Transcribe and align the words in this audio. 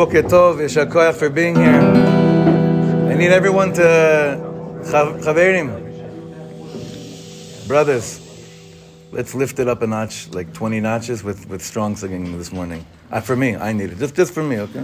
Boker 0.00 0.22
Tov, 0.22 0.56
Koyach 0.88 1.14
for 1.14 1.28
being 1.28 1.54
here. 1.54 1.78
I 3.12 3.14
need 3.14 3.32
everyone 3.32 3.74
to, 3.74 3.82
Chav- 4.82 5.22
Chaverim, 5.22 5.68
brothers, 7.68 8.18
let's 9.12 9.34
lift 9.34 9.58
it 9.58 9.68
up 9.68 9.82
a 9.82 9.86
notch, 9.86 10.30
like 10.30 10.54
20 10.54 10.80
notches 10.80 11.22
with, 11.22 11.46
with 11.50 11.60
strong 11.60 11.96
singing 11.96 12.38
this 12.38 12.50
morning. 12.50 12.86
Uh, 13.12 13.20
for 13.20 13.36
me, 13.36 13.56
I 13.56 13.74
need 13.74 13.90
it. 13.90 13.98
Just, 13.98 14.14
just 14.16 14.32
for 14.32 14.42
me, 14.42 14.60
okay? 14.60 14.80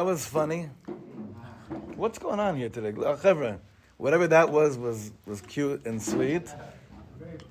That 0.00 0.06
was 0.06 0.24
funny. 0.24 0.70
What's 1.94 2.18
going 2.18 2.40
on 2.40 2.56
here 2.56 2.70
today? 2.70 2.94
Uh, 2.98 3.56
whatever 3.98 4.26
that 4.28 4.48
was, 4.48 4.78
was, 4.78 5.12
was 5.26 5.42
cute 5.42 5.84
and 5.84 6.00
sweet. 6.00 6.46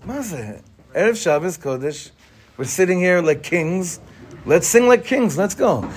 Mazeh, 0.04 0.64
Erev 0.96 1.16
Shabbos 1.16 1.60
Kodesh. 1.60 2.10
We're 2.58 2.64
sitting 2.64 3.00
here 3.00 3.22
like 3.22 3.44
kings. 3.44 4.00
Let's 4.48 4.66
sing 4.66 4.88
like 4.88 5.06
kings. 5.06 5.38
Let's 5.38 5.54
go. 5.54 5.88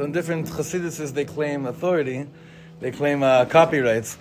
So 0.00 0.06
in 0.06 0.12
different 0.12 0.46
Chassiduses, 0.46 1.12
they 1.12 1.26
claim 1.26 1.66
authority, 1.66 2.26
they 2.80 2.90
claim 2.90 3.22
uh, 3.22 3.44
copyrights, 3.44 4.16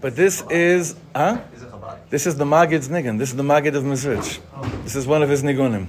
but 0.00 0.14
this 0.14 0.44
is, 0.48 0.94
huh? 1.12 1.40
This 2.08 2.28
is 2.28 2.36
the 2.36 2.44
Magid's 2.44 2.88
niggun. 2.88 3.18
This 3.18 3.30
is 3.30 3.36
the 3.36 3.42
Magid 3.42 3.74
of 3.74 3.82
Mizrich. 3.82 4.38
This 4.84 4.94
is 4.94 5.08
one 5.08 5.24
of 5.24 5.28
his 5.28 5.42
nigunim. 5.42 5.88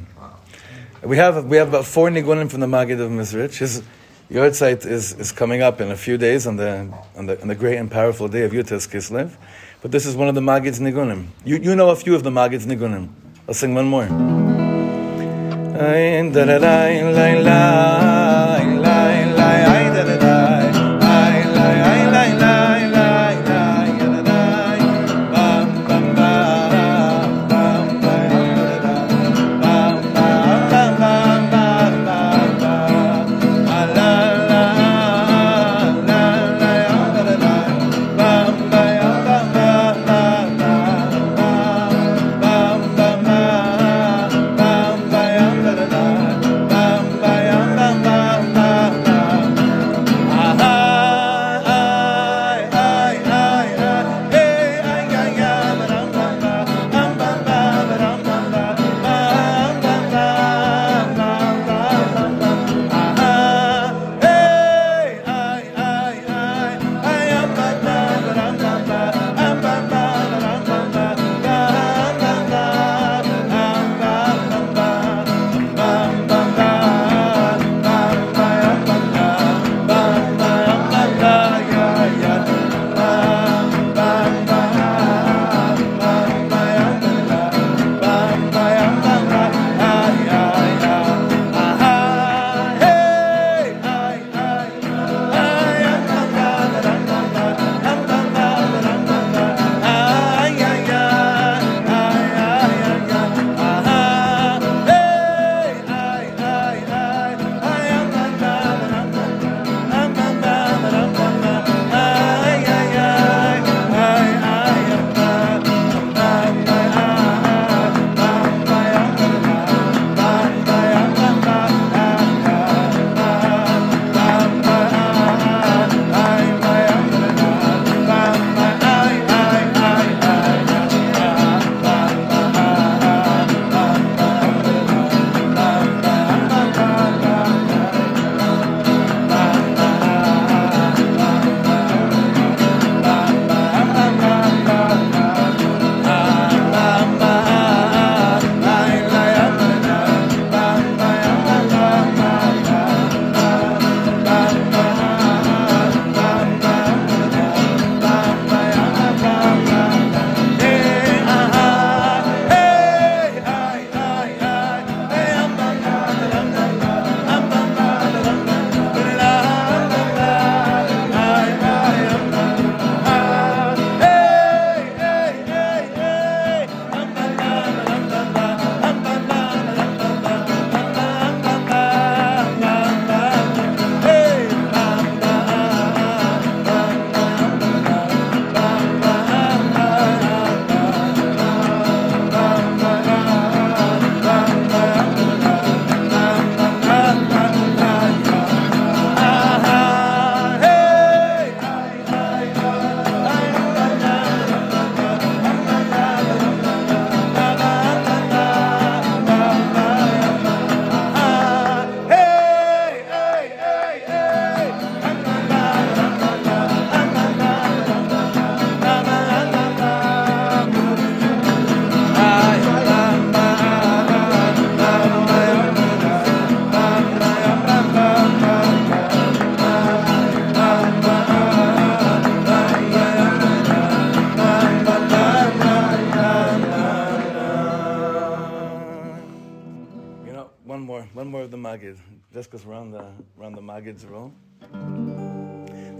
We 1.03 1.17
have 1.17 1.45
we 1.45 1.57
have 1.57 1.67
about 1.67 1.85
four 1.85 2.09
nigunim 2.09 2.49
from 2.49 2.61
the 2.61 2.65
Magid 2.65 2.99
of 2.99 3.11
Mizrich. 3.11 3.59
His 3.59 3.83
Yortzeit 4.31 4.83
is, 4.83 5.13
is 5.13 5.31
coming 5.31 5.61
up 5.61 5.79
in 5.79 5.91
a 5.91 5.95
few 5.95 6.17
days 6.17 6.47
on 6.47 6.55
the, 6.55 6.91
on 7.15 7.27
the 7.27 7.39
on 7.39 7.47
the 7.47 7.53
great 7.53 7.77
and 7.77 7.91
powerful 7.91 8.27
day 8.27 8.45
of 8.45 8.51
Yud 8.51 8.67
Tes 8.67 8.87
Kislev. 8.87 9.35
But 9.79 9.91
this 9.91 10.07
is 10.07 10.15
one 10.15 10.27
of 10.27 10.33
the 10.33 10.41
Magid's 10.41 10.79
nigunim. 10.79 11.27
You, 11.43 11.57
you 11.57 11.75
know 11.75 11.91
a 11.91 11.95
few 11.95 12.15
of 12.15 12.23
the 12.23 12.31
Magid's 12.31 12.65
nigunim. 12.65 13.09
I'll 13.47 13.53
sing 13.53 13.75
one 13.75 13.85
more. 13.85 14.05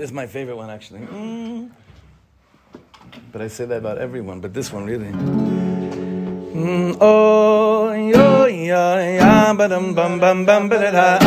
Is 0.06 0.14
my 0.14 0.28
favorite 0.28 0.56
one, 0.56 0.70
actually. 0.70 1.02
Mm. 1.02 1.72
But 3.32 3.42
I 3.42 3.48
say 3.50 3.66
that 3.66 3.78
about 3.78 3.98
everyone, 3.98 4.40
but 4.40 4.54
this 4.54 4.72
one 4.72 4.86
really. 4.86 5.10
Mm, 6.56 6.98
oh, 7.02 7.92
yo, 7.92 8.46
ya, 8.46 9.54
ba 9.54 9.68
dum 9.68 9.94
bum 9.94 10.20
bum 10.20 10.46
bum 10.46 10.70
ba 10.70 10.78
da 10.80 10.92
da, 10.92 11.20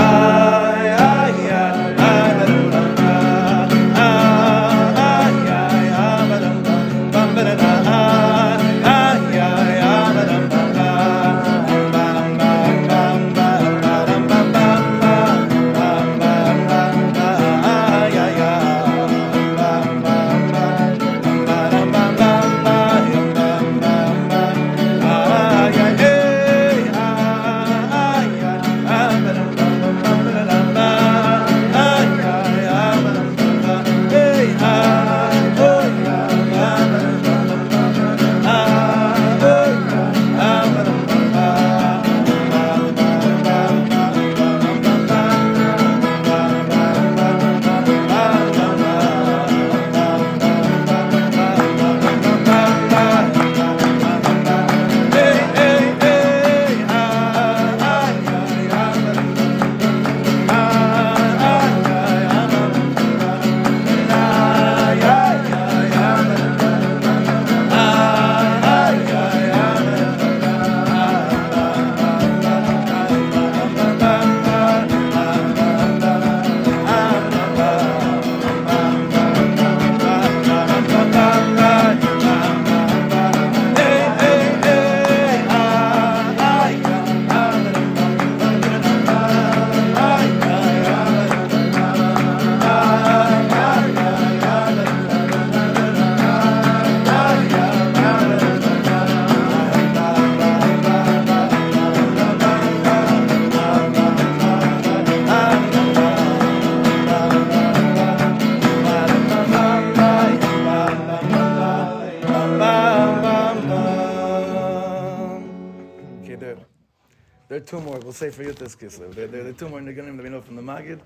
are 117.58 117.64
two 117.64 117.80
more. 117.80 117.98
We'll 117.98 118.12
say 118.12 118.30
for 118.30 118.44
Yud 118.44 118.56
Tes 118.56 118.76
Kislev. 118.76 119.14
There, 119.14 119.26
there, 119.26 119.44
are 119.44 119.52
two 119.52 119.68
more 119.68 119.80
nigunim 119.80 120.16
that 120.16 120.22
we 120.22 120.28
know 120.28 120.40
from 120.40 120.54
the 120.54 120.62
Magid. 120.62 121.00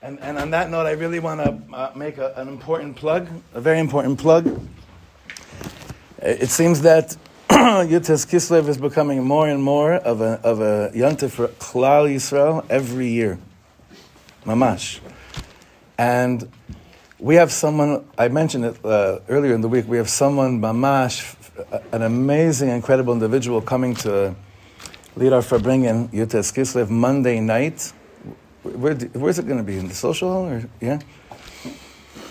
And, 0.00 0.18
and 0.20 0.38
on 0.38 0.50
that 0.50 0.70
note, 0.70 0.86
I 0.86 0.92
really 0.92 1.18
want 1.18 1.40
to 1.40 1.76
uh, 1.76 1.92
make 1.94 2.16
a, 2.16 2.32
an 2.36 2.48
important 2.48 2.96
plug, 2.96 3.28
a 3.52 3.60
very 3.60 3.78
important 3.78 4.18
plug. 4.18 4.58
It 6.18 6.48
seems 6.48 6.80
that 6.80 7.14
Yud 7.50 8.06
Tes 8.06 8.24
Kislev 8.24 8.68
is 8.68 8.78
becoming 8.78 9.22
more 9.22 9.48
and 9.48 9.62
more 9.62 9.94
of 9.94 10.22
a, 10.22 10.40
of 10.42 10.60
a 10.60 10.92
yontif 10.94 11.32
for 11.32 11.48
Klal 11.48 12.08
Yisrael 12.08 12.64
every 12.70 13.08
year. 13.08 13.38
Mamash. 14.46 15.00
And 15.98 16.50
we 17.18 17.34
have 17.34 17.52
someone, 17.52 18.06
I 18.16 18.28
mentioned 18.28 18.64
it 18.64 18.82
uh, 18.82 19.18
earlier 19.28 19.54
in 19.54 19.60
the 19.60 19.68
week, 19.68 19.86
we 19.86 19.98
have 19.98 20.08
someone, 20.08 20.58
Mamash, 20.58 21.34
an 21.92 22.00
amazing, 22.00 22.70
incredible 22.70 23.12
individual 23.12 23.60
coming 23.60 23.94
to 23.96 24.34
lead 25.16 25.32
our 25.32 25.40
Farbringen, 25.40 26.08
Yud 26.10 26.30
Tes 26.30 26.52
Kislev, 26.52 26.90
Monday 26.90 27.40
night. 27.40 27.92
Where, 28.62 28.94
where's 28.94 29.38
it 29.38 29.46
going 29.46 29.58
to 29.58 29.64
be? 29.64 29.78
In 29.78 29.88
the 29.88 29.94
social 29.94 30.30
hall? 30.30 30.46
Or, 30.46 30.68
yeah? 30.80 31.00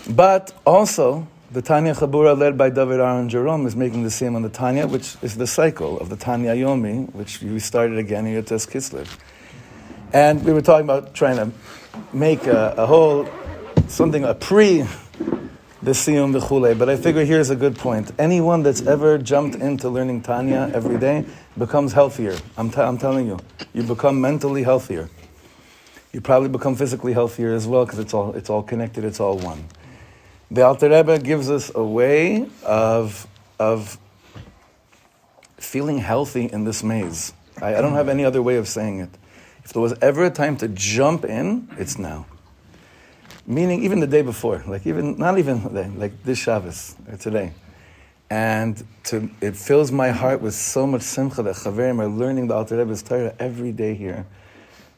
But 0.08 0.56
also, 0.64 1.26
the 1.50 1.62
Tanya 1.62 1.94
Chabura, 1.94 2.38
led 2.38 2.56
by 2.56 2.70
David 2.70 3.00
Aaron 3.00 3.28
Jerome, 3.28 3.66
is 3.66 3.74
making 3.74 4.04
the 4.04 4.10
same 4.10 4.36
on 4.36 4.42
the 4.42 4.48
Tanya, 4.48 4.86
which 4.86 5.16
is 5.20 5.36
the 5.36 5.48
cycle 5.48 5.98
of 5.98 6.10
the 6.10 6.16
Tanya 6.16 6.54
Yomi, 6.54 7.12
which 7.12 7.42
we 7.42 7.58
started 7.58 7.98
again 7.98 8.24
in 8.26 8.40
Yud 8.40 8.46
Tes 8.46 8.66
Kislev. 8.66 9.18
And 10.12 10.44
we 10.44 10.52
were 10.52 10.62
talking 10.62 10.84
about 10.84 11.12
trying 11.12 11.36
to 11.36 11.50
make 12.12 12.46
a, 12.46 12.74
a 12.78 12.86
whole, 12.86 13.28
something, 13.88 14.22
a 14.22 14.34
pre 14.34 14.84
the 15.82 15.92
siyum 15.92 16.38
v'chule. 16.38 16.78
But 16.78 16.88
I 16.88 16.96
figure 16.96 17.24
here's 17.24 17.50
a 17.50 17.56
good 17.56 17.76
point. 17.76 18.12
Anyone 18.18 18.62
that's 18.62 18.82
ever 18.82 19.18
jumped 19.18 19.56
into 19.56 19.88
learning 19.88 20.22
Tanya 20.22 20.70
every 20.72 20.98
day 20.98 21.24
becomes 21.58 21.92
healthier. 21.92 22.36
I'm, 22.56 22.70
t- 22.70 22.80
I'm 22.80 22.98
telling 22.98 23.26
you. 23.26 23.38
You 23.72 23.82
become 23.82 24.20
mentally 24.20 24.62
healthier. 24.62 25.08
You 26.12 26.20
probably 26.20 26.48
become 26.48 26.74
physically 26.76 27.12
healthier 27.12 27.52
as 27.52 27.66
well 27.66 27.84
because 27.84 27.98
it's 27.98 28.14
all, 28.14 28.32
it's 28.34 28.48
all 28.48 28.62
connected, 28.62 29.04
it's 29.04 29.20
all 29.20 29.38
one. 29.38 29.64
The 30.50 30.62
Alter 30.62 30.88
Rebbe 30.88 31.18
gives 31.18 31.50
us 31.50 31.70
a 31.74 31.84
way 31.84 32.48
of, 32.64 33.26
of 33.58 33.98
feeling 35.56 35.98
healthy 35.98 36.46
in 36.46 36.64
this 36.64 36.82
maze. 36.82 37.32
I, 37.60 37.76
I 37.76 37.80
don't 37.80 37.94
have 37.94 38.08
any 38.08 38.24
other 38.24 38.42
way 38.42 38.56
of 38.56 38.68
saying 38.68 39.00
it. 39.00 39.10
If 39.64 39.72
there 39.72 39.82
was 39.82 39.94
ever 40.00 40.24
a 40.24 40.30
time 40.30 40.56
to 40.58 40.68
jump 40.68 41.24
in, 41.24 41.68
it's 41.76 41.98
now. 41.98 42.26
Meaning, 43.46 43.82
even 43.84 44.00
the 44.00 44.06
day 44.06 44.22
before, 44.22 44.62
like 44.66 44.86
even 44.86 45.18
not 45.18 45.38
even 45.38 45.62
today, 45.62 45.90
like 45.96 46.22
this 46.22 46.38
Shabbos 46.38 46.96
or 47.10 47.16
today, 47.16 47.52
and 48.30 48.84
to, 49.04 49.30
it 49.40 49.56
fills 49.56 49.92
my 49.92 50.10
heart 50.10 50.40
with 50.40 50.54
so 50.54 50.86
much 50.86 51.02
simcha 51.02 51.42
that 51.42 51.54
Chaverim 51.54 52.00
are 52.00 52.08
learning 52.08 52.48
the 52.48 52.54
Alter 52.54 52.78
Rebbe's 52.78 53.02
Torah 53.02 53.34
every 53.38 53.72
day 53.72 53.94
here. 53.94 54.26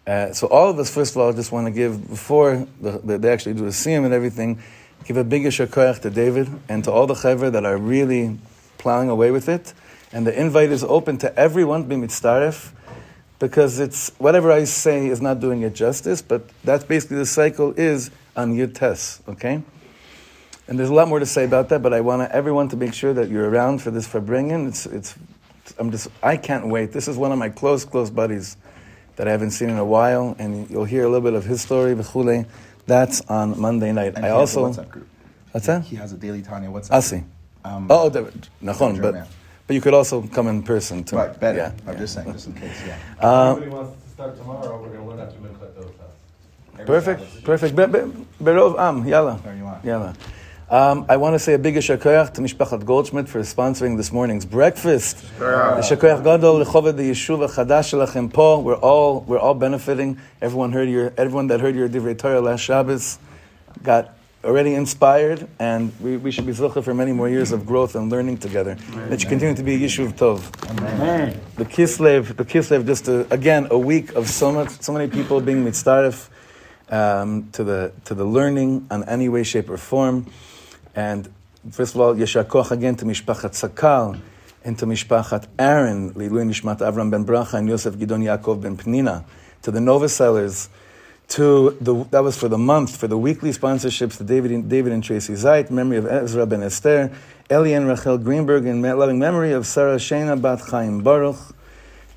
Uh, 0.07 0.33
so 0.33 0.47
all 0.47 0.71
of 0.71 0.79
us, 0.79 0.93
first 0.93 1.15
of 1.15 1.19
all, 1.19 1.33
just 1.35 1.53
want 1.53 1.67
to 1.67 1.71
give 1.71 2.09
before 2.09 2.67
the, 2.81 2.93
the, 3.05 3.19
they 3.19 3.31
actually 3.31 3.53
do 3.53 3.65
the 3.65 3.71
siyum 3.71 4.07
and 4.07 4.15
everything, 4.15 4.59
give 5.05 5.19
a 5.19 5.25
big 5.25 5.43
shakoyach 5.43 6.01
to 6.01 6.11
David 6.11 6.49
and 6.69 6.83
to 6.85 6.91
all 6.91 7.07
the 7.07 7.15
chaver 7.15 7.53
that 7.53 7.67
are 7.67 7.77
really 7.77 8.39
plowing 8.79 9.11
away 9.11 9.31
with 9.31 9.49
it. 9.49 9.75
And 10.11 10.27
the 10.27 10.41
invite 10.41 10.71
is 10.71 10.83
open 10.83 11.19
to 11.19 11.39
everyone 11.39 11.85
mitzaref 11.87 12.73
because 13.39 13.79
it's 13.79 14.11
whatever 14.19 14.51
I 14.51 14.65
say 14.65 15.09
is 15.09 15.21
not 15.21 15.41
doing 15.41 15.63
it 15.63 15.75
justice, 15.75 16.23
but 16.23 16.49
that's 16.65 16.85
basically 16.85 17.19
the 17.19 17.27
cycle 17.27 17.75
is 17.77 18.11
on 18.35 18.57
Yud 18.57 18.75
Tes, 18.75 19.21
okay? 19.29 19.63
And 20.69 20.79
there's 20.79 20.91
a 20.91 20.95
lot 20.95 21.09
more 21.09 21.19
to 21.19 21.27
say 21.27 21.45
about 21.45 21.71
that, 21.71 21.83
but 21.83 21.95
I 21.95 22.01
want 22.03 22.31
everyone 22.31 22.69
to 22.69 22.77
make 22.77 22.93
sure 22.93 23.15
that 23.15 23.31
you're 23.31 23.49
around 23.49 23.81
for 23.81 23.91
this 23.91 24.07
Farbringen. 24.07 24.69
It's, 24.69 24.85
it's, 24.87 25.15
I'm 25.79 25.91
just, 25.91 26.09
I 26.23 26.37
can't 26.37 26.69
wait. 26.69 26.93
This 26.93 27.09
is 27.09 27.17
one 27.17 27.33
of 27.33 27.39
my 27.39 27.49
close, 27.49 27.85
close 27.87 28.11
buddies 28.11 28.57
that 29.17 29.27
I 29.27 29.31
haven't 29.31 29.53
seen 29.53 29.71
in 29.71 29.79
a 29.79 29.85
while, 29.85 30.37
and 30.39 30.69
you'll 30.71 30.85
hear 30.85 31.05
a 31.05 31.09
little 31.09 31.23
bit 31.23 31.33
of 31.35 31.45
his 31.45 31.63
story, 31.63 31.95
v'chule. 31.95 32.47
That's 32.87 33.21
on 33.23 33.59
Monday 33.61 33.93
night. 33.93 34.15
And 34.17 34.25
I 34.25 34.29
he 34.29 34.35
also, 34.35 34.67
has 34.67 34.79
a 34.79 34.83
WhatsApp 34.83 34.91
group. 34.91 35.09
what's 35.53 35.67
that? 35.67 35.85
He 35.85 35.97
has 35.97 36.13
a 36.13 36.17
daily 36.17 36.43
Tanya 36.43 36.69
WhatsApp. 36.69 36.93
I 36.93 37.01
see. 37.01 37.23
Um, 37.65 37.87
Oh, 37.91 38.09
David, 38.11 38.49
nachon, 38.63 38.95
Sure, 38.97 39.13
but, 39.13 39.29
but 39.67 39.75
you 39.75 39.81
could 39.81 39.95
also 39.95 40.23
come 40.23 40.49
in 40.49 40.63
person 40.63 41.03
too. 41.03 41.17
right, 41.17 41.39
better. 41.41 41.59
Yeah, 41.59 41.73
I'm 41.87 41.95
yeah. 41.95 41.99
just 42.01 42.15
saying, 42.15 42.33
just 42.33 42.47
in 42.47 42.55
case. 42.55 42.81
Yeah. 42.87 42.99
Uh, 43.21 43.51
Everybody 43.53 43.71
wants 43.75 44.03
to 44.05 44.11
start 44.11 44.37
tomorrow, 44.39 44.81
we're 44.83 44.89
gonna 44.91 45.09
learn 45.09 45.21
after 45.21 45.39
Mincha 45.39 45.71
Dosas. 45.73 45.93
Every 46.75 46.85
Perfect, 46.87 47.21
Shabbos. 47.21 47.41
perfect. 47.43 47.77
Be- 47.77 47.87
be- 47.87 48.27
Berov 48.45 48.79
am, 48.79 49.07
yalla. 49.07 49.41
There 49.43 49.57
you 49.57 49.67
are. 49.67 49.81
Yalla. 49.83 50.15
Um, 50.71 51.07
I 51.09 51.17
want 51.17 51.33
to 51.33 51.39
say 51.39 51.55
a 51.55 51.59
big 51.59 51.77
shakoyach 51.77 52.35
to 52.35 52.43
Mishpachat 52.43 52.85
Goldschmidt 52.85 53.27
for 53.27 53.41
sponsoring 53.41 53.97
this 53.97 54.13
morning's 54.13 54.45
breakfast. 54.45 55.17
The 55.39 55.81
shakoyach 55.81 56.23
gadol 56.23 56.63
lechoved 56.63 56.95
the 56.95 57.11
yeshuva 57.11 57.49
chadash 57.49 57.89
shelachem 57.89 58.31
po. 58.31 58.59
We're 58.59 58.77
all 58.77 59.23
we're 59.23 59.39
all 59.39 59.55
benefiting. 59.55 60.19
Everyone 60.43 60.73
heard 60.73 60.91
your 60.91 61.15
everyone 61.17 61.47
that 61.47 61.63
heard 61.63 61.75
your 61.75 61.89
divrei 61.89 62.19
Torah 62.19 62.43
last 62.43 62.61
Shabbos 62.61 63.19
got 63.83 64.15
already 64.45 64.75
inspired, 64.75 65.49
and 65.59 65.91
we, 66.03 66.19
we 66.19 66.31
should 66.31 66.45
be 66.45 66.53
zilcha 66.53 66.85
for 66.85 66.93
many 66.93 67.13
more 67.13 67.31
years 67.31 67.51
of 67.51 67.65
growth 67.65 67.95
and 67.95 68.11
learning 68.11 68.37
together. 68.37 68.77
That 69.09 69.23
you 69.23 69.29
continue 69.31 69.55
to 69.55 69.63
be 69.63 69.75
a 69.75 69.79
Yishuv 69.79 70.13
Tov. 70.19 70.43
The 71.57 71.65
Kislev, 71.65 72.37
the 72.37 72.45
Kislev, 72.45 72.85
just 72.85 73.09
a, 73.09 73.27
again 73.33 73.69
a 73.71 73.79
week 73.79 74.13
of 74.15 74.29
so 74.29 74.53
much, 74.53 74.83
so 74.83 74.93
many 74.93 75.09
people 75.09 75.41
being 75.41 75.65
mitzaref 75.65 76.29
um, 76.91 77.49
to 77.53 77.65
the 77.65 77.93
to 78.05 78.15
the 78.15 78.27
learning 78.27 78.87
on 78.91 79.05
any 79.05 79.31
way, 79.31 79.45
shape, 79.45 79.71
or 79.71 79.79
form. 79.79 80.27
And 80.99 81.33
first 81.71 81.95
of 81.95 82.01
all, 82.01 82.13
Yeshar 82.13 82.73
again 82.73 82.97
to 82.97 83.05
Mishpachat 83.05 83.53
Sakal 83.55 84.19
and 84.65 84.77
to 84.81 84.85
Mishpachat 84.85 85.47
Aaron, 85.57 86.13
Lilu 86.15 86.45
Nishmat 86.45 86.79
Avram 86.79 87.09
ben 87.09 87.25
Bracha 87.25 87.55
and 87.55 87.69
Yosef 87.69 87.95
Gidon 87.95 88.25
Yaakov 88.25 88.63
ben 88.63 88.77
Pnina, 88.77 89.23
to 89.63 89.71
the 89.71 89.81
Nova 89.81 90.09
Sellers, 90.09 90.69
to 91.29 91.79
the 91.81 92.03
that 92.11 92.25
was 92.25 92.37
for 92.37 92.49
the 92.49 92.59
month 92.59 92.97
for 92.97 93.07
the 93.07 93.17
weekly 93.17 93.51
sponsorships 93.51 94.17
to 94.17 94.25
David 94.25 94.51
and, 94.51 94.69
David 94.69 94.91
and 94.91 95.05
Tracy 95.05 95.35
Zeit, 95.35 95.71
memory 95.71 95.99
of 95.99 96.07
Ezra 96.07 96.47
ben 96.47 96.65
Esther, 96.65 97.13
Eli 97.49 97.69
and 97.69 97.87
Rachel 97.87 98.19
Greenberg, 98.19 98.67
in 98.67 98.83
loving 98.83 99.21
memory 99.21 99.53
of 99.53 99.69
Sarah 99.69 99.99
Shena 99.99 100.43
bat 100.43 100.63
Chaim 100.69 101.05
Baruch, 101.05 101.55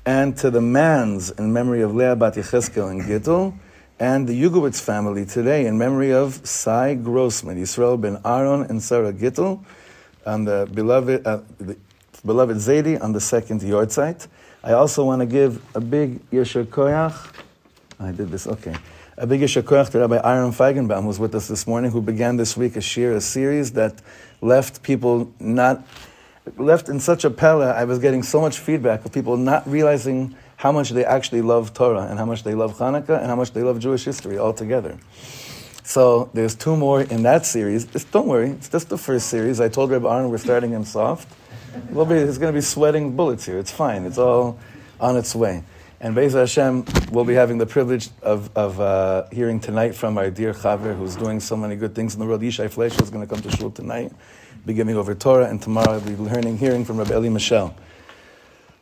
and 0.04 0.36
to 0.38 0.50
the 0.50 0.60
Mans 0.60 1.30
in 1.30 1.52
memory 1.52 1.82
of 1.82 1.94
Leah 1.94 2.16
bat 2.16 2.34
Yecheskel 2.34 2.90
and 2.90 3.02
Gittel, 3.02 3.54
and 3.98 4.26
the 4.28 4.32
Yugowitz 4.32 4.80
family 4.80 5.24
today 5.24 5.66
in 5.66 5.78
memory 5.78 6.12
of 6.12 6.46
Sai 6.46 6.94
Grossman, 6.94 7.56
Yisrael 7.56 8.00
ben 8.00 8.18
Aaron 8.24 8.62
and 8.62 8.82
Sarah 8.82 9.12
Gittel, 9.12 9.64
on 10.26 10.44
the 10.44 10.68
beloved, 10.72 11.26
uh, 11.26 11.40
the 11.58 11.76
beloved 12.24 12.56
Zaidi 12.56 13.00
on 13.02 13.12
the 13.12 13.20
second 13.20 13.60
yahrzeit. 13.60 14.28
I 14.64 14.72
also 14.72 15.04
want 15.04 15.20
to 15.20 15.26
give 15.26 15.60
a 15.74 15.80
big 15.80 16.28
Yeshar 16.30 16.64
Koyach. 16.64 17.34
I 17.98 18.12
did 18.12 18.30
this, 18.30 18.46
okay. 18.46 18.74
A 19.18 19.26
big 19.26 19.40
Yeshar 19.40 19.90
to 19.90 19.98
Rabbi 19.98 20.16
Aaron 20.16 20.52
Feigenbaum, 20.52 21.02
who's 21.04 21.18
with 21.18 21.34
us 21.34 21.48
this 21.48 21.66
morning, 21.66 21.90
who 21.90 22.00
began 22.00 22.36
this 22.36 22.56
week 22.56 22.76
a 22.76 22.80
shir, 22.80 23.14
a 23.14 23.20
series 23.20 23.72
that 23.72 24.00
left 24.40 24.82
people 24.82 25.32
not, 25.38 25.86
left 26.56 26.88
in 26.88 26.98
such 26.98 27.24
a 27.24 27.30
pella. 27.30 27.72
I 27.72 27.84
was 27.84 27.98
getting 27.98 28.22
so 28.22 28.40
much 28.40 28.58
feedback 28.58 29.04
of 29.04 29.12
people 29.12 29.36
not 29.36 29.68
realizing 29.68 30.34
how 30.62 30.70
much 30.70 30.90
they 30.90 31.04
actually 31.04 31.42
love 31.42 31.74
Torah 31.74 32.06
and 32.08 32.20
how 32.20 32.24
much 32.24 32.44
they 32.44 32.54
love 32.54 32.78
Hanukkah 32.78 33.18
and 33.18 33.26
how 33.26 33.34
much 33.34 33.52
they 33.52 33.64
love 33.64 33.80
Jewish 33.80 34.04
history 34.04 34.38
altogether. 34.38 34.96
So 35.82 36.30
there's 36.34 36.54
two 36.54 36.76
more 36.76 37.02
in 37.02 37.24
that 37.24 37.44
series. 37.44 37.84
Just 37.84 38.12
don't 38.12 38.28
worry, 38.28 38.50
it's 38.50 38.68
just 38.68 38.88
the 38.88 38.96
first 38.96 39.26
series. 39.26 39.60
I 39.60 39.68
told 39.68 39.90
Rabbi 39.90 40.08
Aaron 40.08 40.30
we're 40.30 40.38
starting 40.38 40.70
him 40.70 40.84
soft. 40.84 41.26
We'll 41.90 42.06
be, 42.06 42.14
he's 42.14 42.38
going 42.38 42.52
to 42.52 42.56
be 42.56 42.62
sweating 42.62 43.16
bullets 43.16 43.44
here. 43.44 43.58
It's 43.58 43.72
fine. 43.72 44.04
It's 44.04 44.18
all 44.18 44.56
on 45.00 45.16
its 45.16 45.34
way. 45.34 45.64
And 46.00 46.14
Be'ez 46.14 46.34
Hashem, 46.34 46.84
we'll 47.10 47.24
be 47.24 47.34
having 47.34 47.58
the 47.58 47.66
privilege 47.66 48.10
of, 48.22 48.48
of 48.56 48.80
uh, 48.80 49.26
hearing 49.32 49.58
tonight 49.58 49.96
from 49.96 50.16
our 50.16 50.30
dear 50.30 50.54
Chaver, 50.54 50.96
who's 50.96 51.16
doing 51.16 51.40
so 51.40 51.56
many 51.56 51.74
good 51.74 51.96
things 51.96 52.14
in 52.14 52.20
the 52.20 52.26
world. 52.26 52.40
Yishai 52.40 52.70
Fleischer 52.70 53.02
is 53.02 53.10
going 53.10 53.26
to 53.26 53.34
come 53.34 53.42
to 53.42 53.50
Shul 53.56 53.72
tonight, 53.72 54.12
be 54.64 54.74
giving 54.74 54.96
over 54.96 55.12
Torah, 55.16 55.48
and 55.48 55.60
tomorrow 55.60 55.98
we'll 55.98 56.16
be 56.16 56.22
learning, 56.22 56.58
hearing 56.58 56.84
from 56.84 56.98
Rabbi 56.98 57.14
Eli 57.14 57.30
Michel. 57.30 57.74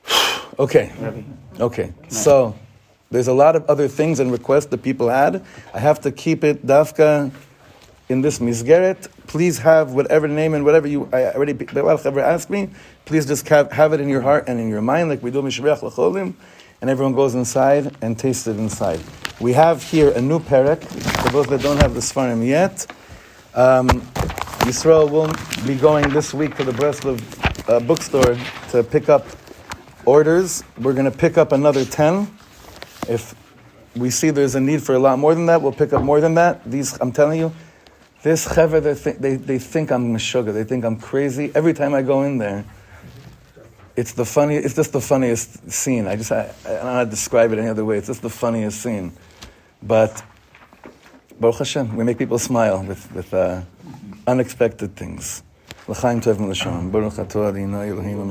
okay. 0.61 0.93
Okay. 1.59 1.93
So, 2.09 2.55
there's 3.11 3.29
a 3.29 3.33
lot 3.33 3.57
of 3.57 3.65
other 3.69 3.89
things 3.89 4.21
and 4.21 4.31
requests 4.31 4.67
that 4.67 4.83
people 4.83 5.09
had. 5.09 5.45
I 5.75 5.81
have 5.81 6.01
to 6.03 6.13
keep 6.13 6.45
it 6.45 6.65
dafka 6.65 7.33
in 8.09 8.21
this 8.21 8.39
misgeret. 8.39 9.09
Please 9.27 9.59
have 9.59 9.93
whatever 9.93 10.29
name 10.29 10.55
and 10.55 10.65
whatever 10.65 10.87
you 10.87 11.09
I 11.13 11.33
already 11.33 11.53
ever 11.53 12.21
asked 12.21 12.51
me. 12.51 12.71
Please 13.05 13.27
just 13.27 13.49
have, 13.49 13.73
have 13.73 13.93
it 13.93 14.01
in 14.01 14.09
your 14.09 14.21
heart 14.21 14.45
and 14.47 14.61
in 14.61 14.69
your 14.69 14.81
mind, 14.81 15.09
like 15.09 15.23
we 15.23 15.31
do 15.31 15.43
Mishriach 15.43 15.81
Lacholim 15.81 16.35
and 16.81 16.89
everyone 16.89 17.15
goes 17.15 17.35
inside 17.35 17.97
and 18.01 18.19
tastes 18.19 18.47
it 18.47 18.57
inside. 18.57 19.01
We 19.41 19.53
have 19.55 19.83
here 19.83 20.11
a 20.11 20.21
new 20.21 20.39
perek 20.39 20.85
for 21.23 21.31
those 21.31 21.47
that 21.47 21.63
don't 21.63 21.81
have 21.83 21.95
the 21.95 22.01
Sfarim 22.01 22.47
yet. 22.47 22.87
Um, 23.55 23.89
Yisrael 24.67 25.11
will 25.11 25.33
be 25.67 25.75
going 25.75 26.09
this 26.11 26.33
week 26.33 26.57
to 26.57 26.65
the 26.65 26.73
Breslov 26.73 27.21
uh, 27.69 27.81
bookstore 27.81 28.37
to 28.71 28.83
pick 28.83 29.09
up 29.09 29.27
orders. 30.07 30.65
We're 30.79 30.93
going 30.93 31.11
to 31.11 31.17
pick 31.17 31.39
up 31.39 31.53
another 31.53 31.85
10. 31.85 32.31
If 33.09 33.35
we 33.97 34.11
see 34.11 34.31
there's 34.31 34.55
a 34.55 34.61
need 34.61 34.83
for 34.83 34.95
a 34.95 34.99
lot 34.99 35.19
more 35.19 35.35
than 35.35 35.47
that, 35.47 35.63
we'll 35.63 35.73
pick 35.73 35.93
up 35.93 36.03
more 36.03 36.21
than 36.21 36.35
that. 36.35 36.69
These, 36.71 37.01
I'm 37.01 37.13
telling 37.13 37.39
you, 37.39 37.53
this 38.23 38.53
chever, 38.55 38.81
they, 38.81 38.95
th- 38.95 39.17
they, 39.17 39.37
they 39.37 39.59
think 39.59 39.91
I'm 39.91 40.15
meshuggah. 40.15 40.53
They 40.53 40.65
think 40.65 40.85
I'm 40.85 40.97
crazy. 40.97 41.51
Every 41.55 41.73
time 41.73 41.95
I 41.95 42.03
go 42.03 42.23
in 42.23 42.39
there, 42.39 42.65
it's 43.97 44.13
the 44.13 44.25
funny. 44.25 44.57
It's 44.57 44.75
just 44.75 44.93
the 44.93 45.01
funniest 45.01 45.71
scene. 45.71 46.07
I 46.07 46.17
just 46.17 46.33
I, 46.33 46.55
I 46.65 46.69
don't 46.69 46.85
know 46.85 46.93
how 46.93 47.05
to 47.05 47.11
describe 47.11 47.53
it 47.53 47.59
any 47.59 47.69
other 47.69 47.85
way. 47.85 47.99
It's 47.99 48.07
just 48.07 48.23
the 48.23 48.31
funniest 48.31 48.81
scene. 48.81 49.13
But 49.83 50.23
Baruch 51.39 51.59
Hashem, 51.59 51.97
we 51.97 52.05
make 52.05 52.17
people 52.17 52.39
smile 52.39 52.83
with 52.83 53.13
with 53.13 53.35
uh, 53.35 53.63
unexpected 54.27 54.97
things. 54.97 55.43
L'chaim 55.91 56.21
tov 56.21 56.39
l'shon. 56.39 56.89
Baruch 56.93 57.15
atah 57.15 57.49
Adonai 57.49 57.91
Elohim 57.91 58.29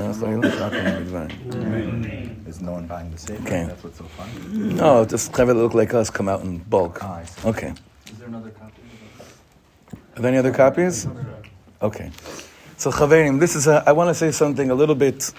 There's 2.46 2.62
no 2.62 2.72
one 2.72 2.88
buying 2.88 3.12
the 3.12 3.18
same. 3.18 3.42
Okay. 3.46 3.66
That's 3.66 3.84
what's 3.84 3.98
so 3.98 4.06
funny. 4.06 4.76
No, 4.76 5.04
just 5.04 5.36
have 5.36 5.50
it 5.50 5.56
look 5.56 5.74
like 5.74 5.94
us 5.94 6.10
come 6.10 6.30
out 6.30 6.42
in 6.42 6.60
bulk. 6.60 7.00
Ah, 7.02 7.22
Okay. 7.44 7.74
Is 8.06 8.18
there 8.18 8.30
another 8.30 8.52
copy? 8.52 8.82
Are 10.16 10.22
there 10.22 10.30
any 10.30 10.38
other 10.38 10.54
copies? 10.54 11.06
Okay. 11.82 12.12
So 12.78 12.92
Chaverim, 12.92 13.42
this 13.42 13.58
is 13.58 13.68
a, 13.68 13.84
I 13.86 13.92
want 13.92 14.08
to 14.08 14.14
say 14.16 14.32
something 14.32 14.72
a 14.72 14.76
little 14.76 14.96
bit 14.96 15.34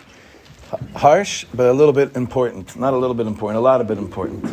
harsh, 0.94 1.46
but 1.54 1.68
a 1.68 1.72
little 1.72 1.94
bit 1.94 2.16
important. 2.16 2.76
Not 2.76 2.92
a 2.92 2.98
little 2.98 3.14
bit 3.16 3.28
important, 3.28 3.56
a 3.56 3.62
lot 3.62 3.80
of 3.80 3.86
bit 3.86 3.96
important. 3.96 4.44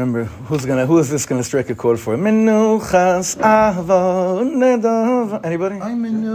Remember, 0.00 0.24
who's 0.24 0.64
gonna, 0.64 0.86
who 0.86 0.96
is 0.98 1.10
this 1.10 1.26
gonna 1.26 1.44
strike 1.44 1.68
a 1.68 1.74
chord 1.74 2.00
for? 2.00 2.16
Menuchas 2.16 3.36
avo 3.36 4.40
nedov. 4.48 5.44
Anybody? 5.44 5.76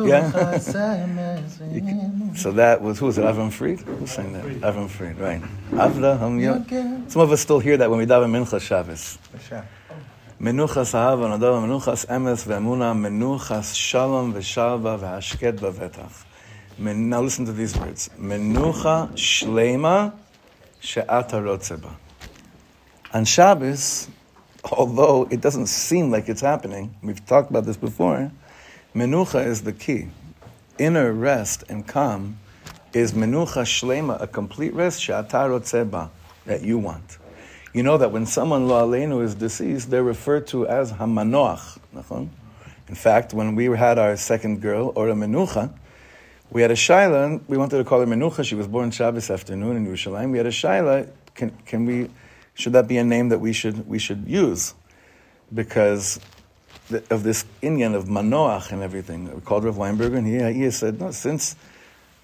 Yeah. 0.08 0.60
So 2.36 2.52
that 2.52 2.82
was, 2.82 3.00
who 3.00 3.08
was 3.08 3.18
it, 3.18 3.24
Avram 3.24 3.52
Fried? 3.52 3.80
Who 3.80 4.06
sang 4.06 4.34
that? 4.34 4.44
Avram 4.44 4.88
Fried, 4.88 5.18
right. 5.18 5.42
Avraham 5.72 6.40
Yod. 6.40 7.10
Some 7.10 7.24
of 7.24 7.32
us 7.32 7.42
still 7.42 7.60
hear 7.60 7.76
that 7.78 7.90
when 7.90 7.98
we 7.98 8.06
daven 8.06 8.30
Mincha 8.30 8.62
Shabbos. 8.62 9.18
Menuchas 10.40 10.94
ahava 10.94 11.28
nadava, 11.28 11.60
menuchas 11.66 12.06
emes 12.06 12.46
ve'emuna, 12.46 12.94
menuchas 12.94 13.74
shalom 13.74 14.34
ve'shalva 14.34 15.00
ve'ashket 15.00 15.58
ba'vetach. 15.58 16.26
Now 16.78 17.22
listen 17.22 17.46
to 17.46 17.54
these 17.54 17.76
words. 17.78 18.12
Menucha 18.20 19.12
shlema 19.14 20.14
she'ata 20.82 21.38
rotzeba. 21.38 21.96
On 23.16 23.24
Shabbos, 23.24 24.10
although 24.74 25.26
it 25.32 25.40
doesn't 25.40 25.68
seem 25.68 26.12
like 26.12 26.28
it's 26.28 26.42
happening, 26.42 26.94
we've 27.02 27.26
talked 27.26 27.50
about 27.50 27.64
this 27.66 27.78
before, 27.78 28.30
menucha 28.94 29.48
is 29.48 29.62
the 29.62 29.72
key. 29.72 30.10
Inner 30.80 31.14
rest 31.14 31.64
and 31.70 31.88
calm 31.88 32.38
is 32.92 33.14
menucha 33.14 33.64
shlema, 33.64 34.22
a 34.22 34.28
complete 34.28 34.74
rest, 34.74 35.02
she'ata 35.02 35.48
rotzeba, 35.48 36.10
that 36.46 36.62
you 36.62 36.78
want. 36.78 37.18
You 37.72 37.84
know 37.84 37.98
that 37.98 38.12
when 38.12 38.26
someone 38.26 38.68
lo 38.68 38.86
aleinu 38.86 39.24
is 39.24 39.34
deceased, 39.34 39.90
they're 39.90 40.04
referred 40.04 40.46
to 40.48 40.68
as 40.68 40.92
hamanoach. 40.92 41.78
In 42.90 42.96
fact, 42.96 43.34
when 43.34 43.56
we 43.56 43.68
had 43.78 43.98
our 43.98 44.18
second 44.18 44.62
girl, 44.62 44.92
Ora 44.94 45.14
Menucha, 45.14 45.74
we 46.52 46.62
had 46.62 46.70
a 46.70 46.76
shaila. 46.76 47.42
We 47.48 47.56
wanted 47.56 47.78
to 47.78 47.86
call 47.86 48.02
her 48.02 48.06
Menucha. 48.06 48.44
She 48.44 48.56
was 48.56 48.68
born 48.68 48.92
Shabbos 48.92 49.30
afternoon 49.30 49.78
in 49.78 49.88
Yerushalayim. 49.88 50.32
We 50.32 50.38
had 50.38 50.48
a 50.48 50.52
shaila. 50.52 51.10
Can, 51.34 51.52
can 51.66 51.86
we? 51.86 52.10
Should 52.56 52.74
that 52.74 52.88
be 52.88 52.98
a 52.98 53.04
name 53.04 53.30
that 53.30 53.40
we 53.40 53.54
should 53.54 53.88
we 53.88 54.00
should 54.00 54.28
use? 54.28 54.74
Because 55.54 56.20
of 57.10 57.24
this 57.24 57.46
inyan 57.62 57.96
of 57.96 58.06
Manoach 58.06 58.72
and 58.72 58.82
everything. 58.82 59.34
We 59.34 59.42
called 59.42 59.64
Rav 59.64 59.76
Weinberger, 59.76 60.18
and 60.18 60.28
he, 60.28 60.64
he 60.64 60.72
said, 60.72 61.00
no, 61.00 61.12
since 61.12 61.56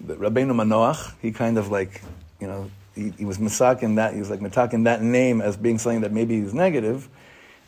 Rabbeinu 0.04 0.52
Manoach, 0.52 1.14
he 1.20 1.32
kind 1.32 1.58
of 1.58 1.70
like, 1.70 2.02
you 2.40 2.46
know, 2.46 2.70
he, 2.94 3.10
he 3.18 3.24
was 3.24 3.38
misakin 3.38 3.96
that, 3.96 4.14
he 4.14 4.20
was 4.20 4.30
like 4.30 4.40
mitakin 4.40 4.84
that 4.84 5.02
name 5.02 5.40
as 5.40 5.56
being 5.56 5.78
something 5.78 6.02
that 6.02 6.12
maybe 6.12 6.36
is 6.36 6.54
negative, 6.54 7.08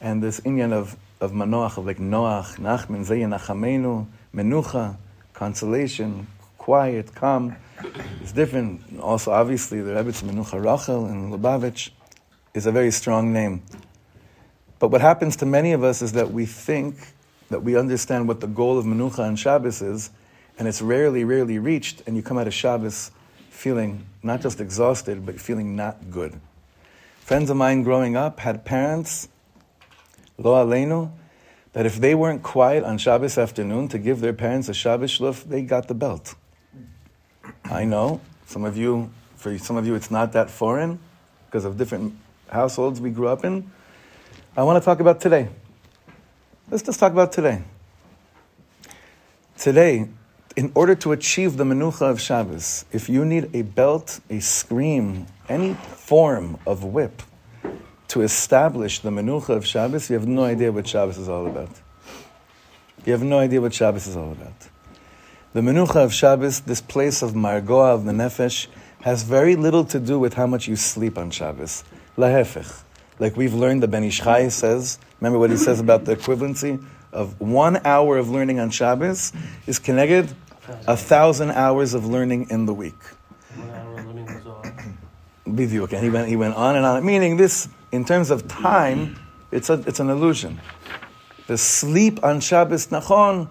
and 0.00 0.22
this 0.22 0.40
inyan 0.40 0.72
of, 0.72 0.96
of 1.20 1.32
Manoach, 1.32 1.78
of 1.78 1.86
like 1.86 1.98
Noach, 1.98 2.58
Nachman, 2.58 3.04
Zayya 3.06 3.28
Nachamenu, 3.28 4.06
Menucha, 4.34 4.96
consolation, 5.32 6.26
quiet, 6.58 7.14
calm, 7.14 7.56
is 8.22 8.32
different. 8.32 8.80
Also, 9.00 9.32
obviously, 9.32 9.80
the 9.80 9.94
Rebbe's 9.94 10.22
Menucha 10.22 10.64
Rachel 10.64 11.06
and 11.06 11.32
Lubavitch 11.32 11.90
is 12.54 12.66
a 12.66 12.72
very 12.72 12.92
strong 12.92 13.32
name. 13.32 13.62
But 14.78 14.88
what 14.88 15.00
happens 15.00 15.36
to 15.36 15.46
many 15.46 15.72
of 15.72 15.82
us 15.82 16.00
is 16.02 16.12
that 16.12 16.30
we 16.30 16.46
think 16.46 16.96
that 17.50 17.62
we 17.62 17.76
understand 17.76 18.28
what 18.28 18.40
the 18.40 18.46
goal 18.46 18.78
of 18.78 18.84
Menucha 18.84 19.26
and 19.26 19.38
Shabbos 19.38 19.82
is, 19.82 20.10
and 20.58 20.68
it's 20.68 20.80
rarely, 20.80 21.24
rarely 21.24 21.58
reached, 21.58 22.02
and 22.06 22.16
you 22.16 22.22
come 22.22 22.38
out 22.38 22.46
of 22.46 22.54
Shabbos 22.54 23.10
feeling 23.50 24.06
not 24.22 24.40
just 24.40 24.60
exhausted, 24.60 25.26
but 25.26 25.40
feeling 25.40 25.76
not 25.76 26.10
good. 26.10 26.40
Friends 27.20 27.50
of 27.50 27.56
mine 27.56 27.82
growing 27.82 28.16
up 28.16 28.40
had 28.40 28.64
parents, 28.64 29.28
lo 30.38 30.52
aleinu, 30.64 31.10
that 31.72 31.86
if 31.86 31.96
they 31.96 32.14
weren't 32.14 32.42
quiet 32.42 32.84
on 32.84 32.98
Shabbos 32.98 33.36
afternoon 33.36 33.88
to 33.88 33.98
give 33.98 34.20
their 34.20 34.32
parents 34.32 34.68
a 34.68 34.74
Shabbos 34.74 35.18
shluf, 35.18 35.44
they 35.44 35.62
got 35.62 35.88
the 35.88 35.94
belt. 35.94 36.34
I 37.64 37.84
know 37.84 38.20
some 38.46 38.64
of 38.64 38.76
you, 38.76 39.10
for 39.36 39.56
some 39.58 39.76
of 39.76 39.86
you, 39.86 39.94
it's 39.94 40.10
not 40.10 40.32
that 40.32 40.50
foreign. 40.50 41.00
because 41.54 41.64
of 41.64 41.78
different 41.78 42.12
households 42.54 43.00
we 43.00 43.10
grew 43.10 43.28
up 43.28 43.44
in. 43.44 43.70
I 44.56 44.62
want 44.62 44.80
to 44.80 44.84
talk 44.84 45.00
about 45.00 45.20
today. 45.20 45.48
Let's 46.70 46.84
just 46.84 46.98
talk 47.00 47.12
about 47.12 47.32
today. 47.32 47.62
Today, 49.58 50.08
in 50.56 50.70
order 50.74 50.94
to 50.94 51.12
achieve 51.12 51.56
the 51.56 51.64
menucha 51.64 52.08
of 52.08 52.20
Shabbos, 52.20 52.84
if 52.92 53.08
you 53.08 53.24
need 53.24 53.50
a 53.54 53.62
belt, 53.62 54.20
a 54.30 54.40
scream, 54.40 55.26
any 55.48 55.74
form 55.74 56.56
of 56.66 56.84
whip 56.84 57.22
to 58.08 58.22
establish 58.22 59.00
the 59.00 59.10
menucha 59.10 59.50
of 59.50 59.66
Shabbos, 59.66 60.08
you 60.08 60.14
have 60.14 60.28
no 60.28 60.44
idea 60.44 60.70
what 60.70 60.86
Shabbos 60.86 61.18
is 61.18 61.28
all 61.28 61.46
about. 61.46 61.70
You 63.04 63.12
have 63.12 63.22
no 63.22 63.40
idea 63.40 63.60
what 63.60 63.74
Shabbos 63.74 64.06
is 64.06 64.16
all 64.16 64.30
about. 64.30 64.68
The 65.52 65.60
menucha 65.60 65.96
of 65.96 66.14
Shabbos, 66.14 66.60
this 66.60 66.80
place 66.80 67.20
of 67.20 67.32
margoa 67.32 67.94
of 67.94 68.04
the 68.04 68.12
nefesh, 68.12 68.68
has 69.02 69.22
very 69.24 69.56
little 69.56 69.84
to 69.84 69.98
do 69.98 70.18
with 70.18 70.34
how 70.34 70.46
much 70.46 70.68
you 70.68 70.76
sleep 70.76 71.18
on 71.18 71.30
Shabbos. 71.30 71.84
Lahefech. 72.16 72.82
Like 73.18 73.36
we've 73.36 73.54
learned, 73.54 73.82
the 73.82 73.88
Ben 73.88 74.04
Ish 74.04 74.20
Chai 74.20 74.48
says, 74.48 74.98
remember 75.20 75.38
what 75.38 75.50
he 75.50 75.56
says 75.56 75.80
about 75.80 76.04
the 76.04 76.16
equivalency 76.16 76.84
of 77.12 77.40
one 77.40 77.80
hour 77.84 78.18
of 78.18 78.28
learning 78.28 78.58
on 78.58 78.70
Shabbos 78.70 79.32
is 79.66 79.78
connected 79.78 80.34
a 80.86 80.96
thousand 80.96 81.52
hours 81.52 81.94
of 81.94 82.06
learning 82.06 82.48
in 82.50 82.66
the 82.66 82.74
week. 82.74 82.98
Bidyuk. 85.46 85.92
And 85.92 86.02
he 86.02 86.10
went, 86.10 86.28
he 86.28 86.36
went 86.36 86.54
on 86.56 86.76
and 86.76 86.84
on, 86.84 87.04
meaning 87.04 87.36
this, 87.36 87.68
in 87.92 88.04
terms 88.04 88.30
of 88.30 88.48
time, 88.48 89.16
it's, 89.52 89.70
a, 89.70 89.74
it's 89.86 90.00
an 90.00 90.10
illusion. 90.10 90.60
The 91.46 91.58
sleep 91.58 92.24
on 92.24 92.40
Shabbos, 92.40 92.88
Nachon, 92.88 93.48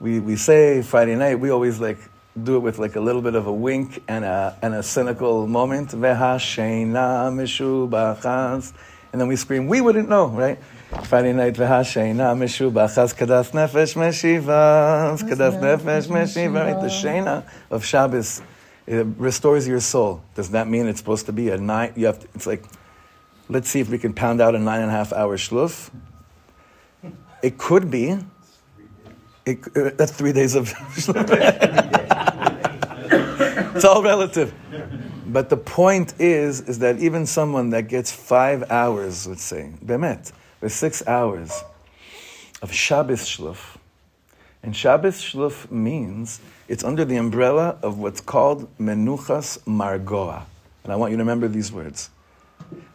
we, 0.00 0.18
we 0.20 0.36
say 0.36 0.82
Friday 0.82 1.14
night, 1.14 1.36
we 1.36 1.50
always 1.50 1.78
like 1.78 1.98
do 2.44 2.56
it 2.56 2.60
with 2.60 2.78
like 2.78 2.96
a 2.96 3.00
little 3.00 3.22
bit 3.22 3.34
of 3.34 3.46
a 3.46 3.52
wink 3.52 4.02
and 4.08 4.24
a, 4.24 4.56
and 4.62 4.74
a 4.74 4.82
cynical 4.82 5.46
moment. 5.46 5.92
And 5.92 6.04
then 9.20 9.28
we 9.28 9.36
scream, 9.36 9.68
we 9.68 9.80
wouldn't 9.80 10.08
know, 10.08 10.26
right? 10.26 10.58
Friday 11.04 11.32
night, 11.32 11.54
v'hasheina 11.54 12.36
meshubachas 12.36 13.14
kadas 13.14 13.52
nefesh 13.52 13.94
meshivas, 13.94 15.22
kadas 15.22 15.60
nefesh 15.60 16.08
meshiva, 16.08 16.74
right? 16.74 16.80
The 16.80 16.88
sheina 16.88 17.44
of 17.70 17.84
Shabbos 17.84 18.42
it 18.88 19.06
restores 19.18 19.68
your 19.68 19.80
soul. 19.80 20.22
Does 20.34 20.50
that 20.50 20.66
mean 20.66 20.86
it's 20.86 20.98
supposed 20.98 21.26
to 21.26 21.32
be 21.32 21.50
a 21.50 21.58
nine? 21.58 21.92
You 21.94 22.06
have 22.06 22.20
to, 22.20 22.28
it's 22.34 22.46
like, 22.46 22.64
let's 23.50 23.68
see 23.68 23.80
if 23.80 23.90
we 23.90 23.98
can 23.98 24.14
pound 24.14 24.40
out 24.40 24.54
a 24.54 24.58
nine 24.58 24.80
and 24.80 24.88
a 24.88 24.92
half 24.92 25.12
hour 25.12 25.36
shluf. 25.36 25.90
It 27.42 27.58
could 27.58 27.90
be. 27.90 28.18
It, 29.44 29.58
uh, 29.76 29.90
that's 29.94 30.12
three 30.12 30.32
days 30.32 30.54
of 30.54 30.72
it's 33.78 33.84
all 33.84 34.02
relative. 34.02 34.52
But 35.24 35.50
the 35.50 35.56
point 35.56 36.14
is, 36.18 36.62
is 36.62 36.80
that 36.80 36.98
even 36.98 37.26
someone 37.26 37.70
that 37.70 37.82
gets 37.82 38.10
five 38.10 38.68
hours, 38.72 39.24
let's 39.28 39.44
say, 39.44 39.70
bemet, 39.84 40.32
with 40.60 40.72
six 40.72 41.06
hours 41.06 41.62
of 42.60 42.72
Shabbos 42.72 43.20
shluf, 43.20 43.76
and 44.64 44.74
Shabbos 44.74 45.22
shluf 45.22 45.70
means 45.70 46.40
it's 46.66 46.82
under 46.82 47.04
the 47.04 47.18
umbrella 47.18 47.78
of 47.80 47.98
what's 47.98 48.20
called 48.20 48.68
menuchas 48.78 49.60
margoa. 49.60 50.42
And 50.82 50.92
I 50.92 50.96
want 50.96 51.12
you 51.12 51.16
to 51.16 51.22
remember 51.22 51.46
these 51.46 51.70
words. 51.70 52.10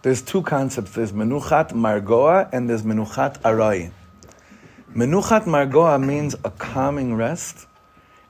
There's 0.01 0.21
two 0.21 0.41
concepts. 0.41 0.91
There's 0.91 1.13
menuchat 1.13 1.69
margoa 1.71 2.49
and 2.51 2.69
there's 2.69 2.83
menuchat 2.83 3.39
arai. 3.39 3.91
Menuchat 4.93 5.45
margoa 5.45 6.03
means 6.05 6.35
a 6.43 6.51
calming 6.51 7.15
rest. 7.15 7.67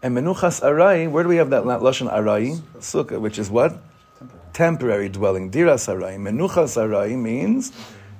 And 0.03 0.17
menuchas 0.17 0.61
arai, 0.61 1.09
where 1.09 1.23
do 1.23 1.29
we 1.29 1.37
have 1.37 1.49
that 1.51 1.63
lashon 1.63 2.11
arai? 2.11 2.59
Sukkah, 2.79 3.21
which 3.21 3.39
is 3.39 3.49
what? 3.49 3.81
Temporary, 4.19 4.49
temporary 4.51 5.09
dwelling. 5.09 5.49
Diras 5.49 5.87
arai. 5.87 6.17
Menuchas 6.17 6.75
arai 6.75 7.17
means 7.17 7.71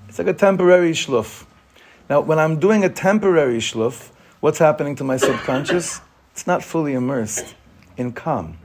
it's 0.07 0.17
like 0.17 0.29
a 0.29 0.33
temporary 0.33 0.93
shluf. 0.93 1.45
Now, 2.09 2.21
when 2.21 2.39
I'm 2.39 2.57
doing 2.57 2.85
a 2.85 2.89
temporary 2.89 3.57
shluf, 3.57 4.11
what's 4.39 4.59
happening 4.59 4.95
to 4.95 5.03
my 5.03 5.17
subconscious? 5.17 5.99
It's 6.31 6.47
not 6.47 6.63
fully 6.63 6.93
immersed 6.93 7.53
in 7.97 8.13
calm. 8.13 8.57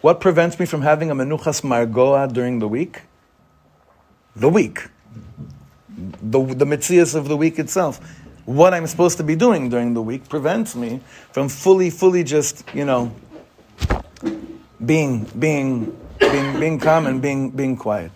What 0.00 0.20
prevents 0.20 0.58
me 0.58 0.64
from 0.64 0.80
having 0.80 1.10
a 1.10 1.14
menuchas 1.14 1.60
margoa 1.60 2.32
during 2.32 2.58
the 2.58 2.68
week? 2.68 3.02
The 4.34 4.48
week. 4.48 4.88
The, 6.22 6.42
the 6.42 6.64
mitzias 6.64 7.14
of 7.14 7.28
the 7.28 7.36
week 7.36 7.58
itself. 7.58 8.00
What 8.48 8.72
I'm 8.72 8.86
supposed 8.86 9.18
to 9.18 9.24
be 9.24 9.36
doing 9.36 9.68
during 9.68 9.92
the 9.92 10.00
week 10.00 10.26
prevents 10.30 10.74
me 10.74 11.00
from 11.32 11.50
fully, 11.50 11.90
fully 11.90 12.24
just, 12.24 12.64
you 12.72 12.86
know, 12.86 13.14
being, 14.86 15.24
being, 15.38 15.94
being, 16.18 16.58
being 16.58 16.78
calm 16.78 17.06
and 17.06 17.20
being, 17.20 17.50
being 17.50 17.76
quiet. 17.76 18.10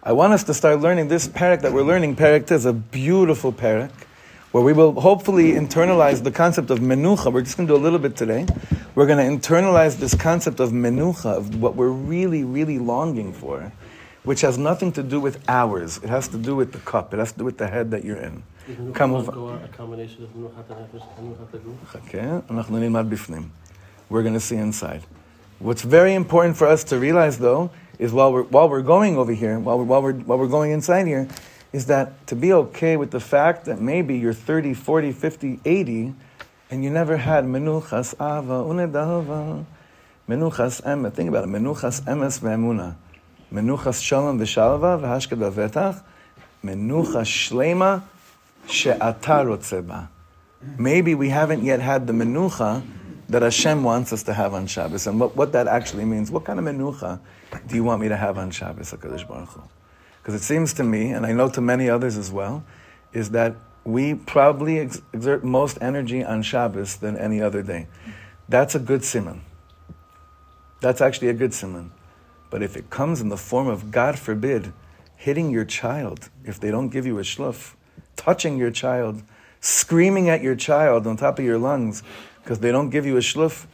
I 0.00 0.12
want 0.12 0.32
us 0.32 0.44
to 0.44 0.54
start 0.54 0.78
learning 0.78 1.08
this 1.08 1.26
perek 1.26 1.62
that 1.62 1.72
we're 1.72 1.82
learning. 1.82 2.14
Perek 2.14 2.52
is 2.52 2.66
a 2.66 2.72
beautiful 2.72 3.52
perek 3.52 3.90
where 4.52 4.62
we 4.62 4.72
will 4.72 5.00
hopefully 5.00 5.54
internalize 5.54 6.22
the 6.22 6.30
concept 6.30 6.70
of 6.70 6.78
menucha. 6.78 7.32
We're 7.32 7.42
just 7.42 7.56
going 7.56 7.66
to 7.66 7.74
do 7.74 7.76
a 7.76 7.82
little 7.82 7.98
bit 7.98 8.14
today. 8.14 8.46
We're 8.94 9.08
going 9.08 9.40
to 9.40 9.48
internalize 9.48 9.96
this 9.96 10.14
concept 10.14 10.60
of 10.60 10.70
menucha, 10.70 11.36
of 11.36 11.60
what 11.60 11.74
we're 11.74 11.88
really, 11.88 12.44
really 12.44 12.78
longing 12.78 13.32
for, 13.32 13.72
which 14.22 14.42
has 14.42 14.56
nothing 14.56 14.92
to 14.92 15.02
do 15.02 15.18
with 15.18 15.42
hours. 15.48 15.98
It 15.98 16.10
has 16.10 16.28
to 16.28 16.38
do 16.38 16.54
with 16.54 16.70
the 16.70 16.78
kop. 16.78 17.12
It 17.12 17.18
has 17.18 17.32
to 17.32 17.38
do 17.38 17.44
with 17.44 17.58
the 17.58 17.66
head 17.66 17.90
that 17.90 18.04
you're 18.04 18.18
in. 18.18 18.44
We're 18.68 18.78
going 24.22 24.34
to 24.34 24.40
see 24.40 24.56
inside. 24.56 25.02
What's 25.58 25.82
very 25.82 26.14
important 26.14 26.56
for 26.56 26.66
us 26.66 26.84
to 26.84 26.98
realize, 26.98 27.38
though, 27.38 27.70
is 27.98 28.12
while 28.12 28.32
we're, 28.32 28.42
while 28.42 28.68
we're 28.68 28.82
going 28.82 29.16
over 29.16 29.32
here, 29.32 29.58
while 29.58 29.78
we're, 29.78 29.84
while, 29.84 30.02
we're, 30.02 30.12
while 30.12 30.38
we're 30.38 30.46
going 30.48 30.70
inside 30.70 31.06
here, 31.06 31.26
is 31.72 31.86
that 31.86 32.26
to 32.28 32.36
be 32.36 32.52
okay 32.52 32.96
with 32.96 33.10
the 33.10 33.20
fact 33.20 33.64
that 33.64 33.80
maybe 33.80 34.18
you're 34.18 34.32
30, 34.32 34.74
40, 34.74 35.12
50, 35.12 35.60
80, 35.64 36.14
and 36.70 36.84
you 36.84 36.90
never 36.90 37.16
had 37.16 37.44
menuchas 37.44 38.14
ava 38.14 38.62
unedava, 38.64 39.64
menuchas 40.28 40.82
emet. 40.82 41.14
Think 41.14 41.28
about 41.30 41.44
it. 41.44 41.50
Menuchas 41.50 42.02
emes 42.02 42.40
ve'emuna. 42.40 42.96
Menuchas 43.52 44.02
shalom 44.02 44.38
v'shalva 44.38 45.00
v'hashkad 45.00 45.38
v'vetach. 45.52 46.02
Menuchas 46.64 47.26
shlema 47.26 48.02
she'ata 48.66 49.44
rotzeba. 49.44 50.08
Maybe 50.78 51.14
we 51.14 51.28
haven't 51.28 51.64
yet 51.64 51.80
had 51.80 52.06
the 52.06 52.12
menucha 52.12 52.84
that 53.28 53.42
Hashem 53.42 53.82
wants 53.82 54.12
us 54.12 54.22
to 54.24 54.34
have 54.34 54.54
on 54.54 54.66
Shabbos. 54.66 55.06
And 55.06 55.18
what, 55.18 55.34
what 55.36 55.52
that 55.52 55.66
actually 55.66 56.04
means. 56.04 56.30
What 56.30 56.44
kind 56.44 56.58
of 56.58 56.64
menucha 56.64 57.18
do 57.66 57.74
you 57.74 57.82
want 57.82 58.00
me 58.00 58.08
to 58.08 58.16
have 58.16 58.38
on 58.38 58.50
Shabbos, 58.50 58.92
HaKadosh 58.92 59.26
Baruch 59.26 59.48
Hu? 59.48 59.62
Because 60.18 60.34
it 60.34 60.44
seems 60.44 60.72
to 60.74 60.84
me, 60.84 61.10
and 61.10 61.26
I 61.26 61.32
know 61.32 61.48
to 61.48 61.60
many 61.60 61.88
others 61.88 62.16
as 62.16 62.30
well, 62.30 62.64
is 63.12 63.30
that 63.30 63.56
we 63.84 64.14
probably 64.14 64.78
ex- 64.78 65.02
exert 65.12 65.42
most 65.42 65.78
energy 65.80 66.22
on 66.22 66.42
Shabbos 66.42 66.96
than 66.96 67.16
any 67.16 67.40
other 67.40 67.62
day. 67.62 67.88
That's 68.48 68.74
a 68.74 68.78
good 68.78 69.04
simon. 69.04 69.42
That's 70.80 71.00
actually 71.00 71.28
a 71.28 71.34
good 71.34 71.54
simon. 71.54 71.92
But 72.50 72.62
if 72.62 72.76
it 72.76 72.90
comes 72.90 73.20
in 73.20 73.30
the 73.30 73.36
form 73.36 73.66
of, 73.66 73.90
God 73.90 74.18
forbid, 74.18 74.72
hitting 75.16 75.50
your 75.50 75.64
child 75.64 76.28
if 76.44 76.60
they 76.60 76.70
don't 76.70 76.90
give 76.90 77.06
you 77.06 77.18
a 77.18 77.22
shluf, 77.22 77.74
touching 78.22 78.56
your 78.56 78.70
child, 78.70 79.22
screaming 79.60 80.28
at 80.28 80.42
your 80.42 80.54
child 80.54 81.06
on 81.08 81.16
top 81.16 81.40
of 81.40 81.44
your 81.44 81.58
lungs 81.58 82.04
because 82.42 82.60
they 82.60 82.70
don't 82.70 82.90
give 82.90 83.04
you 83.04 83.16
a 83.16 83.20
shluf. 83.20 83.66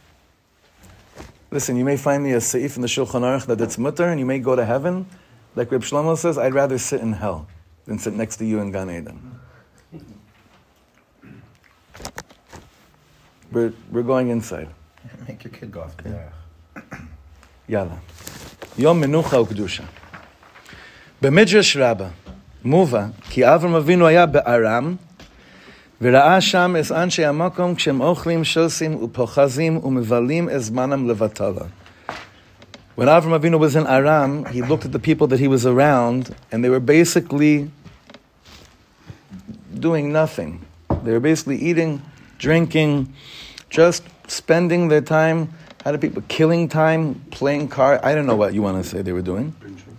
Listen, 1.51 1.77
you 1.77 1.85
may 1.85 1.97
find 1.99 2.25
me 2.25 2.33
a 2.33 2.39
seif 2.39 2.77
in 2.77 2.83
the 2.83 2.89
Shulchan 2.89 3.23
Aruch 3.23 3.47
that 3.47 3.61
it's 3.61 3.79
mutter, 3.79 4.05
and 4.05 4.19
you 4.19 4.27
may 4.27 4.39
go 4.39 4.57
to 4.57 4.65
heaven. 4.65 5.07
Like 5.55 5.71
Reb 5.71 5.83
Shlomo 5.83 6.17
says, 6.17 6.39
I'd 6.39 6.55
rather 6.55 6.79
sit 6.79 7.01
in 7.01 7.13
hell 7.13 7.47
than 7.85 7.99
sit 7.99 8.15
next 8.15 8.37
to 8.37 8.45
you 8.45 8.61
in 8.61 8.71
Gan 8.73 8.91
Eden. 8.91 9.41
We're, 13.51 13.73
we're 13.91 14.03
going 14.03 14.29
inside. 14.29 14.69
Make 15.29 15.45
your 15.45 15.53
kid 15.53 15.73
go 15.73 15.81
off 15.83 15.97
there. 15.99 16.33
Yalla. 17.67 17.99
Yom 18.77 19.03
Menucha 19.03 19.45
Ukdusha. 19.45 19.87
B'midrash 21.23 21.79
Rabbah. 21.79 22.11
מובא 22.66 23.06
כי 23.30 23.48
אברהם 23.48 23.76
אבינו 23.76 24.08
היה 24.08 24.26
בארם 24.26 24.96
וראה 26.02 26.42
שם 26.42 26.76
את 26.80 26.92
אנשי 26.92 27.26
המקום 27.26 27.76
כשהם 27.76 28.02
אוכלים, 28.02 28.44
שוסים 28.44 29.04
ופוחזים 29.04 29.78
ומבלים 29.84 30.50
את 30.50 30.63
זמנם 30.63 31.10
לבטלה. 31.10 31.66
When 32.96 33.08
Avram 33.08 33.34
Avinu 33.39 33.58
was 33.58 33.76
in 33.76 33.88
Aram, 33.88 34.46
he 34.46 34.62
looked 34.62 34.86
at 34.86 34.92
the 34.92 35.00
people 35.00 35.26
that 35.28 35.39
he 35.39 35.48
was 35.48 35.66
around, 35.66 36.36
and 36.52 36.63
they 36.63 36.70
were 36.70 36.80
basically 36.80 37.72
doing 39.80 40.13
nothing. 40.13 40.63
They 41.04 41.12
were 41.12 41.20
basically 41.20 41.58
eating, 41.58 42.04
drinking, 42.38 43.12
just 43.72 44.04
spending 44.28 44.89
their 44.89 45.02
time. 45.02 45.50
How 45.84 45.92
do 45.92 45.98
people 45.98 46.24
killing 46.28 46.70
time, 46.70 47.26
playing 47.32 47.70
cards? 47.70 48.04
I 48.06 48.13
don't 48.13 48.28
know 48.28 48.36
what 48.36 48.54
you 48.54 48.62
want 48.62 48.78
to 48.84 48.88
say 48.88 49.02
they 49.02 49.12
were 49.12 49.24
doing. 49.24 49.56
Binging. 49.60 49.96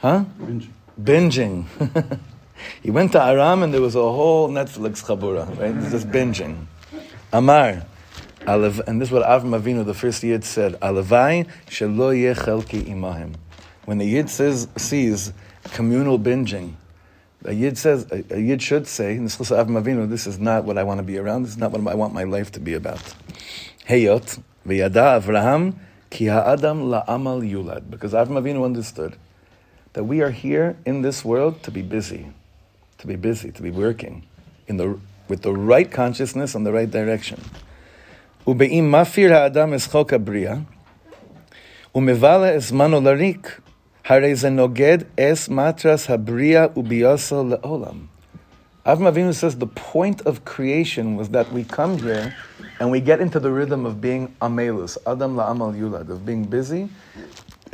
Huh? 0.00 0.24
Binging. 0.40 0.68
Binging. 1.01 1.65
he 2.83 2.91
went 2.91 3.11
to 3.13 3.21
Aram, 3.21 3.63
and 3.63 3.73
there 3.73 3.81
was 3.81 3.95
a 3.95 3.99
whole 3.99 4.49
Netflix 4.49 5.03
chabura, 5.03 5.47
right? 5.59 5.91
Just 5.91 6.09
binging. 6.09 6.65
Amar 7.33 7.85
and 8.47 9.01
this 9.01 9.09
is 9.09 9.11
what 9.11 9.23
Avram 9.23 9.59
Avinu, 9.59 9.85
the 9.85 9.93
first 9.93 10.23
Yid, 10.23 10.43
said, 10.43 10.73
Alavai 10.79 11.47
shelo 11.67 12.35
chelki 12.35 12.83
imahim. 12.83 13.35
when 13.85 13.97
the 13.97 14.05
Yid 14.05 14.29
says, 14.29 14.67
sees 14.77 15.33
communal 15.73 16.19
binging, 16.19 16.73
a 17.43 17.53
Yid 17.53 17.77
says, 17.77 18.05
a, 18.11 18.39
Yid 18.39 18.61
should 18.61 18.87
say, 18.87 19.17
this 19.17 20.27
is 20.27 20.39
not 20.39 20.65
what 20.65 20.77
I 20.77 20.83
want 20.83 20.99
to 20.99 21.03
be 21.03 21.17
around, 21.17 21.43
this 21.43 21.53
is 21.53 21.57
not 21.57 21.71
what 21.71 21.91
I 21.91 21.95
want 21.95 22.13
my 22.13 22.23
life 22.23 22.51
to 22.53 22.59
be 22.59 22.73
about. 22.73 23.01
Heyot, 23.89 24.39
v'yada 24.67 25.21
Avraham, 25.21 25.75
ki 26.11 26.25
ha'adam 26.27 26.83
la'amal 26.83 27.41
yulad. 27.41 27.89
Because 27.89 28.13
Avraham 28.13 28.43
Avinu 28.43 28.63
understood 28.63 29.15
that 29.94 30.04
we 30.04 30.20
are 30.20 30.30
here 30.30 30.76
in 30.86 31.02
this 31.02 31.24
world 31.24 31.62
to 31.64 31.70
be 31.70 31.82
busy, 31.82 32.32
to 32.98 33.06
be 33.06 33.16
busy, 33.16 33.50
to 33.50 33.62
be 33.62 33.70
working 33.70 34.24
in 34.68 34.76
the, 34.76 34.98
with 35.28 35.42
the 35.42 35.52
right 35.52 35.90
consciousness 35.90 36.54
and 36.54 36.64
the 36.64 36.72
right 36.72 36.90
direction. 36.90 37.40
Ube'im 38.46 38.84
mafir 38.84 39.30
ha'adam 39.30 39.72
es 39.74 39.88
chok 39.88 40.10
abriya, 40.10 40.64
umevale 41.94 42.54
es 42.54 42.72
mano 42.72 43.00
larik, 43.00 43.60
הרי 44.04 44.34
זה 44.34 44.50
נוגד 44.50 45.04
es 45.16 45.48
matras 45.48 46.06
habriya 46.06 46.68
ubiyoso 46.74 47.60
le'olam. 47.60 48.08
Avram 48.86 49.12
Avinu 49.12 49.34
says 49.34 49.56
the 49.58 49.66
point 49.66 50.22
of 50.22 50.44
creation 50.44 51.14
was 51.14 51.28
that 51.28 51.52
we 51.52 51.62
come 51.64 51.98
here 51.98 52.34
and 52.80 52.90
we 52.90 52.98
get 52.98 53.20
into 53.20 53.38
the 53.38 53.50
rhythm 53.50 53.84
of 53.84 54.00
being 54.00 54.34
amelus, 54.40 54.96
adam 55.06 55.36
la'amal 55.36 55.78
yulad, 55.78 56.08
of 56.08 56.24
being 56.24 56.44
busy 56.44 56.88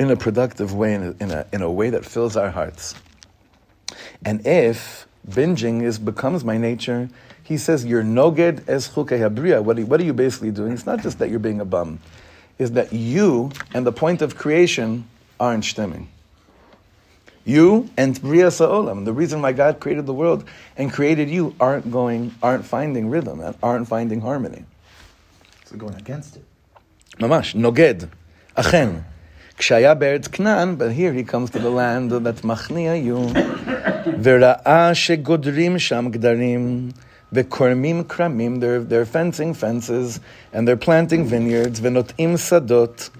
in 0.02 0.10
a 0.10 0.16
productive 0.16 0.74
way, 0.74 0.94
in 0.94 1.02
a, 1.02 1.24
in 1.24 1.30
a, 1.30 1.46
in 1.52 1.62
a 1.62 1.70
way 1.70 1.90
that 1.90 2.04
fills 2.04 2.36
our 2.36 2.50
hearts. 2.50 2.94
And 4.24 4.44
if 4.46 5.06
binging 5.28 5.82
is 5.82 5.98
becomes 5.98 6.44
my 6.44 6.58
nature, 6.58 7.08
he 7.42 7.56
says, 7.56 7.84
you're 7.84 8.02
noged 8.02 8.68
es 8.68 8.88
habriya. 8.88 9.62
What, 9.62 9.78
what 9.80 10.00
are 10.00 10.04
you 10.04 10.12
basically 10.12 10.50
doing? 10.50 10.72
It's 10.72 10.86
not 10.86 11.02
just 11.02 11.20
that 11.20 11.30
you're 11.30 11.38
being 11.38 11.60
a 11.60 11.64
bum. 11.64 12.00
Is 12.58 12.72
that 12.72 12.92
you 12.92 13.52
and 13.72 13.86
the 13.86 13.92
point 13.92 14.22
of 14.22 14.36
creation 14.36 15.08
aren't 15.38 15.64
stemming. 15.64 16.08
You 17.44 17.90
and 17.96 18.20
Bria 18.20 18.50
Sa'olam, 18.50 19.04
the 19.04 19.12
reason 19.12 19.42
why 19.42 19.52
God 19.52 19.80
created 19.80 20.06
the 20.06 20.14
world 20.14 20.44
and 20.76 20.92
created 20.92 21.28
you, 21.28 21.54
aren't 21.58 21.90
going, 21.90 22.34
aren't 22.42 22.64
finding 22.64 23.08
rhythm, 23.10 23.40
and 23.40 23.56
aren't 23.62 23.88
finding 23.88 24.20
harmony. 24.20 24.64
So 25.64 25.76
going 25.76 25.94
against 25.94 26.36
it. 26.36 26.44
Mamash, 27.18 27.54
noged, 27.54 28.08
achen. 28.56 29.04
Kshaya 29.62 29.96
beretz 29.96 30.28
Knan, 30.28 30.74
but 30.74 30.90
here 30.90 31.12
he 31.12 31.22
comes 31.22 31.48
to 31.50 31.60
the 31.60 31.70
land 31.70 32.10
that 32.10 32.42
machnia 32.42 33.00
you. 33.00 33.18
V'ra'a 34.18 34.90
shegodrim 34.90 35.78
sham 35.78 36.10
gdarim. 36.10 36.92
V'kormim 37.32 38.02
kramim, 38.02 38.58
they're, 38.58 38.80
they're 38.82 39.06
fencing 39.06 39.54
fences, 39.54 40.18
and 40.52 40.66
they're 40.66 40.76
planting 40.76 41.26
vineyards. 41.26 41.80
V'notim 41.80 42.32
sadot. 42.34 43.10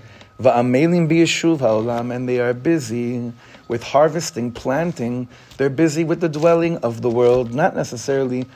V'amelim 0.40 1.08
b'yeshuv 1.08 1.60
ha'olam, 1.60 2.12
and 2.12 2.28
they 2.28 2.40
are 2.40 2.52
busy 2.52 3.32
with 3.68 3.84
harvesting, 3.84 4.50
planting. 4.50 5.28
They're 5.58 5.70
busy 5.70 6.02
with 6.02 6.20
the 6.20 6.28
dwelling 6.28 6.76
of 6.78 7.02
the 7.02 7.10
world, 7.10 7.54
not 7.54 7.76
necessarily 7.76 8.46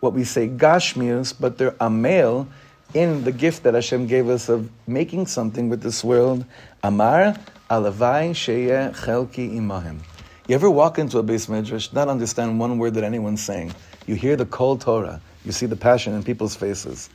what 0.00 0.14
we 0.14 0.24
say 0.24 0.48
gashmius, 0.48 1.34
but 1.38 1.58
they're 1.58 1.76
amel 1.78 2.48
in 2.92 3.24
the 3.24 3.32
gift 3.32 3.62
that 3.64 3.74
Hashem 3.74 4.06
gave 4.06 4.28
us 4.28 4.48
of 4.48 4.70
making 4.86 5.26
something 5.26 5.68
with 5.68 5.82
this 5.82 6.04
world. 6.04 6.44
Amar 6.82 7.36
alavai 7.70 8.30
sheyeh 8.30 8.94
chelki 8.94 9.54
imahim. 9.54 10.00
You 10.46 10.54
ever 10.54 10.68
walk 10.68 10.98
into 10.98 11.18
a 11.18 11.24
beis 11.24 11.48
midrash, 11.48 11.92
not 11.92 12.08
understand 12.08 12.60
one 12.60 12.78
word 12.78 12.94
that 12.94 13.04
anyone's 13.04 13.42
saying? 13.42 13.72
You 14.06 14.14
hear 14.14 14.36
the 14.36 14.44
cold 14.44 14.82
Torah, 14.82 15.20
you 15.44 15.52
see 15.52 15.66
the 15.66 15.76
passion 15.76 16.14
in 16.14 16.22
people's 16.22 16.54
faces. 16.54 17.08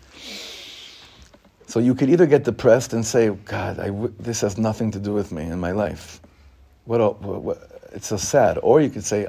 So 1.68 1.80
you 1.80 1.94
could 1.94 2.10
either 2.10 2.26
get 2.26 2.44
depressed 2.46 2.94
and 2.94 3.06
say, 3.06 3.30
God, 3.30 3.78
this 4.18 4.42
has 4.42 4.58
nothing 4.58 4.90
to 4.92 5.00
do 5.00 5.14
with 5.14 5.32
me 5.32 5.44
in 5.44 5.60
my 5.60 5.72
life. 5.72 6.20
What, 6.86 7.22
what, 7.22 7.42
what, 7.44 7.70
it's 7.94 8.08
so 8.08 8.18
sad. 8.18 8.58
Or 8.64 8.82
you 8.82 8.90
could 8.90 9.04
say, 9.04 9.28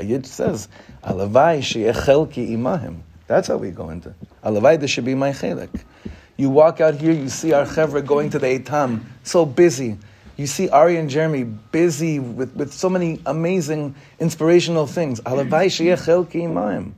Yid 0.00 0.26
says, 0.26 0.68
Alavai 1.04 1.62
she'echelki 1.62 2.50
imahim. 2.50 3.02
That's 3.26 3.48
how 3.48 3.56
we 3.56 3.70
go 3.70 3.90
into. 3.90 4.14
Alavai, 4.44 4.88
should 4.88 5.04
be 5.04 5.14
my 5.14 5.30
chelik. 5.30 5.82
You 6.36 6.50
walk 6.50 6.80
out 6.80 6.94
here, 6.94 7.12
you 7.12 7.28
see 7.28 7.52
our 7.52 7.64
chevra 7.64 8.04
going 8.04 8.30
to 8.30 8.38
the 8.38 8.46
Eitam, 8.46 9.02
so 9.22 9.46
busy. 9.46 9.96
You 10.36 10.46
see 10.46 10.68
Ari 10.68 10.96
and 10.98 11.08
Jeremy 11.08 11.44
busy 11.44 12.18
with, 12.18 12.54
with 12.54 12.72
so 12.72 12.90
many 12.90 13.20
amazing, 13.24 13.94
inspirational 14.20 14.86
things. 14.86 15.20
Alavai 15.20 15.70
she'echelki 15.70 16.42
imahim. 16.42 16.92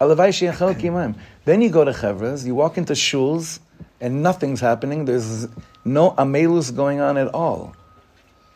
Alavai 0.00 0.32
she'echelki 0.32 0.82
imahim. 0.82 1.16
Then 1.46 1.62
you 1.62 1.70
go 1.70 1.84
to 1.84 1.92
chevras, 1.92 2.44
you 2.44 2.54
walk 2.54 2.76
into 2.76 2.92
shuls, 2.92 3.60
and 4.00 4.22
nothing's 4.22 4.60
happening. 4.60 5.06
There's 5.06 5.48
no 5.84 6.10
amelus 6.12 6.74
going 6.74 7.00
on 7.00 7.16
at 7.16 7.28
all 7.34 7.74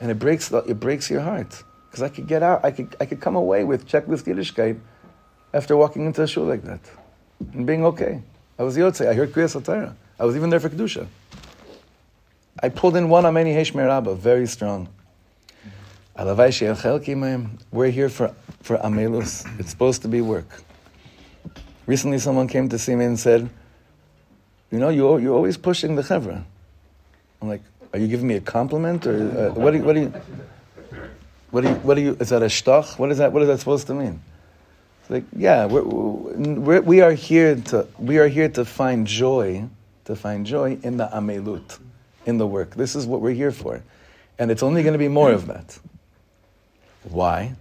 and 0.00 0.10
it 0.10 0.18
breaks 0.18 0.52
it 0.52 0.80
breaks 0.80 1.10
your 1.10 1.22
heart 1.22 1.62
because 1.86 2.02
I 2.02 2.08
could 2.08 2.26
get 2.26 2.42
out, 2.42 2.64
I 2.64 2.70
could 2.70 2.94
I 3.00 3.06
could 3.06 3.20
come 3.20 3.36
away 3.36 3.64
with 3.64 3.88
checklist 3.88 4.24
Yiddishkeit 4.24 4.78
after 5.54 5.76
walking 5.76 6.04
into 6.04 6.22
a 6.22 6.26
shul 6.26 6.44
like 6.44 6.62
that 6.64 6.80
and 7.54 7.66
being 7.66 7.84
okay. 7.86 8.20
I 8.58 8.64
was 8.64 8.76
Yotze. 8.76 9.06
I 9.08 9.14
heard 9.14 9.32
Kriyas 9.32 9.58
Satara. 9.58 9.94
I 10.18 10.24
was 10.24 10.36
even 10.36 10.50
there 10.50 10.60
for 10.60 10.68
kedusha. 10.68 11.06
I 12.62 12.68
pulled 12.68 12.96
in 12.96 13.08
one 13.08 13.24
Ameni 13.24 13.54
Heshmer 13.54 13.86
Rabba, 13.86 14.14
very 14.14 14.46
strong. 14.46 14.88
We're 16.16 17.90
here 17.90 18.08
for, 18.08 18.34
for 18.62 18.76
Amelus. 18.78 19.46
It's 19.58 19.70
supposed 19.70 20.02
to 20.02 20.08
be 20.08 20.20
work. 20.20 20.62
Recently, 21.86 22.18
someone 22.18 22.48
came 22.48 22.68
to 22.68 22.78
see 22.78 22.94
me 22.94 23.04
and 23.04 23.18
said, 23.18 23.48
You 24.70 24.78
know, 24.78 24.90
you're, 24.90 25.20
you're 25.20 25.34
always 25.34 25.56
pushing 25.56 25.96
the 25.96 26.02
chevra. 26.02 26.44
I'm 27.42 27.48
like, 27.48 27.62
are 27.92 27.98
you 27.98 28.08
giving 28.08 28.26
me 28.26 28.36
a 28.36 28.40
compliment, 28.40 29.06
or 29.06 29.48
uh, 29.48 29.52
what? 29.54 29.72
Do 29.72 29.78
you, 29.78 29.84
what 29.84 29.92
do 29.94 30.00
you? 30.00 30.12
What 31.50 31.60
do 31.60 31.68
you? 31.68 31.74
What 31.76 31.94
do 31.94 32.00
you? 32.00 32.16
Is 32.18 32.30
that 32.30 32.42
a 32.42 32.46
shtoch? 32.46 32.98
What 32.98 33.10
is 33.10 33.18
that? 33.18 33.32
What 33.32 33.42
is 33.42 33.48
that 33.48 33.58
supposed 33.58 33.86
to 33.88 33.94
mean? 33.94 34.20
It's 35.04 35.10
like, 35.10 35.24
yeah, 35.36 35.66
we're, 35.66 35.82
we're, 35.82 36.80
we 36.80 37.02
are 37.02 37.12
here 37.12 37.56
to 37.56 37.86
we 37.98 38.16
are 38.16 38.26
here 38.26 38.48
to 38.48 38.64
find 38.64 39.06
joy, 39.06 39.68
to 40.06 40.16
find 40.16 40.46
joy 40.46 40.78
in 40.82 40.96
the 40.96 41.08
amelut, 41.08 41.78
in 42.24 42.38
the 42.38 42.46
work. 42.46 42.74
This 42.74 42.96
is 42.96 43.06
what 43.06 43.20
we're 43.20 43.34
here 43.34 43.50
for, 43.50 43.82
and 44.38 44.50
it's 44.50 44.62
only 44.62 44.82
going 44.82 44.94
to 44.94 44.98
be 44.98 45.08
more 45.08 45.30
of 45.30 45.46
that. 45.48 45.78
Why? 47.02 47.54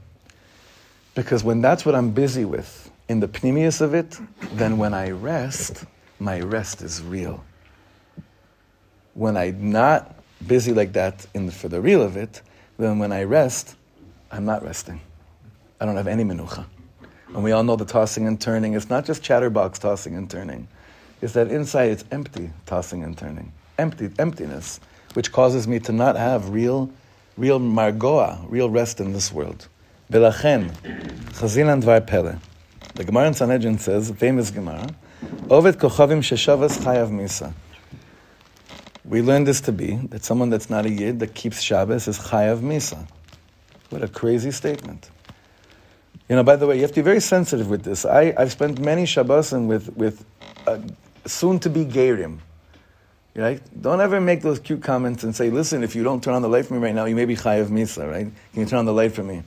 Because 1.16 1.44
when 1.44 1.60
that's 1.60 1.86
what 1.86 1.96
I'm 1.96 2.12
busy 2.12 2.46
with, 2.46 2.90
in 3.10 3.20
the 3.20 3.28
pnimius 3.28 3.82
of 3.82 3.94
it, 3.94 4.18
then 4.54 4.78
when 4.78 4.94
I 4.94 5.10
rest, 5.10 5.84
my 6.20 6.40
rest 6.40 6.82
is 6.82 7.04
real. 7.04 7.44
When 9.16 9.36
I'm 9.36 9.70
not 9.70 10.16
busy 10.48 10.72
like 10.72 10.94
that 10.94 11.26
in 11.34 11.48
the, 11.48 11.52
for 11.52 11.68
the 11.68 11.82
real 11.82 12.02
of 12.02 12.16
it, 12.16 12.42
then 12.78 13.00
when 13.00 13.12
I 13.12 13.24
rest, 13.24 13.76
I'm 14.32 14.46
not 14.46 14.64
resting. 14.64 15.02
I 15.82 15.86
don't 15.86 15.98
have 15.98 16.08
any 16.08 16.24
menucha. 16.24 16.66
And 17.34 17.44
we 17.44 17.52
all 17.52 17.64
know 17.64 17.76
the 17.76 17.86
tossing 17.86 18.28
and 18.28 18.40
turning. 18.40 18.74
It's 18.74 18.90
not 18.90 19.06
just 19.06 19.24
chatterbox 19.24 19.80
tossing 19.80 20.16
and 20.16 20.30
turning. 20.30 20.68
It's 21.22 21.34
that 21.34 21.48
inside 21.50 21.92
it's 21.92 22.06
empty 22.12 22.52
tossing 22.66 23.04
and 23.04 23.18
turning. 23.18 23.52
Empty, 23.78 24.12
emptiness, 24.20 24.80
which 25.14 25.32
causes 25.32 25.68
me 25.68 25.80
to 25.80 25.92
not 25.92 26.16
have 26.16 26.50
real, 26.50 26.92
real 27.38 27.60
margoa, 27.60 28.46
real 28.50 28.70
rest 28.70 29.00
in 29.00 29.14
this 29.14 29.32
world. 29.32 29.68
Belachen, 30.12 30.72
chazinan 31.32 31.82
dvar 31.82 32.06
pele. 32.06 32.38
The 32.96 33.04
Gemara 33.04 33.28
in 33.28 33.34
Sanhedrin 33.34 33.80
says, 33.80 34.12
famous 34.12 34.52
Gemara, 34.52 34.88
Oved 35.48 35.74
kochavim 35.74 36.20
sheshavas 36.20 36.78
chayav 36.84 37.10
misa. 37.10 37.54
We 39.06 39.22
learn 39.22 39.44
this 39.44 39.60
to 39.62 39.74
be 39.74 39.96
that 40.12 40.24
someone 40.24 40.50
that's 40.50 40.70
not 40.70 40.86
a 40.86 40.90
Yid 40.90 41.20
that 41.20 41.36
keeps 41.36 41.62
Shabbos 41.62 42.08
is 42.08 42.18
Chayav 42.18 42.62
Misa. 42.62 43.06
What 43.90 44.02
a 44.02 44.08
crazy 44.08 44.50
statement. 44.52 45.10
You 46.30 46.38
know, 46.38 46.44
by 46.44 46.56
the 46.56 46.66
way, 46.66 46.76
you 46.76 46.82
have 46.82 46.92
to 46.92 46.96
be 46.96 47.02
very 47.02 47.20
sensitive 47.20 47.70
with 47.70 47.84
this. 47.84 48.06
I, 48.06 48.34
I've 48.38 48.52
spent 48.52 48.80
many 48.80 49.04
Shabbosim 49.04 49.68
with, 49.68 49.96
with 49.98 50.26
uh, 50.66 50.80
soon 51.26 51.60
to 51.60 51.70
be 51.70 51.86
Gerim. 51.86 52.40
Right? 53.36 53.62
Don't 53.82 54.00
ever 54.00 54.22
make 54.22 54.42
those 54.42 54.60
cute 54.60 54.84
comments 54.84 55.24
and 55.24 55.36
say, 55.36 55.50
listen, 55.50 55.84
if 55.84 55.96
you 55.96 56.04
don't 56.04 56.24
turn 56.24 56.36
on 56.36 56.44
the 56.44 56.48
light 56.48 56.68
for 56.68 56.76
me 56.76 56.80
right 56.80 56.94
now, 56.94 57.06
you 57.06 57.16
may 57.16 57.26
be 57.26 57.36
Chayav 57.36 57.68
Misa, 57.68 58.10
right? 58.10 58.28
Can 58.54 58.60
you 58.62 58.66
turn 58.68 58.80
on 58.80 58.86
the 58.86 58.94
light 58.94 59.12
for 59.12 59.24
me? 59.24 59.42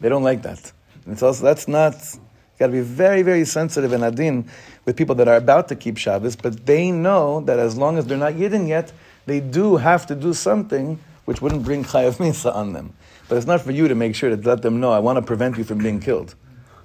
They 0.00 0.08
don't 0.08 0.22
like 0.22 0.42
that. 0.42 0.72
And 1.04 1.12
it's 1.12 1.22
also, 1.22 1.44
that's 1.44 1.68
not, 1.68 1.94
you 2.14 2.20
got 2.58 2.66
to 2.68 2.72
be 2.72 2.80
very, 2.80 3.20
very 3.20 3.44
sensitive 3.44 3.92
and 3.92 4.02
adin 4.04 4.48
with 4.86 4.96
people 4.96 5.14
that 5.16 5.28
are 5.28 5.36
about 5.36 5.68
to 5.68 5.76
keep 5.76 5.98
Shabbos, 5.98 6.34
but 6.34 6.64
they 6.64 6.90
know 6.90 7.42
that 7.42 7.58
as 7.58 7.76
long 7.76 7.98
as 7.98 8.06
they're 8.06 8.16
not 8.16 8.32
Yidden 8.32 8.66
yet, 8.66 8.90
they 9.26 9.40
do 9.40 9.76
have 9.76 10.06
to 10.06 10.14
do 10.14 10.32
something 10.32 10.98
which 11.26 11.42
wouldn't 11.42 11.62
bring 11.62 11.84
Chayav 11.84 12.16
Misa 12.16 12.54
on 12.54 12.72
them. 12.72 12.94
But 13.28 13.36
it's 13.36 13.46
not 13.46 13.60
for 13.60 13.72
you 13.72 13.88
to 13.88 13.94
make 13.94 14.14
sure 14.14 14.30
to 14.34 14.36
let 14.36 14.62
them 14.62 14.80
know, 14.80 14.92
I 14.92 15.00
want 15.00 15.16
to 15.16 15.22
prevent 15.22 15.58
you 15.58 15.64
from 15.64 15.78
being 15.78 16.00
killed. 16.00 16.34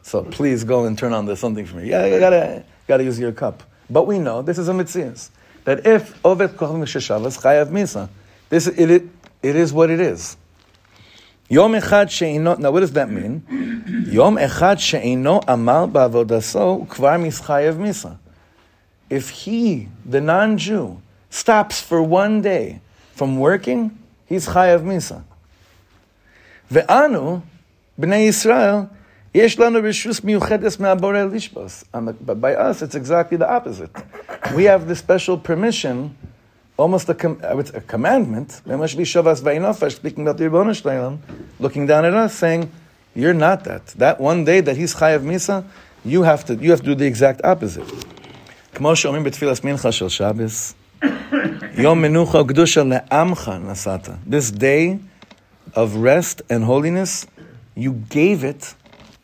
So 0.01 0.23
please 0.23 0.63
go 0.63 0.85
and 0.85 0.97
turn 0.97 1.13
on 1.13 1.25
the 1.25 1.35
something 1.35 1.65
for 1.65 1.77
me. 1.77 1.89
Yeah, 1.89 2.05
you 2.05 2.19
gotta, 2.19 2.63
gotta 2.87 3.03
use 3.03 3.19
your 3.19 3.31
kop. 3.31 3.59
But 3.89 4.07
we 4.07 4.17
know, 4.17 4.41
this 4.41 4.57
is 4.57 4.67
a 4.67 4.73
mitzvah, 4.73 5.15
that 5.65 5.85
if 5.85 6.19
Oved 6.23 6.55
Kochim 6.55 6.81
Sheshavas 6.83 7.39
Chayav 7.41 7.67
Misa, 7.67 8.09
this, 8.49 8.67
it, 8.67 8.89
it, 8.89 9.03
it 9.43 9.55
is 9.55 9.71
what 9.71 9.89
it 9.89 9.99
is. 9.99 10.37
Yom 11.49 11.73
echad 11.73 12.09
she'ino, 12.09 12.55
now 12.55 12.71
what 12.71 12.79
does 12.79 12.93
that 12.93 13.09
mean? 13.09 13.43
Yom 14.09 14.37
echad 14.37 14.79
she'ino 14.79 15.41
amal 15.47 15.87
ba'avodaso 15.89 16.87
kvar 16.87 17.19
mischayev 17.19 17.75
misa. 17.75 18.17
If 19.09 19.29
he, 19.29 19.89
the 20.05 20.21
non-Jew, 20.21 21.01
stops 21.29 21.81
for 21.81 22.01
one 22.01 22.41
day 22.41 22.79
from 23.13 23.37
working, 23.37 23.99
he's 24.25 24.47
chayav 24.47 24.83
misa. 24.83 25.23
Ve'anu, 26.72 27.42
b'nei 28.00 28.28
Yisrael, 28.28 28.88
yesh 29.34 29.56
lanu 29.56 29.80
rishus 29.82 30.20
miyuchedes 30.20 30.78
me'aborei 30.80 31.28
lishbos. 31.30 31.84
On 31.94 32.06
the- 32.06 32.12
But 32.14 32.40
by 32.40 32.54
us, 32.54 32.82
it's 32.82 32.94
exactly 32.94 33.36
the 33.36 33.48
opposite. 33.48 33.90
We 34.54 34.64
have 34.64 34.86
this 34.88 34.98
special 34.98 35.38
permission, 35.38 36.16
almost 36.76 37.08
a, 37.08 37.14
com- 37.14 37.40
I 37.48 37.54
would 37.54 37.68
say 37.68 37.78
a 37.78 37.80
commandment, 37.80 38.60
Me'emash 38.66 38.96
bishavas 38.96 39.40
ve'inofesh, 39.42 39.92
speaking 39.96 40.24
about 40.24 40.38
the 40.38 40.44
Ribbon 40.50 40.68
Shleilam, 40.72 41.18
looking 41.58 41.86
down 41.86 42.04
at 42.04 42.14
us, 42.14 42.34
saying, 42.34 42.70
you're 43.14 43.32
not 43.34 43.64
that. 43.64 43.86
That 43.98 44.20
one 44.20 44.44
day 44.44 44.60
that 44.60 44.76
he's 44.76 44.94
chayav 44.94 45.20
misa, 45.22 45.64
you 46.04 46.22
have 46.22 46.44
to, 46.46 46.54
you 46.54 46.70
have 46.70 46.80
to 46.80 46.86
do 46.86 46.94
the 46.94 47.06
exact 47.06 47.40
opposite. 47.44 47.90
כמו 48.74 48.96
שאומרים 48.96 49.24
בתפילת 49.24 49.64
מנחה 49.64 49.92
של 49.92 50.08
שבס, 50.08 50.74
יום 51.74 52.02
מנוחה 52.02 52.40
וקדושה 52.40 52.82
לעמך 52.84 53.52
נסעת. 53.68 54.08
This 54.30 54.50
day 54.52 54.98
of 55.73 55.95
rest 55.95 56.41
and 56.49 56.63
holiness, 56.63 57.27
you 57.75 57.93
gave 57.93 58.43
it 58.43 58.75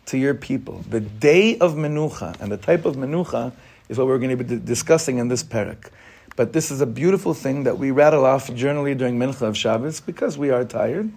to 0.07 0.17
your 0.17 0.33
people. 0.33 0.83
The 0.89 1.01
day 1.01 1.57
of 1.57 1.75
menucha, 1.75 2.39
and 2.39 2.51
the 2.51 2.57
type 2.57 2.85
of 2.85 2.95
menucha 2.95 3.51
is 3.89 3.97
what 3.97 4.07
we're 4.07 4.19
going 4.19 4.37
to 4.37 4.43
be 4.43 4.57
discussing 4.57 5.17
in 5.17 5.27
this 5.27 5.43
perek. 5.43 5.91
But 6.35 6.53
this 6.53 6.69
is 6.69 6.81
a 6.81 6.85
beautiful 6.85 7.33
thing 7.33 7.63
that 7.63 7.79
we 7.79 7.89
rattle 7.89 8.25
off 8.25 8.53
generally 8.53 8.93
during 8.93 9.17
Mincha 9.17 9.41
of 9.41 9.57
Shabbos 9.57 9.99
because 9.99 10.37
we 10.37 10.51
are 10.51 10.63
tired. 10.63 11.11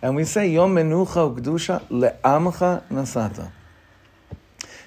And 0.00 0.14
we 0.14 0.24
say, 0.24 0.48
Yom 0.48 0.76
Menucha 0.76 1.34
Ukdusha 1.34 1.82
Le'amcha 1.88 2.84
Nasata. 2.88 3.50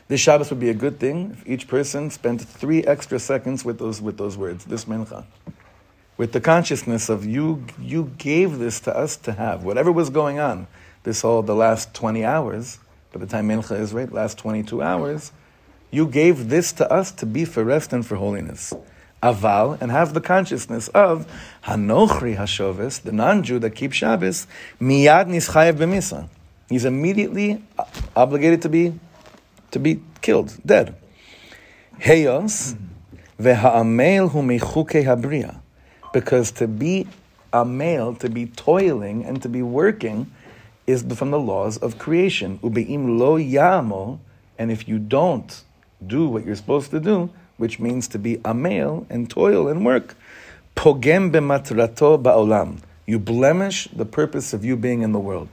This 0.07 0.21
Shabbos 0.21 0.49
would 0.51 0.59
be 0.59 0.69
a 0.69 0.73
good 0.73 0.99
thing 0.99 1.31
if 1.31 1.47
each 1.47 1.67
person 1.67 2.09
spent 2.11 2.41
three 2.41 2.83
extra 2.85 3.19
seconds 3.19 3.65
with 3.65 3.77
those, 3.77 4.01
with 4.01 4.17
those 4.17 4.37
words, 4.37 4.63
this 4.65 4.85
Mincha. 4.85 5.25
With 6.15 6.31
the 6.31 6.41
consciousness 6.41 7.09
of 7.09 7.25
you, 7.25 7.65
you 7.79 8.11
gave 8.17 8.59
this 8.59 8.79
to 8.81 8.95
us 8.95 9.17
to 9.17 9.33
have. 9.33 9.63
Whatever 9.63 9.91
was 9.91 10.09
going 10.09 10.39
on, 10.39 10.67
this 11.03 11.21
whole, 11.21 11.41
the 11.41 11.55
last 11.55 11.93
20 11.93 12.23
hours, 12.23 12.79
by 13.11 13.19
the 13.19 13.25
time 13.25 13.47
Mincha 13.49 13.79
is 13.79 13.93
right, 13.93 14.11
last 14.11 14.37
22 14.37 14.81
hours, 14.81 15.31
you 15.89 16.07
gave 16.07 16.49
this 16.49 16.71
to 16.73 16.91
us 16.91 17.11
to 17.11 17.25
be 17.25 17.45
for 17.45 17.63
rest 17.63 17.93
and 17.93 18.05
for 18.05 18.15
holiness. 18.15 18.73
Aval, 19.23 19.79
and 19.81 19.89
have 19.89 20.13
the 20.13 20.21
consciousness 20.21 20.89
of 20.89 21.25
Hanochri 21.65 22.35
Hashovis, 22.35 23.01
the 23.01 23.11
non-Jew 23.11 23.59
that 23.59 23.71
keeps 23.71 23.95
Shabbos, 23.95 24.47
miyad 24.81 25.27
nischayev 25.27 25.77
b'misa. 25.77 26.27
He's 26.69 26.85
immediately 26.85 27.63
obligated 28.15 28.61
to 28.63 28.69
be 28.69 28.99
to 29.71 29.79
be 29.79 30.01
killed, 30.21 30.55
dead. 30.65 30.95
Heyos 31.99 32.77
v'ha'amel 33.39 34.29
hu 34.31 34.41
mechuke 34.41 35.03
habriya. 35.03 35.62
Because 36.13 36.51
to 36.51 36.67
be 36.67 37.07
a 37.51 37.65
male, 37.65 38.15
to 38.15 38.29
be 38.29 38.45
toiling 38.45 39.25
and 39.25 39.41
to 39.41 39.49
be 39.49 39.61
working, 39.61 40.31
is 40.87 41.03
from 41.03 41.31
the 41.31 41.39
laws 41.39 41.77
of 41.77 41.97
creation. 41.97 42.59
Ubeim 42.59 43.19
lo 43.19 43.37
yamo, 43.37 44.19
and 44.57 44.71
if 44.71 44.87
you 44.87 44.99
don't 44.99 45.63
do 46.05 46.27
what 46.27 46.45
you're 46.45 46.55
supposed 46.55 46.91
to 46.91 46.99
do, 46.99 47.29
which 47.57 47.79
means 47.79 48.07
to 48.09 48.19
be 48.19 48.39
a 48.45 48.53
male 48.53 49.05
and 49.09 49.29
toil 49.29 49.67
and 49.67 49.85
work, 49.85 50.15
pogem 50.75 51.31
b'matrato 51.31 52.21
ba'olam. 52.21 52.79
You 53.05 53.19
blemish 53.19 53.87
the 53.89 54.05
purpose 54.05 54.53
of 54.53 54.63
you 54.63 54.75
being 54.75 55.01
in 55.01 55.11
the 55.11 55.19
world. 55.19 55.49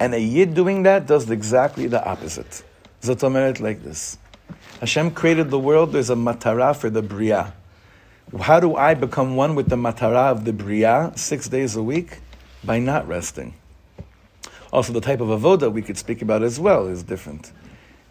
And 0.00 0.14
a 0.14 0.20
yid 0.20 0.54
doing 0.54 0.82
that 0.84 1.06
does 1.06 1.30
exactly 1.30 1.86
the 1.86 2.04
opposite. 2.04 2.62
Zotomeret 3.02 3.60
like 3.60 3.82
this. 3.82 4.18
Hashem 4.80 5.12
created 5.12 5.50
the 5.50 5.58
world, 5.58 5.92
there's 5.92 6.10
a 6.10 6.14
matara 6.14 6.74
for 6.74 6.90
the 6.90 7.02
bria. 7.02 7.52
How 8.40 8.58
do 8.58 8.74
I 8.74 8.94
become 8.94 9.36
one 9.36 9.54
with 9.54 9.68
the 9.68 9.76
matara 9.76 10.30
of 10.30 10.44
the 10.44 10.52
bria 10.52 11.12
six 11.14 11.48
days 11.48 11.76
a 11.76 11.82
week? 11.82 12.18
By 12.64 12.78
not 12.78 13.06
resting. 13.06 13.54
Also, 14.72 14.92
the 14.92 15.00
type 15.00 15.20
of 15.20 15.28
avoda 15.28 15.72
we 15.72 15.82
could 15.82 15.98
speak 15.98 16.20
about 16.20 16.42
as 16.42 16.58
well 16.58 16.86
is 16.88 17.02
different. 17.02 17.52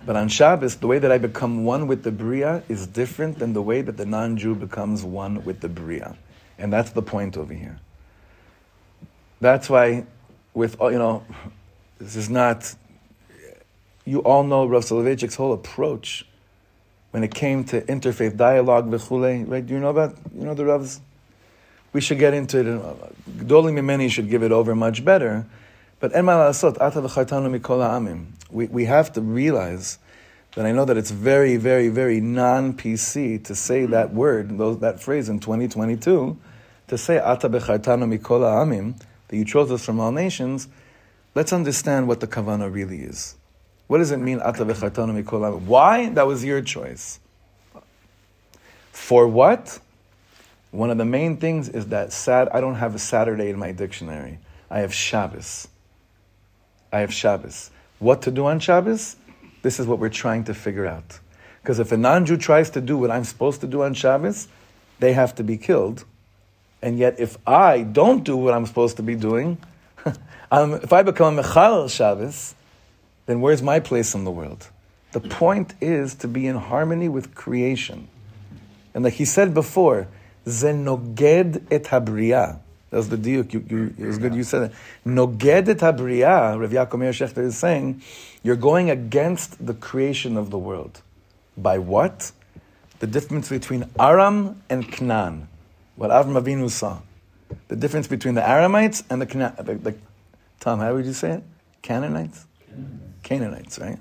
But 0.05 0.15
on 0.15 0.29
Shabbos, 0.29 0.77
the 0.77 0.87
way 0.87 0.99
that 0.99 1.11
I 1.11 1.17
become 1.17 1.65
one 1.65 1.87
with 1.87 2.03
the 2.03 2.11
bria 2.11 2.63
is 2.69 2.87
different 2.87 3.39
than 3.39 3.53
the 3.53 3.61
way 3.61 3.81
that 3.81 3.97
the 3.97 4.05
non-Jew 4.05 4.55
becomes 4.55 5.03
one 5.03 5.43
with 5.43 5.59
the 5.61 5.69
bria. 5.69 6.15
And 6.57 6.71
that's 6.71 6.91
the 6.91 7.01
point 7.01 7.35
over 7.35 7.53
here. 7.53 7.79
That's 9.41 9.69
why, 9.69 10.05
with 10.53 10.77
you 10.79 10.99
know, 10.99 11.25
this 11.99 12.15
is 12.15 12.29
not. 12.29 12.75
You 14.05 14.19
all 14.19 14.43
know 14.43 14.65
Rav 14.65 14.83
Soloveitchik's 14.83 15.35
whole 15.35 15.53
approach 15.53 16.25
when 17.13 17.23
it 17.23 17.31
came 17.31 17.63
to 17.65 17.81
interfaith 17.81 18.35
dialogue, 18.35 18.89
v'chule, 18.89 19.47
right? 19.47 19.63
Do 19.63 19.75
you 19.75 19.79
know 19.79 19.91
about 19.91 20.17
you 20.35 20.45
know 20.45 20.55
the 20.55 20.63
Ravs? 20.63 20.99
We 21.93 22.01
should 22.01 22.17
get 22.17 22.33
into 22.33 22.59
it. 22.59 22.65
Gdolim 23.45 23.75
Mimeni 23.75 24.09
should 24.09 24.31
give 24.31 24.41
it 24.41 24.51
over 24.51 24.73
much 24.73 25.05
better. 25.05 25.45
But. 25.99 26.11
We 28.51 28.65
we 28.65 28.85
have 28.85 29.13
to 29.13 29.21
realize 29.21 29.99
that 30.55 30.65
I 30.65 30.71
know 30.71 30.85
that 30.85 30.97
it's 30.97 31.11
very, 31.11 31.57
very, 31.57 31.89
very 31.89 32.19
non-PC 32.19 33.43
to 33.43 33.53
say 33.53 33.85
that 33.85 34.11
word, 34.11 34.57
that 34.81 34.99
phrase 34.99 35.29
in 35.29 35.39
2022, 35.39 36.37
to 36.87 36.97
say 36.97 37.19
ata 37.19 37.47
bechartanu 37.47 38.17
mikol 38.17 38.41
ha'amim, 38.41 38.99
that 39.27 39.37
you 39.37 39.45
chose 39.45 39.71
us 39.71 39.85
from 39.85 39.99
all 39.99 40.11
nations. 40.11 40.67
Let's 41.35 41.53
understand 41.53 42.07
what 42.07 42.21
the 42.21 42.27
kavana 42.27 42.73
really 42.73 43.01
is. 43.01 43.35
What 43.87 43.97
does 43.97 44.11
it 44.11 44.17
mean? 44.17 44.39
Why? 44.39 46.09
That 46.09 46.27
was 46.27 46.43
your 46.43 46.61
choice. 46.61 47.19
For 48.91 49.27
what? 49.27 49.79
One 50.71 50.89
of 50.89 50.97
the 50.97 51.05
main 51.05 51.37
things 51.37 51.69
is 51.69 51.87
that 51.87 52.11
sad. 52.13 52.49
I 52.49 52.61
don't 52.61 52.75
have 52.75 52.95
a 52.95 52.99
Saturday 52.99 53.49
in 53.49 53.59
my 53.59 53.71
dictionary. 53.71 54.39
I 54.71 54.79
have 54.79 54.93
Shabbos. 54.93 55.67
I 56.91 56.99
have 56.99 57.13
Shabbos. 57.13 57.69
What 57.99 58.21
to 58.23 58.31
do 58.31 58.45
on 58.47 58.59
Shabbos? 58.59 59.15
This 59.61 59.79
is 59.79 59.87
what 59.87 59.99
we're 59.99 60.09
trying 60.09 60.43
to 60.45 60.53
figure 60.53 60.87
out. 60.87 61.19
Because 61.61 61.79
if 61.79 61.91
a 61.91 61.97
non-Jew 61.97 62.37
tries 62.37 62.69
to 62.71 62.81
do 62.81 62.97
what 62.97 63.11
I'm 63.11 63.23
supposed 63.23 63.61
to 63.61 63.67
do 63.67 63.83
on 63.83 63.93
Shabbos, 63.93 64.47
they 64.99 65.13
have 65.13 65.35
to 65.35 65.43
be 65.43 65.57
killed. 65.57 66.05
And 66.81 66.97
yet, 66.97 67.19
if 67.19 67.37
I 67.47 67.83
don't 67.83 68.23
do 68.23 68.35
what 68.35 68.53
I'm 68.53 68.65
supposed 68.65 68.97
to 68.97 69.03
be 69.03 69.15
doing, 69.15 69.57
if 70.05 70.91
I 70.91 71.03
become 71.03 71.39
a 71.39 71.43
Mechal 71.43 71.89
Shabbos, 71.89 72.55
then 73.25 73.41
where's 73.41 73.61
my 73.61 73.79
place 73.79 74.13
in 74.13 74.23
the 74.23 74.31
world? 74.31 74.67
The 75.11 75.19
point 75.19 75.73
is 75.79 76.15
to 76.15 76.27
be 76.27 76.47
in 76.47 76.55
harmony 76.55 77.07
with 77.07 77.35
creation. 77.35 78.07
And 78.93 79.03
like 79.03 79.13
he 79.13 79.25
said 79.25 79.53
before, 79.53 80.07
Zenoged 80.45 81.63
et 81.71 81.83
habriya. 81.83 82.59
That 82.89 82.97
was 82.97 83.09
the 83.09 83.17
diuk. 83.17 83.53
You, 83.53 83.65
you, 83.69 83.95
it 83.97 84.05
was 84.05 84.17
good 84.17 84.35
you 84.35 84.43
said 84.43 84.71
it. 84.71 84.71
Noged 85.05 85.67
et 85.69 85.77
habriya, 85.77 86.59
Rav 86.59 86.69
Yaakov 86.69 86.99
Meir 86.99 87.11
Shechter 87.11 87.43
is 87.43 87.57
saying, 87.57 88.01
you're 88.43 88.55
going 88.55 88.89
against 88.89 89.65
the 89.65 89.73
creation 89.73 90.37
of 90.37 90.49
the 90.49 90.57
world. 90.57 91.01
By 91.57 91.77
what? 91.77 92.31
The 92.99 93.07
difference 93.07 93.49
between 93.49 93.89
Aram 93.99 94.61
and 94.69 94.91
Canaan. 94.91 95.47
What 95.95 96.09
Avram 96.09 96.41
Avinu 96.41 96.69
saw. 96.69 96.99
The 97.67 97.75
difference 97.75 98.07
between 98.07 98.35
the 98.35 98.41
Aramites 98.41 99.03
and 99.09 99.21
the 99.21 99.25
Canaan. 99.25 99.53
The, 99.57 99.75
the, 99.75 99.95
Tom, 100.59 100.79
how 100.79 100.93
would 100.93 101.05
you 101.05 101.13
say 101.13 101.31
it? 101.31 101.43
Canaanites? 101.81 102.45
Canaanites, 102.65 103.12
right? 103.80 103.98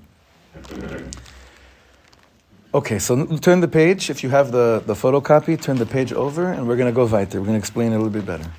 Okay, 2.74 2.98
so 2.98 3.14
n- 3.14 3.38
turn 3.38 3.60
the 3.60 3.68
page. 3.68 4.10
If 4.10 4.22
you 4.22 4.30
have 4.30 4.52
the, 4.52 4.82
the 4.86 4.94
photocopy, 4.94 5.60
turn 5.60 5.76
the 5.76 5.86
page 5.86 6.12
over, 6.12 6.52
and 6.52 6.68
we're 6.68 6.76
going 6.76 6.92
to 6.94 6.94
go 6.94 7.06
weiter. 7.06 7.40
We're 7.40 7.46
going 7.46 7.60
to 7.60 7.64
explain 7.66 7.92
it 7.92 7.96
a 7.96 7.98
little 7.98 8.10
bit 8.10 8.26
better. 8.26 8.50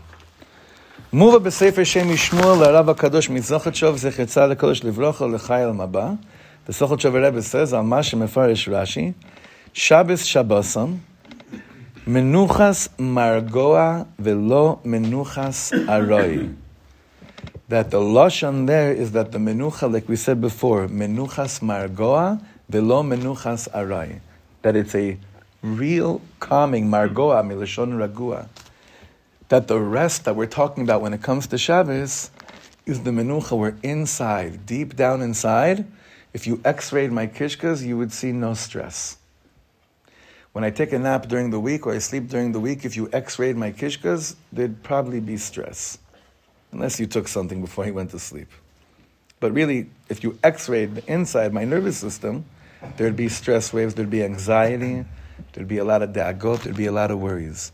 מובא 1.13 1.37
בספר 1.37 1.83
שם 1.83 2.09
ישמעאל 2.09 2.59
לרב 2.59 2.89
הקדוש 2.89 3.29
מזוכתשוב 3.29 3.97
זכר 3.97 4.25
צדיק 4.25 4.59
קדוש 4.59 4.83
לברכה 4.83 5.27
לחייל 5.27 5.71
מבא. 5.71 6.11
בסוכתשוב 6.69 7.15
הרב 7.15 7.35
says 7.37 7.75
על 7.75 7.81
מה 7.81 8.03
שמפרש 8.03 8.69
רש"י, 8.69 9.11
שבס 9.73 10.23
שבסם, 10.23 10.93
מנוחס 12.07 12.89
מרגוע 12.99 14.01
ולא 14.19 14.77
מנוחס 14.85 15.73
ארוי. 15.89 16.37
That 17.68 17.90
the 17.90 17.98
lashon 17.98 18.66
there 18.66 18.92
is 18.92 19.12
that 19.12 19.32
the 19.32 19.38
menucha, 19.38 19.90
like 19.90 20.06
we 20.06 20.16
said 20.16 20.38
before, 20.38 20.86
menuchas 20.86 21.60
margoa 21.60 22.44
velo 22.68 23.02
menuchas 23.02 23.70
arai. 23.70 24.20
That 24.60 24.76
it's 24.76 24.94
a 24.94 25.16
real 25.62 26.20
calming 26.40 26.90
margoa 26.90 27.42
milashon 27.42 27.98
ragua. 27.98 28.50
That 29.48 29.68
the 29.68 29.80
rest 29.80 30.26
that 30.26 30.36
we're 30.36 30.44
talking 30.44 30.84
about 30.84 31.00
when 31.00 31.14
it 31.14 31.22
comes 31.22 31.46
to 31.46 31.56
Shabbos 31.56 32.30
is 32.84 33.02
the 33.02 33.10
menucha. 33.10 33.56
We're 33.56 33.76
inside, 33.82 34.66
deep 34.66 34.94
down 34.94 35.22
inside. 35.22 35.86
If 36.34 36.46
you 36.46 36.60
x-rayed 36.66 37.12
my 37.12 37.26
kishkas, 37.26 37.82
you 37.82 37.96
would 37.96 38.12
see 38.12 38.32
no 38.32 38.52
stress. 38.52 39.16
When 40.52 40.64
I 40.64 40.70
take 40.70 40.92
a 40.92 40.98
nap 40.98 41.28
during 41.28 41.48
the 41.48 41.60
week 41.60 41.86
or 41.86 41.94
I 41.94 41.98
sleep 41.98 42.28
during 42.28 42.52
the 42.52 42.60
week, 42.60 42.84
if 42.84 42.94
you 42.94 43.08
x-rayed 43.10 43.56
my 43.56 43.72
kishkas, 43.72 44.36
there'd 44.52 44.82
probably 44.82 45.20
be 45.20 45.38
stress 45.38 45.96
unless 46.74 47.00
you 47.00 47.06
took 47.06 47.28
something 47.28 47.62
before 47.62 47.84
he 47.84 47.90
went 47.90 48.10
to 48.10 48.18
sleep. 48.18 48.48
But 49.40 49.52
really, 49.52 49.88
if 50.08 50.22
you 50.22 50.38
x-rayed 50.42 51.04
inside 51.06 51.52
my 51.54 51.64
nervous 51.64 51.96
system, 51.96 52.44
there'd 52.96 53.16
be 53.16 53.28
stress 53.28 53.72
waves, 53.72 53.94
there'd 53.94 54.10
be 54.10 54.22
anxiety, 54.22 55.04
there'd 55.52 55.68
be 55.68 55.78
a 55.78 55.84
lot 55.84 56.02
of 56.02 56.10
da'agot, 56.10 56.64
there'd 56.64 56.76
be 56.76 56.86
a 56.86 56.92
lot 56.92 57.10
of 57.10 57.18
worries. 57.20 57.72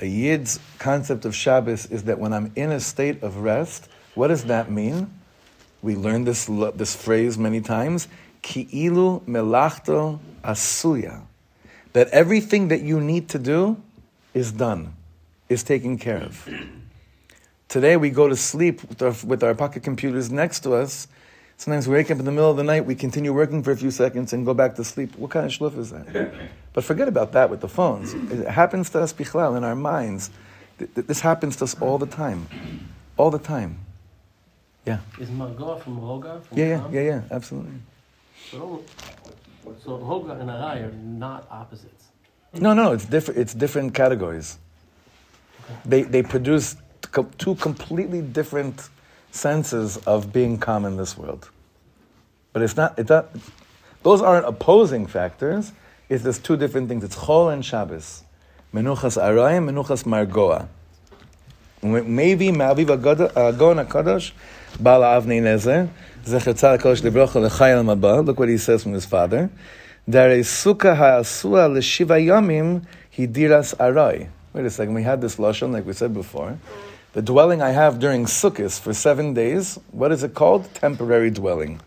A 0.00 0.06
yid's 0.06 0.58
concept 0.78 1.24
of 1.24 1.34
Shabbos 1.34 1.86
is 1.86 2.04
that 2.04 2.18
when 2.18 2.32
I'm 2.32 2.52
in 2.56 2.72
a 2.72 2.80
state 2.80 3.22
of 3.22 3.38
rest, 3.38 3.88
What 4.18 4.28
does 4.34 4.46
that 4.46 4.68
mean? 4.68 5.14
We 5.80 5.94
learned 5.94 6.26
this, 6.26 6.46
this 6.74 6.96
phrase 6.96 7.38
many 7.38 7.60
times. 7.60 8.08
Ki'ilu 8.42 9.22
melachto 9.26 10.18
asuya. 10.42 11.22
That 11.92 12.08
everything 12.08 12.66
that 12.66 12.82
you 12.82 13.00
need 13.00 13.28
to 13.28 13.38
do 13.38 13.80
is 14.34 14.50
done, 14.50 14.96
is 15.48 15.62
taken 15.62 15.98
care 15.98 16.18
of. 16.18 16.48
Today 17.68 17.96
we 17.96 18.10
go 18.10 18.28
to 18.28 18.36
sleep 18.36 18.82
with 18.88 19.02
our, 19.02 19.14
with 19.26 19.42
our 19.42 19.54
pocket 19.54 19.82
computers 19.82 20.30
next 20.30 20.60
to 20.60 20.72
us. 20.74 21.06
Sometimes 21.58 21.88
we 21.88 21.94
wake 21.94 22.10
up 22.10 22.18
in 22.18 22.24
the 22.24 22.30
middle 22.30 22.50
of 22.50 22.56
the 22.56 22.62
night, 22.62 22.86
we 22.86 22.94
continue 22.94 23.32
working 23.32 23.62
for 23.62 23.72
a 23.72 23.76
few 23.76 23.90
seconds 23.90 24.32
and 24.32 24.46
go 24.46 24.54
back 24.54 24.76
to 24.76 24.84
sleep. 24.84 25.16
What 25.16 25.32
kind 25.32 25.44
of 25.44 25.52
shluff 25.52 25.76
is 25.78 25.90
that? 25.90 26.32
But 26.72 26.84
forget 26.84 27.08
about 27.08 27.32
that 27.32 27.50
with 27.50 27.60
the 27.60 27.68
phones. 27.68 28.14
It 28.14 28.46
happens 28.46 28.88
to 28.90 29.00
us, 29.00 29.12
bichlal, 29.12 29.56
in 29.56 29.64
our 29.64 29.74
minds. 29.74 30.30
Th- 30.78 30.88
th- 30.94 31.06
This 31.08 31.18
happens 31.20 31.56
to 31.56 31.64
us 31.64 31.74
all 31.80 31.98
the 31.98 32.06
time. 32.06 32.46
All 33.16 33.30
the 33.32 33.40
time. 33.40 33.78
Yeah. 34.86 35.00
Is 35.18 35.28
Margot 35.30 35.76
from 35.80 35.98
Hoga? 35.98 36.40
From 36.44 36.56
Yeah, 36.58 36.66
yeah, 36.66 36.80
Tom? 36.80 36.94
yeah, 36.94 37.00
yeah, 37.00 37.22
absolutely. 37.32 37.72
So, 38.52 38.58
don't- 39.64 39.82
so 39.82 39.98
Hoga 39.98 40.40
and 40.40 40.48
Arai 40.48 40.84
are 40.88 40.92
not 40.92 41.48
opposites. 41.50 42.04
No, 42.54 42.72
no, 42.74 42.92
it's 42.92 43.04
different. 43.06 43.40
It's 43.40 43.54
different 43.54 43.92
categories. 43.92 44.58
They 45.84 46.02
they 46.02 46.22
produce 46.22 46.74
co- 46.74 46.80
two 47.38 47.54
completely 47.56 48.22
different 48.22 48.88
senses 49.30 49.96
of 49.98 50.32
being 50.32 50.58
calm 50.58 50.84
in 50.84 50.96
this 50.96 51.16
world. 51.16 51.50
But 52.52 52.62
it's 52.62 52.76
not. 52.76 52.98
It's 52.98 53.10
not. 53.10 53.28
Those 54.02 54.22
aren't 54.22 54.46
opposing 54.46 55.06
factors. 55.06 55.72
It's 56.08 56.24
just 56.24 56.44
two 56.44 56.56
different 56.56 56.88
things. 56.88 57.04
It's 57.04 57.16
Chol 57.16 57.52
and 57.52 57.64
Shabbos. 57.64 58.24
Menuchas 58.72 59.20
Arayim, 59.20 59.70
Menuchas 59.70 60.04
Margoa. 60.04 60.68
Maybe 61.82 62.48
Ma'aviv 62.48 62.90
Agon 62.90 63.78
uh, 63.78 63.84
HaKadosh, 63.84 64.32
Baal 64.80 65.02
Avnei 65.02 65.40
Nezer, 65.40 65.88
Zecher 66.24 66.54
Tzaddik 66.54 66.80
Kodesh 66.80 67.02
Lebrocha 67.02 67.36
L'chayel 67.36 67.84
Mabah. 67.84 68.24
Look 68.24 68.38
what 68.38 68.48
he 68.48 68.58
says 68.58 68.82
from 68.82 68.92
his 68.94 69.04
father. 69.04 69.50
Darei 70.08 70.40
Sukkah 70.40 70.96
Ha'asua 70.96 71.68
L'shiva 71.68 72.20
Yomim 72.20 72.84
Hidiras 73.16 73.76
Arai. 73.76 74.28
Wait 74.52 74.64
a 74.64 74.70
second, 74.70 74.94
we 74.94 75.02
had 75.02 75.20
this 75.20 75.36
Lashon, 75.36 75.72
like 75.72 75.86
we 75.86 75.92
said 75.92 76.12
before. 76.12 76.58
The 77.14 77.22
dwelling 77.22 77.62
I 77.62 77.70
have 77.70 77.98
during 77.98 78.26
Sukkot 78.26 78.78
for 78.78 78.92
seven 78.92 79.32
days, 79.32 79.78
what 79.92 80.12
is 80.12 80.22
it 80.22 80.34
called? 80.34 80.72
Temporary 80.74 81.30
dwelling. 81.30 81.80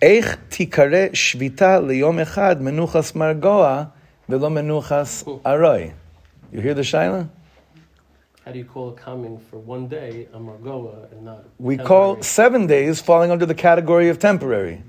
Eich 0.00 0.38
tikare 0.48 1.10
shvita 1.12 1.84
liyom 1.84 2.24
echad 2.24 2.58
menuchas 2.60 3.12
margoa 3.12 3.92
velo 4.26 4.48
menuchas 4.48 5.22
aroy. 5.44 5.92
You 6.50 6.60
hear 6.62 6.72
the 6.72 6.80
shaila? 6.80 7.28
How 8.46 8.52
do 8.52 8.58
you 8.58 8.64
call 8.64 8.92
coming 8.92 9.38
for 9.50 9.58
one 9.58 9.86
day 9.86 10.26
a 10.32 10.38
Margoa 10.38 11.12
and 11.12 11.26
not? 11.26 11.44
We 11.58 11.76
temporary? 11.76 11.86
call 11.88 12.22
seven 12.22 12.66
days 12.66 13.02
falling 13.02 13.30
under 13.30 13.44
the 13.44 13.54
category 13.54 14.08
of 14.08 14.18
temporary. 14.18 14.82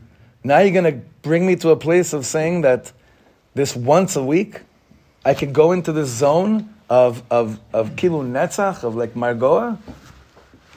Now 0.45 0.59
you're 0.59 0.71
going 0.71 0.99
to 0.99 1.05
bring 1.21 1.45
me 1.45 1.57
to 1.57 1.69
a 1.69 1.75
place 1.75 2.13
of 2.13 2.25
saying 2.25 2.61
that 2.61 2.93
this 3.55 3.75
once 3.75 4.15
a 4.15 4.23
week, 4.23 4.61
I 5.25 5.33
could 5.33 5.51
go 5.53 5.73
into 5.73 5.91
this 5.91 6.09
zone 6.09 6.72
of, 6.93 7.23
of, 7.31 7.59
of 7.73 7.95
kilu 7.95 8.21
netzach, 8.21 8.83
of 8.83 8.95
like 8.95 9.15
margoa, 9.15 9.79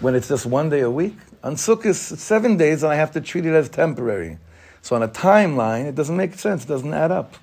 when 0.01 0.15
it's 0.15 0.29
just 0.29 0.47
one 0.47 0.71
day 0.71 0.81
a 0.81 0.91
week. 0.91 1.15
On 1.45 1.57
Sukkot, 1.57 1.95
seven 1.95 2.57
days, 2.57 2.83
and 2.83 2.91
I 2.91 2.97
have 2.97 3.13
to 3.13 3.21
treat 3.21 3.45
it 3.45 3.53
as 3.53 3.69
temporary. 3.69 4.39
So 4.81 4.97
on 4.97 5.03
a 5.03 5.09
timeline, 5.09 5.85
it 5.85 5.95
doesn't 5.95 6.17
make 6.17 6.33
sense. 6.39 6.65
It 6.65 6.69
doesn't 6.69 6.95
add 6.95 7.13
up. 7.13 7.35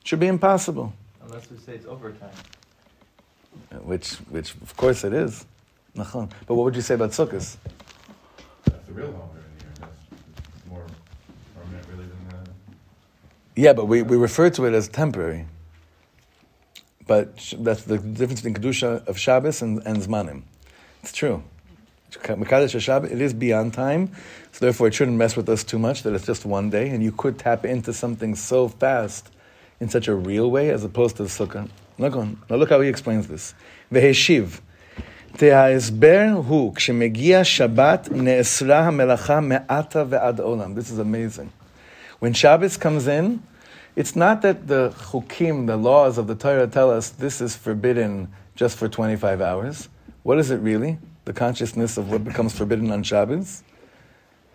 It 0.00 0.08
should 0.08 0.20
be 0.20 0.26
impossible. 0.26 0.94
Unless 1.22 1.50
we 1.50 1.58
say 1.58 1.74
it's 1.74 1.84
overtime. 1.84 2.30
Which, 3.82 4.14
which 4.30 4.54
of 4.54 4.74
course 4.74 5.04
it 5.04 5.12
is. 5.12 5.44
Nachon. 5.94 6.30
But 6.46 6.54
what 6.54 6.64
would 6.64 6.76
you 6.76 6.82
say 6.82 6.94
about 6.94 7.10
Sukkot? 7.10 7.56
That's 8.64 8.86
the 8.86 8.92
real 8.94 9.10
longer 9.10 9.40
in 9.40 9.58
the 9.58 9.64
year. 9.64 9.74
That's 9.80 10.66
more 10.66 10.86
permanent, 11.54 11.86
really, 11.90 12.06
than 12.06 12.44
the. 12.44 13.60
Yeah, 13.60 13.74
but 13.74 13.84
we, 13.86 14.00
we 14.00 14.16
refer 14.16 14.48
to 14.48 14.64
it 14.64 14.72
as 14.72 14.88
temporary. 14.88 15.44
But 17.07 17.39
sh- 17.39 17.55
that's 17.59 17.83
the 17.83 17.97
difference 17.97 18.41
between 18.41 18.55
Kedusha 18.55 19.07
of 19.07 19.17
Shabbos 19.17 19.61
and, 19.61 19.81
and 19.85 19.97
Zmanim. 19.97 20.43
It's 21.01 21.11
true. 21.11 21.43
Mekadesh 22.11 22.79
Shabbos, 22.79 23.11
it 23.11 23.21
is 23.21 23.33
beyond 23.33 23.73
time, 23.73 24.11
so 24.51 24.65
therefore 24.65 24.87
it 24.87 24.93
shouldn't 24.93 25.17
mess 25.17 25.35
with 25.35 25.47
us 25.47 25.63
too 25.63 25.77
much 25.79 26.03
that 26.03 26.13
it's 26.13 26.25
just 26.25 26.45
one 26.45 26.69
day, 26.69 26.89
and 26.89 27.03
you 27.03 27.11
could 27.11 27.37
tap 27.37 27.65
into 27.65 27.93
something 27.93 28.35
so 28.35 28.67
fast 28.67 29.29
in 29.79 29.89
such 29.89 30.07
a 30.07 30.15
real 30.15 30.49
way 30.49 30.69
as 30.69 30.83
opposed 30.83 31.17
to 31.17 31.23
the 31.23 31.29
Sukkah. 31.29 31.69
Look 31.97 32.15
on. 32.15 32.41
Now 32.49 32.55
look 32.55 32.69
how 32.69 32.81
he 32.81 32.89
explains 32.89 33.27
this. 33.27 33.53
Veheshiv. 33.91 34.61
ההסבר 35.41 36.25
הוא, 36.47 36.75
כשמגיע 36.75 37.43
שבת, 37.43 38.09
נאסרה 38.11 38.79
המלאכה 38.79 39.39
מעתה 39.39 40.03
ועד 40.09 40.39
עולם. 40.39 40.75
This 40.75 40.91
is 40.91 40.99
amazing. 40.99 41.49
When 42.19 42.33
Shabbos 42.33 42.77
comes 42.77 43.07
in, 43.07 43.39
it's 43.96 44.16
not 44.16 44.42
that 44.42 44.66
the 44.66 44.90
chukim, 44.90 45.66
the 45.66 45.76
laws 45.76 46.18
of 46.18 46.26
the 46.26 46.34
Torah 46.34 46.66
tell 46.66 46.90
us 46.90 47.10
this 47.10 47.40
is 47.40 47.56
forbidden 47.56 48.28
just 48.56 48.76
for 48.76 48.88
25 48.88 49.40
hours. 49.40 49.88
What 50.22 50.38
is 50.38 50.50
it 50.50 50.56
really? 50.56 50.98
The 51.24 51.32
consciousness 51.32 51.96
of 51.96 52.10
what 52.10 52.24
becomes 52.24 52.56
forbidden 52.56 52.90
on 52.90 53.02
Shabbos? 53.02 53.62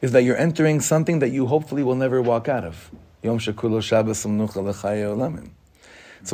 Is 0.01 0.11
that 0.11 0.23
you're 0.23 0.37
entering 0.37 0.81
something 0.81 1.19
that 1.19 1.29
you 1.29 1.45
hopefully 1.45 1.83
will 1.83 1.95
never 1.95 2.21
walk 2.21 2.47
out 2.47 2.63
of. 2.63 2.91
Yom 3.21 3.37
Shabbos 3.37 4.19
So 4.19 4.29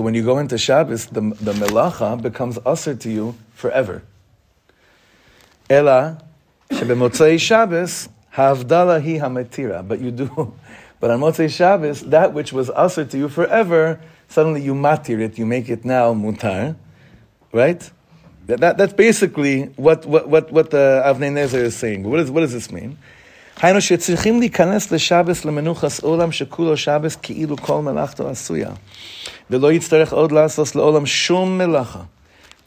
when 0.01 0.13
you 0.13 0.23
go 0.23 0.37
into 0.37 0.57
Shabbos, 0.57 1.07
the, 1.07 1.21
the 1.21 1.53
melacha 1.53 2.21
becomes 2.21 2.59
assur 2.65 2.95
to 2.95 3.09
you 3.09 3.35
forever. 3.53 4.03
Ela, 5.69 6.23
Shabbos, 6.71 8.09
ha'avdala 8.29 9.01
hi 9.01 9.19
hametira. 9.19 9.87
But 9.87 9.99
you 9.99 10.11
do, 10.11 10.53
but 11.00 11.10
on 11.10 11.20
Motzei 11.20 11.48
Shabbos, 11.48 12.02
that 12.02 12.32
which 12.32 12.52
was 12.52 12.70
usher 12.70 13.04
to 13.04 13.18
you 13.18 13.28
forever, 13.28 14.00
suddenly 14.28 14.62
you 14.62 14.74
matir 14.74 15.20
it, 15.20 15.38
you 15.38 15.46
make 15.46 15.68
it 15.68 15.84
now 15.84 16.12
mutar, 16.14 16.76
right? 17.52 17.90
That, 18.46 18.60
that, 18.60 18.78
that's 18.78 18.92
basically 18.92 19.64
what, 19.76 20.06
what, 20.06 20.28
what, 20.28 20.52
what 20.52 20.70
the 20.70 21.02
Avnei 21.04 21.30
Nezer 21.30 21.62
is 21.62 21.76
saying. 21.76 22.02
What, 22.02 22.20
is, 22.20 22.30
what 22.30 22.40
does 22.40 22.52
this 22.52 22.70
mean? 22.70 22.98
היינו 23.60 23.80
שצריכים 23.80 24.40
להיכנס 24.40 24.92
לשבס 24.92 25.44
למנוחס 25.44 26.00
עולם 26.00 26.32
שכולו 26.32 26.76
שבס 26.76 27.16
כאילו 27.16 27.56
כל 27.56 27.82
מלאכתו 27.82 28.28
עשויה. 28.28 28.70
ולא 29.50 29.72
יצטרך 29.72 30.12
עוד 30.12 30.32
לעשות 30.32 30.76
לעולם 30.76 31.06
שום 31.06 31.58
מלאכה. 31.58 32.00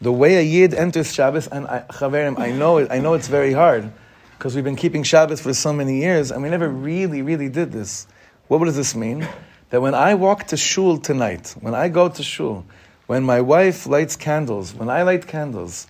The 0.01 0.11
way 0.11 0.35
a 0.35 0.43
Yid 0.43 0.73
enters 0.73 1.13
Shabbos, 1.13 1.47
and 1.47 1.65
I, 1.67 1.83
Chaverim, 1.89 2.37
I 2.37 2.51
know, 2.51 2.77
it, 2.77 2.91
I 2.91 2.99
know 2.99 3.13
it's 3.13 3.29
very 3.29 3.53
hard, 3.53 3.89
because 4.37 4.53
we've 4.53 4.63
been 4.63 4.75
keeping 4.75 5.03
Shabbos 5.03 5.39
for 5.39 5.53
so 5.53 5.71
many 5.71 6.01
years, 6.01 6.29
and 6.29 6.43
we 6.43 6.49
never 6.49 6.67
really, 6.67 7.21
really 7.21 7.47
did 7.47 7.71
this. 7.71 8.05
What 8.48 8.64
does 8.64 8.76
this 8.76 8.94
mean? 8.94 9.28
That 9.70 9.82
when 9.82 9.94
I 9.94 10.14
walk 10.14 10.46
to 10.48 10.56
shul 10.56 10.96
tonight, 10.96 11.54
when 11.60 11.74
I 11.74 11.88
go 11.88 12.08
to 12.08 12.22
shul, 12.22 12.64
when 13.06 13.22
my 13.22 13.42
wife 13.42 13.86
lights 13.86 14.16
candles, 14.16 14.74
when 14.74 14.88
I 14.88 15.02
light 15.02 15.26
candles, 15.26 15.86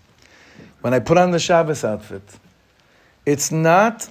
when 0.81 0.93
I 0.93 0.99
put 0.99 1.17
on 1.17 1.31
the 1.31 1.39
Shabbos 1.39 1.85
outfit, 1.85 2.23
it's 3.25 3.53
not, 3.53 4.09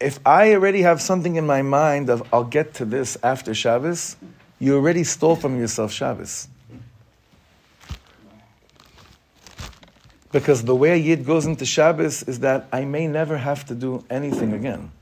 if 0.00 0.20
I 0.24 0.54
already 0.54 0.82
have 0.82 1.02
something 1.02 1.36
in 1.36 1.46
my 1.46 1.62
mind 1.62 2.08
of 2.10 2.22
I'll 2.32 2.44
get 2.44 2.74
to 2.74 2.84
this 2.84 3.16
after 3.22 3.54
Shabbos, 3.54 4.16
you 4.60 4.76
already 4.76 5.02
stole 5.02 5.36
from 5.36 5.58
yourself 5.58 5.92
Shabbos. 5.92 6.48
Because 10.30 10.62
the 10.62 10.76
way 10.76 10.92
a 10.92 10.96
Yid 10.96 11.24
goes 11.24 11.46
into 11.46 11.64
Shabbos 11.64 12.22
is 12.24 12.40
that 12.40 12.68
I 12.72 12.84
may 12.84 13.06
never 13.06 13.38
have 13.38 13.64
to 13.66 13.74
do 13.74 14.04
anything 14.10 14.52
again. 14.52 14.92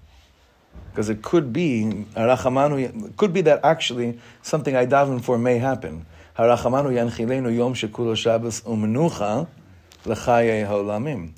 Because 0.97 1.11
it 1.11 1.21
could 1.21 1.53
be, 1.53 2.07
harachamanu, 2.17 3.15
could 3.19 3.35
be 3.35 3.43
that 3.43 3.61
actually 3.63 4.19
something 4.41 4.75
I 4.75 4.87
daven 4.87 5.23
for 5.23 5.37
may 5.37 5.59
happen. 5.59 6.07
Harachamanu 6.39 6.91
yanchilenu 6.91 7.55
yom 7.55 7.75
shekulo 7.75 8.17
Shabbos 8.17 8.63
umenucha 8.63 9.47
l'chaye 10.07 10.67
haolamim. 10.67 11.33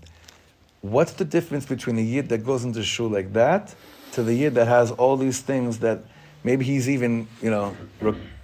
What's 0.81 1.11
the 1.15 1.25
difference 1.25 1.67
between 1.67 1.99
a 1.99 2.03
Yid 2.03 2.29
that 2.29 2.45
goes 2.47 2.63
into 2.65 2.85
shul 2.85 3.09
like 3.09 3.33
that 3.33 3.75
to 4.13 4.23
the 4.23 4.33
Yid 4.33 4.55
that 4.55 4.69
has 4.69 4.93
all 4.93 5.17
these 5.17 5.41
things 5.41 5.81
that 5.81 6.05
maybe 6.45 6.65
he's 6.65 6.89
even, 6.89 7.27
you 7.43 7.51
know, 7.51 7.77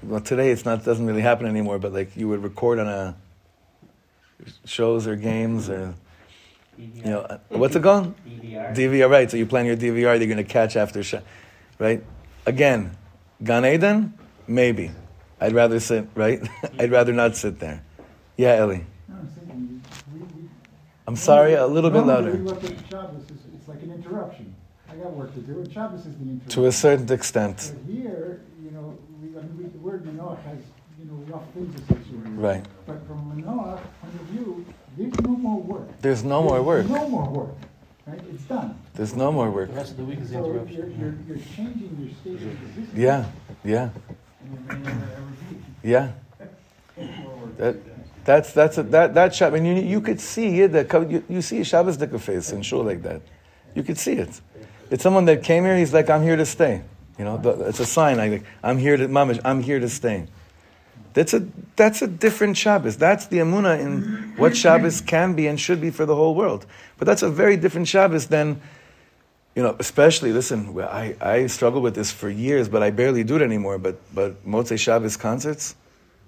well, 0.03 0.21
today 0.21 0.51
it's 0.51 0.65
not, 0.65 0.85
doesn't 0.85 1.07
really 1.07 1.23
happen 1.23 1.47
anymore, 1.47 1.79
but 1.79 1.93
like 1.93 2.17
you 2.17 2.27
would 2.27 2.43
record 2.43 2.81
on 2.81 2.89
a, 2.89 3.15
shows 4.65 5.07
or 5.07 5.15
games 5.15 5.71
or 5.71 5.95
you 6.79 7.05
know 7.05 7.21
uh, 7.21 7.39
what's 7.49 7.77
it 7.77 7.83
called? 7.83 8.15
DVR 8.27 9.11
right. 9.11 9.31
So 9.31 9.37
you 9.37 9.47
plan 9.47 9.67
your 9.67 9.77
DVR 9.77 10.19
you're 10.19 10.27
going 10.27 10.37
to 10.37 10.45
catch 10.45 10.77
after 10.77 11.03
sh- 11.03 11.15
right? 11.79 12.03
Again 12.47 12.97
Gan 13.43 13.65
Eden? 13.65 14.15
Maybe. 14.47 14.91
I'd 15.41 15.53
rather 15.53 15.81
sit 15.81 16.09
right? 16.15 16.41
I'd 16.79 16.91
rather 16.91 17.13
not 17.13 17.37
sit 17.37 17.59
there. 17.61 17.83
Yeah 18.37 18.55
Ellie. 18.55 18.85
No, 19.09 19.17
I'm 19.17 19.27
thinking, 19.29 19.83
we, 20.13 20.19
we. 20.21 20.49
I'm 21.07 21.17
sorry 21.17 21.55
a 21.55 21.67
little 21.67 21.91
bit 21.91 22.05
louder. 22.07 22.33
we 22.33 22.39
look 22.39 22.65
at 22.65 22.71
Shabbos, 22.91 23.23
it's, 23.29 23.43
it's 23.55 23.69
like 23.69 23.83
an 23.83 23.93
interruption. 23.93 24.55
I 24.91 24.97
got 24.97 25.13
work 25.13 25.35
to 25.35 25.41
do, 25.41 25.59
and 25.61 25.73
Shabbos 25.73 26.07
is 26.07 26.15
the 26.17 26.23
interruption. 26.23 26.49
to 26.63 26.67
a 26.67 26.73
certain 26.73 27.13
extent. 27.13 27.73
But 27.85 27.93
here, 27.93 28.41
you 28.63 28.71
know, 28.71 28.97
we, 29.21 29.29
I 29.37 29.43
mean, 29.43 29.57
we, 29.59 29.65
the 29.65 29.79
word 29.79 30.05
Manoach 30.05 30.41
has, 30.45 30.59
you 30.99 31.07
know, 31.07 31.15
rough 31.35 31.43
things 31.53 31.75
associated 31.81 32.23
with 32.23 32.27
it. 32.27 32.41
right. 32.41 32.65
But 32.87 33.05
from 33.07 33.33
Manoach 33.33 33.81
point 34.01 34.15
of 34.15 34.21
view, 34.29 34.65
there's 34.97 35.21
no 35.21 35.31
more 35.37 35.61
work. 35.61 36.01
there's 36.01 36.25
no 36.25 36.43
more 36.43 36.63
work 36.63 36.87
No 36.87 37.09
more 37.09 37.29
work. 37.29 37.55
right? 38.07 38.21
It's 38.33 38.45
done. 38.45 38.79
There's 38.95 39.15
no 39.15 39.33
more 39.33 39.51
work. 39.51 39.71
The 39.71 39.77
rest 39.77 39.91
of 39.93 39.97
the 39.99 40.05
week 40.05 40.21
is 40.21 40.31
So 40.31 40.47
you're, 40.47 40.67
you're, 40.67 41.15
you're 41.27 41.39
changing 41.57 41.97
your 42.01 42.11
state 42.21 42.47
of 42.47 42.53
existence. 42.63 42.91
Yeah, 42.95 43.25
yeah, 43.65 43.91
And 44.41 44.59
you 44.71 44.77
may 44.77 44.93
never 44.93 45.05
ever 45.13 45.33
be. 45.51 45.89
yeah. 45.89 46.13
That, 47.59 47.77
that's 48.25 48.53
that's 48.53 48.79
a, 48.79 48.83
that 48.85 49.15
that 49.15 49.35
Shabbos. 49.35 49.61
I 49.61 49.63
mean, 49.63 49.77
you, 49.77 49.83
you 49.83 50.01
could 50.01 50.21
see 50.21 50.67
the 50.67 51.07
you, 51.11 51.25
you 51.29 51.43
see 51.43 51.61
a 51.61 51.65
Shabbos 51.65 51.97
dicker 51.97 52.19
face 52.19 52.53
and 52.53 52.65
shul 52.65 52.83
like 52.85 53.03
that. 53.03 53.21
You 53.75 53.83
could 53.83 53.99
see 53.99 54.13
it. 54.15 54.41
It's 54.91 55.03
someone 55.03 55.25
that 55.27 55.43
came 55.43 55.65
here. 55.65 55.77
He's 55.77 55.93
like, 55.93 56.09
I'm 56.09 56.23
here 56.23 56.37
to 56.37 56.47
stay. 56.47 56.83
You 57.19 57.25
know, 57.25 57.41
it's 57.67 57.81
a 57.81 57.87
sign. 57.87 58.19
I 58.21 58.29
like, 58.29 58.45
I'm 58.63 58.79
here 58.79 58.97
to, 58.97 59.09
mamish, 59.09 59.41
I'm 59.45 59.63
here 59.63 59.79
to 59.81 59.89
stay. 59.89 60.27
That's 61.15 61.33
a 61.33 61.47
that's 61.77 62.03
a 62.03 62.09
different 62.09 62.57
Shabbos. 62.57 62.97
That's 62.97 63.27
the 63.27 63.39
amuna 63.39 63.81
in 63.81 64.35
what 64.37 64.57
Shabbos 64.57 65.01
can 65.01 65.35
be 65.35 65.47
and 65.47 65.59
should 65.59 65.81
be 65.81 65.91
for 65.91 66.05
the 66.05 66.15
whole 66.15 66.35
world. 66.35 66.67
But 66.99 67.07
that's 67.07 67.23
a 67.23 67.31
very 67.31 67.57
different 67.57 67.87
Shabbos 67.87 68.27
than, 68.27 68.61
you 69.55 69.63
know, 69.63 69.77
especially 69.79 70.33
listen. 70.33 70.77
I, 70.81 71.17
I 71.21 71.47
struggled 71.47 71.85
with 71.85 71.95
this 71.95 72.11
for 72.11 72.29
years, 72.29 72.69
but 72.69 72.83
I 72.83 72.91
barely 72.91 73.23
do 73.23 73.37
it 73.37 73.43
anymore. 73.43 73.79
But 73.79 73.97
but 74.13 74.45
Motzei 74.45 74.79
Shabbos 74.79 75.17
concerts 75.17 75.77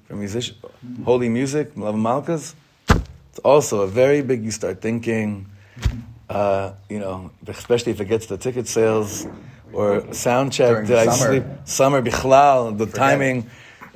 for 0.06 0.14
musician, 0.14 0.56
holy 1.04 1.28
music, 1.28 1.72
Love 1.76 1.96
Malkas. 1.96 2.54
It's 2.88 3.40
also 3.44 3.80
a 3.80 3.88
very 3.88 4.22
big. 4.22 4.44
You 4.44 4.52
start 4.52 4.80
thinking, 4.80 5.46
uh, 6.30 6.72
you 6.88 7.00
know, 7.00 7.32
especially 7.48 7.90
if 7.90 8.00
it 8.00 8.06
gets 8.06 8.26
to 8.26 8.36
ticket 8.36 8.68
sales 8.68 9.26
or 9.72 10.14
sound 10.14 10.52
check. 10.52 10.70
During 10.70 10.86
Did 10.86 10.96
I 10.96 11.06
summer. 11.06 11.26
sleep? 11.26 11.44
Summer 11.64 12.02
bichlal, 12.02 12.78
the 12.78 12.86
Forget 12.86 12.98
timing. 12.98 13.50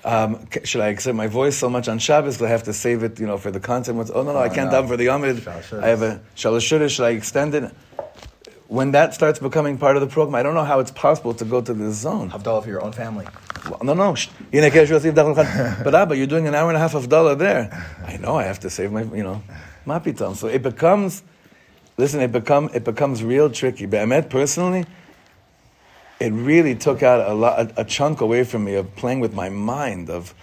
Um, 0.04 0.48
should 0.64 0.80
I 0.80 0.88
accept 0.88 1.14
my 1.14 1.26
voice 1.26 1.56
so 1.56 1.68
much 1.68 1.88
on 1.88 1.98
Shabbos? 1.98 2.36
Because 2.36 2.46
I 2.46 2.50
have 2.50 2.62
to 2.64 2.72
save 2.72 3.02
it, 3.02 3.20
you 3.20 3.26
know, 3.26 3.36
for 3.36 3.50
the 3.50 3.60
content. 3.60 4.10
Oh 4.14 4.22
no, 4.22 4.32
no, 4.32 4.38
I 4.38 4.48
can't 4.48 4.70
no. 4.70 4.82
daven 4.82 4.88
for 4.88 4.96
the 4.96 5.06
Amud. 5.06 5.82
I 5.82 5.88
have 5.88 6.02
a 6.02 6.20
shalashura. 6.36 6.88
Should 6.88 7.04
I 7.04 7.10
extend 7.10 7.54
it? 7.54 7.70
When 8.68 8.92
that 8.92 9.14
starts 9.14 9.40
becoming 9.40 9.78
part 9.78 9.96
of 9.96 10.00
the 10.00 10.06
program, 10.06 10.36
I 10.36 10.42
don't 10.42 10.54
know 10.54 10.64
how 10.64 10.78
it's 10.78 10.92
possible 10.92 11.34
to 11.34 11.44
go 11.44 11.60
to 11.60 11.74
this 11.74 11.96
zone. 11.96 12.30
Havdalah 12.30 12.62
for 12.62 12.68
your 12.68 12.82
own 12.82 12.92
family. 12.92 13.26
Well, 13.68 13.80
no, 13.82 13.94
no. 13.94 14.14
but 15.84 15.94
Abba, 15.94 16.16
you're 16.16 16.26
doing 16.26 16.46
an 16.46 16.54
hour 16.54 16.68
and 16.68 16.76
a 16.76 16.80
half 16.80 16.94
of 16.94 17.08
dollar 17.08 17.34
there. 17.34 17.68
I 18.06 18.16
know. 18.16 18.36
I 18.36 18.44
have 18.44 18.60
to 18.60 18.70
save 18.70 18.92
my, 18.92 19.02
you 19.02 19.24
know, 19.24 19.42
mapitam. 19.86 20.36
So 20.36 20.46
it 20.46 20.62
becomes, 20.62 21.22
listen, 21.98 22.20
it 22.20 22.32
become 22.32 22.70
it 22.72 22.84
becomes 22.84 23.22
real 23.24 23.50
tricky. 23.50 23.86
But 23.86 24.00
I 24.00 24.04
met 24.06 24.30
personally 24.30 24.86
it 26.20 26.32
really 26.32 26.74
took 26.74 27.02
out 27.02 27.26
a, 27.28 27.32
lot, 27.32 27.72
a, 27.76 27.84
chunk 27.84 28.20
away 28.20 28.44
from 28.44 28.64
me 28.64 28.74
of 28.74 28.94
playing 28.94 29.20
with 29.20 29.32
my 29.32 29.48
mind 29.48 30.10
of, 30.10 30.34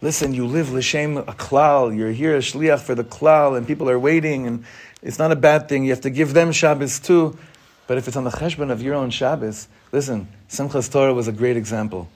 listen, 0.00 0.34
you 0.34 0.44
live 0.44 0.72
l'shem 0.72 1.16
a 1.16 1.22
klal, 1.22 1.96
you're 1.96 2.10
here 2.10 2.34
a 2.34 2.40
shliach 2.40 2.80
for 2.80 2.96
the 2.96 3.04
klal, 3.04 3.56
and 3.56 3.66
people 3.66 3.88
are 3.88 3.98
waiting, 3.98 4.48
and 4.48 4.64
it's 5.02 5.20
not 5.20 5.30
a 5.30 5.36
bad 5.36 5.68
thing. 5.68 5.84
You 5.84 5.90
have 5.90 6.00
to 6.00 6.10
give 6.10 6.34
them 6.34 6.50
Shabbos 6.50 6.98
too. 6.98 7.38
But 7.86 7.98
if 7.98 8.08
it's 8.08 8.16
on 8.16 8.24
the 8.24 8.30
cheshbon 8.30 8.70
of 8.70 8.82
your 8.82 8.94
own 8.94 9.10
Shabbos, 9.10 9.68
listen, 9.92 10.28
Simchas 10.48 10.90
Torah 10.90 11.14
was 11.14 11.28
a 11.28 11.32
great 11.32 11.56
example. 11.56 12.08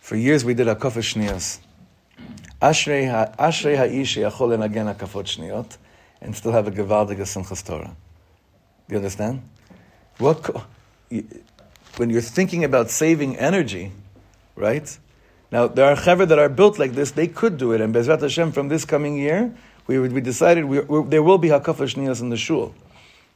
For 0.00 0.16
years 0.16 0.44
we 0.44 0.54
did 0.54 0.66
Hakafah 0.66 1.02
Shniyos. 1.02 1.58
Ashrei 2.60 3.10
ha- 3.10 3.32
Ashrei 3.38 3.76
ha'ish 3.76 4.16
and 6.22 6.34
still 6.34 6.52
have 6.52 6.66
a 6.66 6.70
gewaldige 6.70 7.20
Simchas 7.20 7.64
Torah. 7.64 7.94
Do 8.88 8.94
you 8.94 8.96
understand? 8.96 9.42
What, 10.18 10.66
when 11.96 12.10
you're 12.10 12.20
thinking 12.20 12.64
about 12.64 12.90
saving 12.90 13.36
energy, 13.36 13.92
right? 14.54 14.98
Now, 15.50 15.66
there 15.68 15.86
are 15.86 15.96
chaver 15.96 16.26
that 16.28 16.38
are 16.38 16.48
built 16.48 16.78
like 16.78 16.92
this, 16.92 17.12
they 17.12 17.28
could 17.28 17.56
do 17.56 17.72
it. 17.72 17.80
And 17.80 17.94
Bezrat 17.94 18.20
Hashem, 18.20 18.52
from 18.52 18.68
this 18.68 18.84
coming 18.84 19.16
year, 19.16 19.54
we, 19.86 19.98
we 19.98 20.20
decided 20.20 20.64
we, 20.64 20.80
we, 20.80 21.08
there 21.08 21.22
will 21.22 21.38
be 21.38 21.48
Hakafah 21.48 21.94
Shniyos 21.94 22.20
in 22.20 22.30
the 22.30 22.36
shul. 22.36 22.74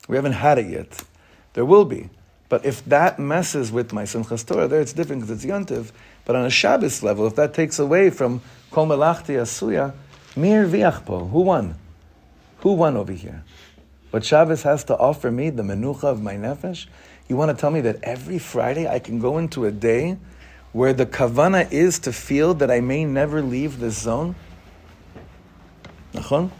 We 0.08 0.16
haven't 0.16 0.32
had 0.32 0.58
it 0.58 0.66
yet. 0.66 1.02
There 1.52 1.64
will 1.64 1.84
be. 1.84 2.10
But 2.48 2.64
if 2.64 2.84
that 2.86 3.20
messes 3.20 3.70
with 3.70 3.92
my 3.92 4.02
Simchas 4.02 4.44
Torah, 4.44 4.66
there 4.66 4.80
it's 4.80 4.92
different 4.92 5.22
because 5.22 5.44
it's 5.44 5.50
Yontiv. 5.50 5.92
But 6.24 6.34
on 6.34 6.44
a 6.44 6.50
Shabbos 6.50 7.02
level, 7.02 7.26
if 7.28 7.36
that 7.36 7.54
takes 7.54 7.78
away 7.78 8.10
from 8.10 8.42
Kol 8.72 8.88
Melachti 8.88 9.36
Asuya, 9.36 9.94
Mir 10.36 10.66
Viachpo, 10.66 11.30
who 11.30 11.42
won? 11.42 11.76
Who 12.58 12.72
won 12.72 12.96
over 12.96 13.12
here? 13.12 13.44
What 14.10 14.24
Shabbos 14.24 14.64
has 14.64 14.82
to 14.84 14.96
offer 14.96 15.30
me, 15.30 15.50
the 15.50 15.62
menucha 15.62 16.04
of 16.04 16.22
my 16.22 16.34
nefesh, 16.34 16.88
you 17.30 17.36
want 17.36 17.56
to 17.56 17.60
tell 17.60 17.70
me 17.70 17.80
that 17.82 18.02
every 18.02 18.40
Friday 18.40 18.88
I 18.88 18.98
can 18.98 19.20
go 19.20 19.38
into 19.38 19.64
a 19.64 19.70
day 19.70 20.18
where 20.72 20.92
the 20.92 21.06
kavana 21.06 21.70
is 21.70 22.00
to 22.00 22.12
feel 22.12 22.54
that 22.54 22.72
I 22.72 22.80
may 22.80 23.04
never 23.04 23.40
leave 23.40 23.78
this 23.78 24.02
zone? 24.02 24.34
Nachon? 26.12 26.50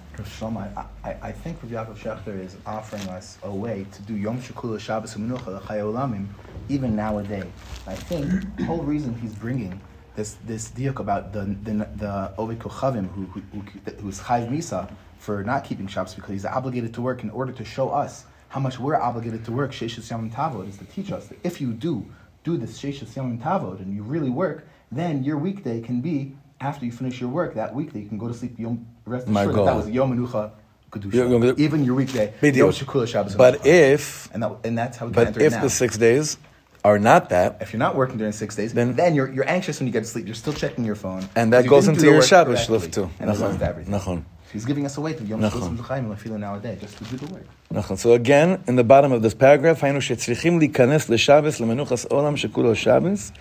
I, 0.76 0.84
I, 1.02 1.16
I 1.22 1.32
think 1.32 1.58
Rav 1.62 1.88
Yaakov 1.88 1.96
Shechter 1.96 2.44
is 2.44 2.54
offering 2.66 3.02
us 3.08 3.38
a 3.42 3.50
way 3.50 3.86
to 3.90 4.02
do 4.02 4.14
Yom 4.14 4.40
Shekula 4.40 4.78
Shabbos 4.78 5.14
U'Menucha 5.14 5.60
L'Chai 5.60 5.78
Olamim 5.78 6.26
even 6.68 6.94
nowadays. 6.94 7.46
I 7.86 7.94
think 7.94 8.56
the 8.56 8.64
whole 8.64 8.82
reason 8.82 9.14
he's 9.18 9.34
bringing 9.34 9.80
this 10.14 10.36
this 10.44 10.70
diuk 10.70 10.98
about 10.98 11.32
the 11.32 11.56
the 11.64 11.72
the 11.96 12.32
Oved 12.38 12.58
Kochavim 12.58 13.08
who 13.12 13.24
who 13.26 13.40
who 13.52 13.92
who's 14.02 14.20
Chayv 14.20 14.48
Misa 14.50 14.92
for 15.18 15.42
not 15.42 15.64
keeping 15.64 15.86
Shabbos 15.86 16.14
because 16.14 16.30
he's 16.30 16.44
obligated 16.44 16.94
to 16.94 17.02
work 17.02 17.24
in 17.24 17.30
order 17.30 17.52
to 17.52 17.64
show 17.64 17.88
us 17.88 18.26
how 18.50 18.60
much 18.60 18.78
we're 18.78 18.96
obligated 18.96 19.44
to 19.46 19.52
work. 19.52 19.72
Sheishas 19.72 20.10
Yom 20.10 20.28
Tavod 20.30 20.68
is 20.68 20.76
to 20.78 20.84
teach 20.84 21.10
us 21.12 21.26
that 21.28 21.38
if 21.44 21.60
you 21.60 21.72
do 21.72 22.04
do 22.44 22.56
this 22.56 22.78
Sheishas 22.80 23.14
Yom 23.16 23.38
Tavod 23.38 23.80
and 23.80 23.94
you 23.94 24.02
really 24.02 24.28
work, 24.30 24.66
then 24.92 25.24
your 25.24 25.38
weekday 25.38 25.80
can 25.80 26.00
be 26.00 26.34
after 26.60 26.84
you 26.84 26.92
finish 26.92 27.20
your 27.20 27.30
work 27.30 27.54
that 27.54 27.74
weekday 27.74 28.00
you 28.00 28.08
can 28.08 28.18
go 28.18 28.28
to 28.28 28.34
sleep. 28.34 28.58
Yom 28.58 28.86
rest 29.06 29.28
My 29.28 29.42
assured 29.42 29.56
that, 29.56 29.64
that 29.66 29.76
was 29.76 29.88
Yom 29.88 30.16
Menucha 30.16 30.50
Kedusha. 30.90 31.58
Even 31.58 31.84
your 31.84 31.94
weekday, 31.94 32.34
Yom 32.42 32.72
Shabbos. 33.06 33.36
But 33.36 33.64
if, 33.66 34.28
and 34.34 34.42
that, 34.42 34.56
and 34.64 34.76
that's 34.76 34.98
how 34.98 35.06
we 35.06 35.12
can 35.12 35.24
but 35.24 35.26
enter 35.28 35.40
if 35.42 35.52
now. 35.52 35.62
the 35.62 35.70
six 35.70 35.96
days 35.96 36.36
are 36.82 36.98
not 36.98 37.28
that, 37.28 37.58
if 37.60 37.72
you're 37.72 37.78
not 37.78 37.94
working 37.94 38.18
during 38.18 38.32
six 38.32 38.56
days, 38.56 38.74
Then- 38.74 38.96
then, 38.96 39.14
you're, 39.14 39.30
you're 39.32 39.48
anxious 39.48 39.78
when 39.78 39.86
you 39.86 39.92
get 39.92 40.00
to 40.00 40.06
sleep. 40.06 40.26
You're 40.26 40.34
still 40.34 40.54
checking 40.54 40.84
your 40.84 40.96
phone. 40.96 41.28
And 41.36 41.52
that 41.52 41.66
goes 41.68 41.86
into 41.86 42.04
your 42.04 42.22
Shabbos 42.22 42.66
correctly. 42.66 42.90
too. 42.90 43.10
And 43.20 43.30
it 43.30 43.34
goes 43.34 43.42
Nachon. 43.42 43.52
into 43.52 43.66
everything. 43.66 43.94
Nachon. 43.94 44.24
So 44.49 44.51
he's 44.53 44.65
giving 44.65 44.85
us 44.85 44.97
a 44.97 45.01
way 45.01 45.13
to 45.13 45.23
Yom 45.23 45.41
Nachon. 45.41 45.77
Shekula 45.77 45.79
L'Chaim 45.79 46.11
L'Filu 46.11 46.39
nowadays, 46.39 46.79
just 46.81 46.97
to 46.97 47.03
do 47.05 47.17
the 47.17 47.33
work. 47.33 47.45
נכון. 47.71 47.97
So 47.97 48.13
again, 48.13 48.63
in 48.67 48.75
the 48.75 48.83
bottom 48.83 49.11
of 49.11 49.21
this 49.21 49.33
paragraph, 49.33 49.83
היינו 49.83 50.01
שצריכים 50.01 50.59
להיכנס 50.59 51.09
לשבס, 51.09 51.59
למנוחס 51.59 52.05
עולם 52.05 52.37
שכולו 52.37 52.75
שבס, 52.75 53.31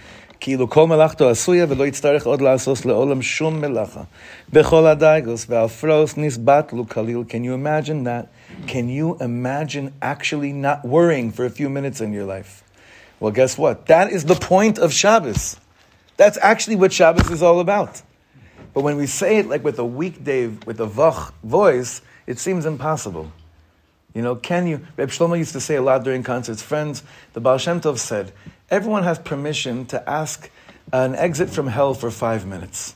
כאילו 0.40 0.70
כל 0.70 0.86
מלאכתו 0.86 1.30
עשויה 1.30 1.66
ולא 1.68 1.86
יצטרך 1.86 2.26
עוד 2.26 2.40
לעשות 2.40 2.86
לעולם 2.86 3.22
שום 3.22 3.61
מלאכה. 3.61 4.03
בכל 4.53 4.86
הדייגוס 4.86 5.47
והאפרוס 5.49 6.16
נסבטלו 6.16 6.88
כליל. 6.88 7.24
Can 7.28 7.45
you 7.45 7.55
imagine 7.55 8.05
that? 8.05 8.26
Can 8.66 8.88
you 8.88 9.16
imagine 9.20 9.92
actually 10.03 10.53
not 10.53 10.84
worrying 10.84 11.30
for 11.30 11.45
a 11.45 11.51
few 11.51 11.68
minutes 11.68 12.01
in 12.01 12.12
your 12.12 12.24
life? 12.24 12.62
Well, 13.20 13.32
guess 13.32 13.57
what? 13.57 13.86
That 13.86 14.11
is 14.11 14.24
the 14.24 14.34
point 14.34 14.78
of 14.78 14.92
Shabbos. 14.92 15.57
That's 16.16 16.38
actually 16.42 16.76
what 16.76 16.92
Shabbos 16.92 17.30
is 17.30 17.42
all 17.42 17.61
about. 17.61 18.03
But 18.80 18.86
when 18.86 18.95
we 18.95 19.07
say 19.07 19.39
it 19.39 19.49
like 19.49 19.61
with 19.61 19.77
a 19.77 19.84
weekday, 19.84 20.47
with 20.47 20.80
a 20.80 20.88
vach 20.88 21.34
voice, 21.43 22.01
it 22.25 22.39
seems 22.39 22.65
impossible. 22.65 23.30
You 24.15 24.21
know, 24.21 24.38
can 24.38 24.67
you? 24.67 24.88
Reb 24.95 25.09
Shlomo 25.09 25.38
used 25.38 25.51
to 25.51 25.59
say 25.59 25.75
a 25.75 25.82
lot 25.82 26.05
during 26.05 26.23
concerts. 26.23 26.61
Friends, 26.61 27.03
the 27.34 27.41
Baal 27.41 27.57
Shem 27.57 27.82
Tov 27.82 27.97
said, 27.97 28.32
everyone 28.69 29.03
has 29.03 29.19
permission 29.19 29.86
to 29.88 30.09
ask 30.09 30.49
an 30.93 31.13
exit 31.15 31.49
from 31.49 31.67
hell 31.67 31.93
for 31.93 32.09
five 32.09 32.45
minutes. 32.45 32.95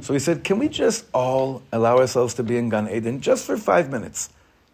So 0.00 0.12
he 0.12 0.20
said, 0.20 0.44
can 0.44 0.60
we 0.60 0.68
just 0.68 1.06
all 1.12 1.60
allow 1.72 1.98
ourselves 1.98 2.34
to 2.34 2.44
be 2.44 2.56
in 2.56 2.68
Gan 2.68 2.88
Eden 2.88 3.20
just 3.20 3.46
for 3.46 3.56
five 3.56 3.90
minutes? 3.90 4.30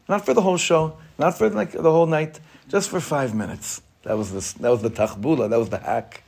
Not 0.07 0.27
for 0.27 0.35
the 0.35 0.43
whole 0.43 0.59
show, 0.59 0.99
not 1.19 1.39
for 1.39 1.49
like 1.49 1.73
the 1.73 1.91
whole 1.91 2.05
night, 2.05 2.41
just 2.69 2.91
for 2.91 3.01
five 3.01 3.35
minutes. 3.35 3.81
That 4.03 4.19
was 4.19 4.33
the, 4.33 4.61
that 4.61 4.69
was 4.69 4.83
the 4.83 4.91
tachbula, 4.91 5.49
that 5.49 5.59
was 5.59 5.71
the 5.71 5.79
hack 5.79 6.22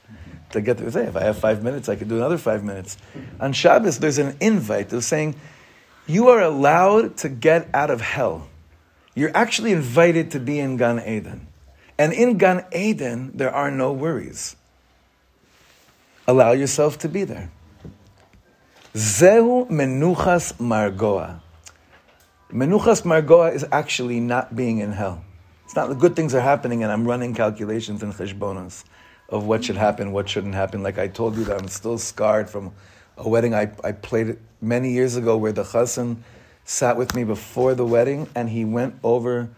to 0.55 0.61
get 0.61 0.79
to 0.79 0.91
say, 0.91 1.05
if 1.05 1.17
I 1.17 1.23
have 1.23 1.39
five 1.39 1.63
minutes, 1.63 1.89
I 1.89 1.97
could 1.97 2.09
do 2.09 2.17
another 2.17 2.39
five 2.39 2.65
minutes. 2.65 2.97
On 3.39 3.53
Shabbos, 3.53 3.99
there's 3.99 4.19
an 4.19 4.37
invite 4.41 4.93
of 4.93 5.05
saying, 5.05 5.37
you 6.07 6.29
are 6.29 6.41
allowed 6.41 7.17
to 7.19 7.29
get 7.29 7.69
out 7.75 7.91
of 7.91 8.01
hell. 8.01 8.49
You're 9.15 9.37
actually 9.37 9.73
invited 9.73 10.31
to 10.33 10.41
be 10.41 10.59
in 10.59 10.77
Gan 10.77 11.01
Eden. 11.07 11.47
And 11.99 12.13
in 12.13 12.39
Gan 12.39 12.65
Eden, 12.73 13.33
there 13.35 13.55
are 13.55 13.71
no 13.71 13.93
worries. 13.93 14.57
Allow 16.27 16.53
yourself 16.53 16.99
to 16.99 17.09
be 17.09 17.25
there. 17.25 17.51
Zehu 18.95 19.69
menuchas 19.71 20.55
margoa. 20.55 21.41
Menuchas 22.51 23.03
margoa 23.03 23.55
is 23.55 23.65
actually 23.71 24.21
not 24.21 24.57
being 24.57 24.79
in 24.79 24.93
hell. 24.93 25.25
It's 25.65 25.77
not 25.77 25.89
the 25.89 25.95
good 25.95 26.15
things 26.17 26.35
are 26.35 26.41
happening 26.41 26.83
and 26.83 26.93
I'm 26.93 27.07
running 27.07 27.35
calculations 27.35 28.03
and 28.03 28.13
cheshbonos 28.13 28.85
of 29.35 29.47
what 29.47 29.65
should 29.65 29.77
happen, 29.77 30.13
what 30.13 30.29
shouldn't 30.29 30.55
happen. 30.55 30.85
Like 30.85 30.97
I 30.97 31.09
told 31.09 31.37
you 31.37 31.43
that 31.45 31.61
I'm 31.61 31.67
still 31.67 31.99
scarred 31.99 32.49
from 32.49 32.73
a 33.17 33.29
wedding 33.29 33.53
I, 33.53 33.73
I 33.83 33.91
played 33.93 34.29
it 34.29 34.39
many 34.61 34.93
years 34.93 35.17
ago 35.17 35.37
where 35.37 35.53
the 35.53 35.65
chassan 35.65 36.19
sat 36.65 36.97
with 36.97 37.15
me 37.15 37.25
before 37.25 37.75
the 37.75 37.85
wedding 37.85 38.29
and 38.37 38.49
he 38.49 38.65
went 38.65 38.95
over. 39.03 39.51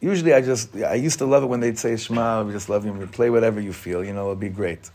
Usually 0.00 0.32
I 0.32 0.40
just, 0.40 0.74
I 0.76 0.94
used 0.94 1.18
to 1.18 1.26
love 1.26 1.42
it 1.42 1.46
when 1.46 1.60
they'd 1.60 1.78
say 1.78 1.96
Shema, 1.96 2.42
we 2.44 2.52
just 2.52 2.70
love 2.70 2.86
you, 2.86 2.92
we 2.92 3.04
play 3.06 3.28
whatever 3.28 3.60
you 3.60 3.74
feel, 3.74 4.02
you 4.02 4.14
know, 4.14 4.22
it'll 4.22 4.36
be 4.36 4.48
great. 4.48 4.90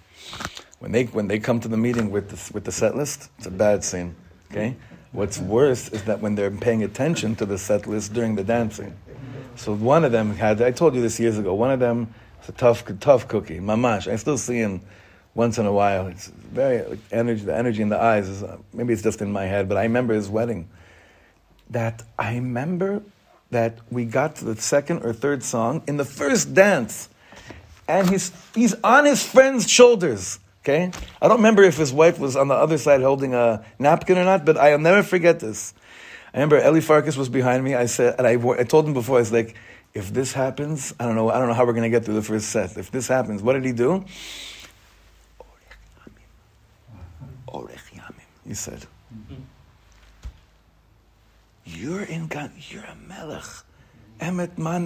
When 0.79 0.91
they, 0.91 1.05
when 1.05 1.27
they 1.27 1.37
come 1.37 1.59
to 1.59 1.67
the 1.67 1.77
meeting 1.77 2.09
with 2.09 2.29
the, 2.29 2.53
with 2.53 2.63
the 2.65 2.71
set 2.71 2.95
list, 2.95 3.29
it's 3.37 3.47
a 3.47 3.51
bad 3.51 3.83
scene, 3.83 4.15
okay? 4.51 4.75
What's 5.11 5.37
worse 5.37 5.89
is 5.89 6.03
that 6.05 6.19
when 6.19 6.33
they're 6.33 6.51
paying 6.51 6.83
attention 6.83 7.35
to 7.35 7.45
the 7.45 7.59
set 7.59 7.85
list 7.85 8.13
during 8.13 8.35
the 8.35 8.43
dancing. 8.43 8.97
So 9.55 9.75
one 9.75 10.03
of 10.03 10.11
them 10.11 10.35
had, 10.35 10.61
I 10.63 10.71
told 10.71 10.95
you 10.95 11.01
this 11.01 11.19
years 11.19 11.37
ago, 11.37 11.53
one 11.53 11.69
of 11.69 11.79
them 11.79 12.13
was 12.43 12.49
a 12.49 12.57
tough, 12.57 12.99
tough 12.99 13.27
cookie, 13.27 13.59
mamash. 13.59 14.11
I 14.11 14.15
still 14.17 14.37
see 14.37 14.57
him 14.57 14.81
once 15.33 15.57
in 15.57 15.65
a 15.65 15.71
while. 15.71 16.07
It's 16.07 16.27
very, 16.27 16.99
energy, 17.11 17.45
the 17.45 17.55
energy 17.55 17.81
in 17.81 17.89
the 17.89 18.01
eyes 18.01 18.27
is, 18.27 18.43
maybe 18.73 18.93
it's 18.93 19.01
just 19.01 19.21
in 19.21 19.31
my 19.31 19.45
head, 19.45 19.69
but 19.69 19.77
I 19.77 19.83
remember 19.83 20.13
his 20.13 20.29
wedding. 20.29 20.69
That 21.69 22.03
I 22.19 22.35
remember 22.35 23.01
that 23.51 23.79
we 23.89 24.05
got 24.05 24.35
to 24.37 24.45
the 24.45 24.59
second 24.61 25.03
or 25.03 25.13
third 25.13 25.43
song 25.43 25.83
in 25.87 25.97
the 25.97 26.05
first 26.05 26.53
dance, 26.53 27.09
and 27.87 28.09
he's, 28.09 28.31
he's 28.53 28.75
on 28.83 29.05
his 29.05 29.25
friend's 29.25 29.69
shoulders. 29.69 30.39
Okay? 30.63 30.91
I 31.21 31.27
don't 31.27 31.37
remember 31.37 31.63
if 31.63 31.77
his 31.77 31.91
wife 31.91 32.19
was 32.19 32.35
on 32.35 32.47
the 32.47 32.53
other 32.53 32.77
side 32.77 33.01
holding 33.01 33.33
a 33.33 33.65
napkin 33.79 34.17
or 34.17 34.23
not, 34.23 34.45
but 34.45 34.57
I'll 34.57 34.79
never 34.79 35.03
forget 35.03 35.39
this. 35.39 35.73
I 36.33 36.37
remember 36.37 36.57
Eli 36.57 36.79
Farkas 36.79 37.17
was 37.17 37.29
behind 37.29 37.63
me. 37.63 37.75
I 37.75 37.85
said, 37.85 38.15
and 38.17 38.25
I, 38.25 38.33
I 38.59 38.63
told 38.63 38.87
him 38.87 38.93
before, 38.93 39.17
I 39.17 39.19
was 39.19 39.31
like, 39.31 39.55
if 39.93 40.11
this 40.11 40.33
happens, 40.33 40.93
I 40.99 41.05
don't 41.05 41.15
know, 41.15 41.29
I 41.29 41.37
don't 41.37 41.47
know 41.47 41.53
how 41.53 41.65
we're 41.65 41.73
going 41.73 41.83
to 41.83 41.89
get 41.89 42.05
through 42.05 42.15
the 42.15 42.21
first 42.23 42.49
set. 42.49 42.77
If 42.77 42.89
this 42.89 43.07
happens, 43.07 43.43
what 43.43 43.53
did 43.53 43.63
he 43.63 43.71
do? 43.71 44.03
Orech 47.47 47.93
Yamim, 47.93 48.25
he 48.47 48.55
said. 48.55 48.85
You're 51.65 52.03
in 52.03 52.27
God, 52.27 52.51
you're 52.69 52.83
a 52.83 52.95
melech. 53.07 53.43
Emet 54.19 54.57
ma 54.57 54.79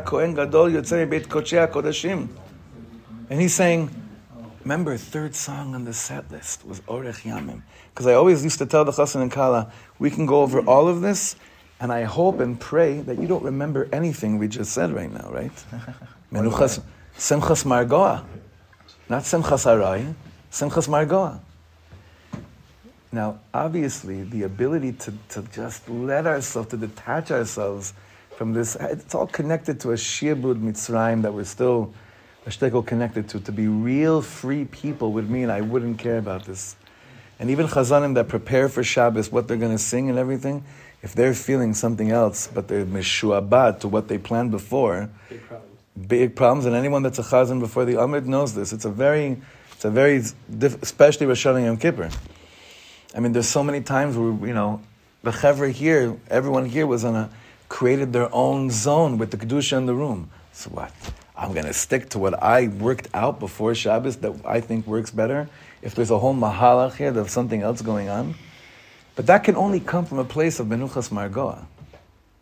kohen 0.00 0.34
gadol 0.34 0.68
yotzei 0.70 1.08
beit 1.08 1.28
kodshei. 1.28 2.28
And 3.30 3.40
he's 3.40 3.54
saying, 3.54 3.88
remember, 4.62 4.96
third 4.96 5.34
song 5.34 5.74
on 5.74 5.84
the 5.84 5.94
set 5.94 6.30
list 6.30 6.66
was 6.66 6.80
Orech 6.80 7.22
Yamim. 7.22 7.62
Because 7.90 8.06
I 8.06 8.14
always 8.14 8.42
used 8.42 8.58
to 8.58 8.66
tell 8.66 8.84
the 8.84 8.92
Chassan 8.92 9.22
and 9.22 9.30
Kala, 9.30 9.72
we 9.98 10.10
can 10.10 10.26
go 10.26 10.42
over 10.42 10.60
all 10.60 10.88
of 10.88 11.00
this, 11.00 11.36
and 11.80 11.92
I 11.92 12.04
hope 12.04 12.40
and 12.40 12.58
pray 12.58 13.00
that 13.00 13.18
you 13.18 13.26
don't 13.26 13.42
remember 13.42 13.88
anything 13.92 14.38
we 14.38 14.48
just 14.48 14.72
said 14.72 14.92
right 14.92 15.12
now, 15.12 15.30
right? 15.30 15.52
Menuchas, 16.32 16.82
Simchas 17.16 17.64
Margoa. 17.64 18.24
Not 19.08 19.22
Simchas 19.22 19.66
Arai, 19.66 20.14
Simchas 20.50 20.88
Margoa. 20.88 21.40
Now, 23.12 23.38
obviously, 23.52 24.24
the 24.24 24.42
ability 24.42 24.92
to, 24.92 25.12
to 25.28 25.42
just 25.52 25.88
let 25.88 26.26
ourselves, 26.26 26.70
to 26.70 26.76
detach 26.76 27.30
ourselves 27.30 27.92
from 28.36 28.52
this, 28.52 28.76
it's 28.80 29.14
all 29.14 29.26
connected 29.26 29.78
to 29.80 29.92
a 29.92 29.94
Shiabud 29.94 30.60
Mitzrayim 30.60 31.22
that 31.22 31.32
we're 31.32 31.44
still 31.44 31.92
a 32.46 32.50
shtickle 32.50 32.84
connected 32.84 33.28
to. 33.28 33.40
To 33.40 33.52
be 33.52 33.68
real 33.68 34.20
free 34.20 34.64
people 34.64 35.12
would 35.12 35.30
mean 35.30 35.50
I 35.50 35.60
wouldn't 35.60 35.98
care 35.98 36.18
about 36.18 36.44
this. 36.44 36.76
And 37.38 37.50
even 37.50 37.66
Chazanim 37.66 38.14
that 38.14 38.28
prepare 38.28 38.68
for 38.68 38.82
Shabbos, 38.82 39.30
what 39.30 39.48
they're 39.48 39.56
going 39.56 39.72
to 39.72 39.78
sing 39.78 40.08
and 40.10 40.18
everything, 40.18 40.64
if 41.04 41.14
they're 41.14 41.34
feeling 41.34 41.74
something 41.74 42.10
else, 42.10 42.48
but 42.54 42.66
they're 42.68 42.86
mishuabat 42.86 43.80
to 43.80 43.88
what 43.88 44.08
they 44.08 44.16
planned 44.16 44.50
before, 44.50 45.10
Big 45.28 45.42
problems. 45.46 46.08
big 46.08 46.34
problems. 46.34 46.64
And 46.66 46.74
anyone 46.74 47.02
that's 47.02 47.18
a 47.18 47.22
Chazan 47.22 47.60
before 47.60 47.84
the 47.84 47.94
Amud 48.04 48.24
knows 48.24 48.54
this. 48.54 48.72
It's 48.72 48.86
a 48.86 48.90
very, 48.90 49.36
it's 49.72 49.84
a 49.84 49.90
very, 49.90 50.22
diff- 50.62 50.82
especially 50.82 51.26
Rosh 51.26 51.44
Hashanah 51.46 51.64
Yom 51.66 51.76
Kippur. 51.76 52.08
I 53.14 53.20
mean, 53.20 53.32
there's 53.34 53.48
so 53.48 53.62
many 53.62 53.82
times 53.82 54.16
where, 54.16 54.32
you 54.48 54.54
know, 54.54 54.80
the 55.22 55.30
Chevra 55.30 55.70
here, 55.70 56.16
everyone 56.30 56.64
here 56.64 56.86
was 56.86 57.04
on 57.04 57.14
a, 57.14 57.30
created 57.68 58.12
their 58.14 58.34
own 58.34 58.70
zone 58.70 59.18
with 59.18 59.30
the 59.30 59.36
Kedusha 59.36 59.76
in 59.76 59.84
the 59.86 59.94
room. 59.94 60.30
So 60.54 60.70
what? 60.70 60.90
I'm 61.36 61.52
going 61.52 61.66
to 61.66 61.74
stick 61.74 62.08
to 62.10 62.18
what 62.18 62.42
I 62.42 62.68
worked 62.68 63.08
out 63.12 63.40
before 63.40 63.74
Shabbos 63.74 64.16
that 64.24 64.32
I 64.46 64.60
think 64.60 64.86
works 64.86 65.10
better. 65.10 65.48
If 65.82 65.94
there's 65.96 66.10
a 66.10 66.18
whole 66.18 66.34
mahalach 66.34 66.94
here, 66.96 67.10
there's 67.10 67.30
something 67.32 67.60
else 67.60 67.82
going 67.82 68.08
on. 68.08 68.36
But 69.16 69.26
that 69.26 69.44
can 69.44 69.56
only 69.56 69.80
come 69.80 70.06
from 70.06 70.18
a 70.18 70.24
place 70.24 70.58
of 70.58 70.66
Menuchas 70.66 71.10
Margoa, 71.10 71.64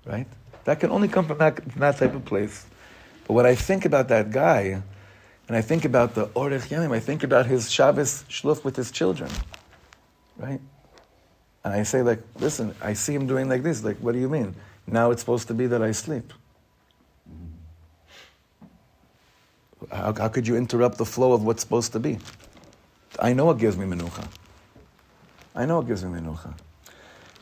right? 0.06 0.26
That 0.64 0.80
can 0.80 0.90
only 0.90 1.08
come 1.08 1.26
from 1.26 1.38
that, 1.38 1.62
from 1.70 1.80
that 1.80 1.98
type 1.98 2.14
of 2.14 2.24
place. 2.24 2.64
But 3.26 3.34
when 3.34 3.46
I 3.46 3.54
think 3.54 3.84
about 3.84 4.08
that 4.08 4.30
guy, 4.30 4.82
and 5.48 5.56
I 5.56 5.60
think 5.60 5.84
about 5.84 6.14
the 6.14 6.26
Orech 6.28 6.68
Yamim, 6.68 6.94
I 6.94 7.00
think 7.00 7.22
about 7.22 7.46
his 7.46 7.70
Shabbos 7.70 8.24
shluf 8.28 8.64
with 8.64 8.76
his 8.76 8.90
children, 8.90 9.30
right? 10.38 10.60
And 11.64 11.74
I 11.74 11.82
say, 11.82 12.02
like, 12.02 12.20
listen, 12.38 12.74
I 12.80 12.94
see 12.94 13.14
him 13.14 13.26
doing 13.26 13.48
like 13.48 13.62
this. 13.62 13.84
Like, 13.84 13.98
what 13.98 14.12
do 14.12 14.18
you 14.18 14.28
mean? 14.28 14.54
Now 14.86 15.10
it's 15.10 15.20
supposed 15.20 15.48
to 15.48 15.54
be 15.54 15.66
that 15.66 15.82
I 15.82 15.92
sleep. 15.92 16.32
How, 19.90 20.12
how 20.14 20.28
could 20.28 20.46
you 20.46 20.56
interrupt 20.56 20.96
the 20.98 21.04
flow 21.04 21.32
of 21.32 21.44
what's 21.44 21.62
supposed 21.62 21.92
to 21.92 22.00
be? 22.00 22.18
I 23.18 23.32
know 23.32 23.44
what 23.44 23.58
gives 23.58 23.76
me 23.76 23.84
menucha. 23.84 24.26
I 25.54 25.66
know 25.66 25.80
it 25.80 25.86
gives 25.86 26.04
me 26.04 26.18
menucha. 26.18 26.54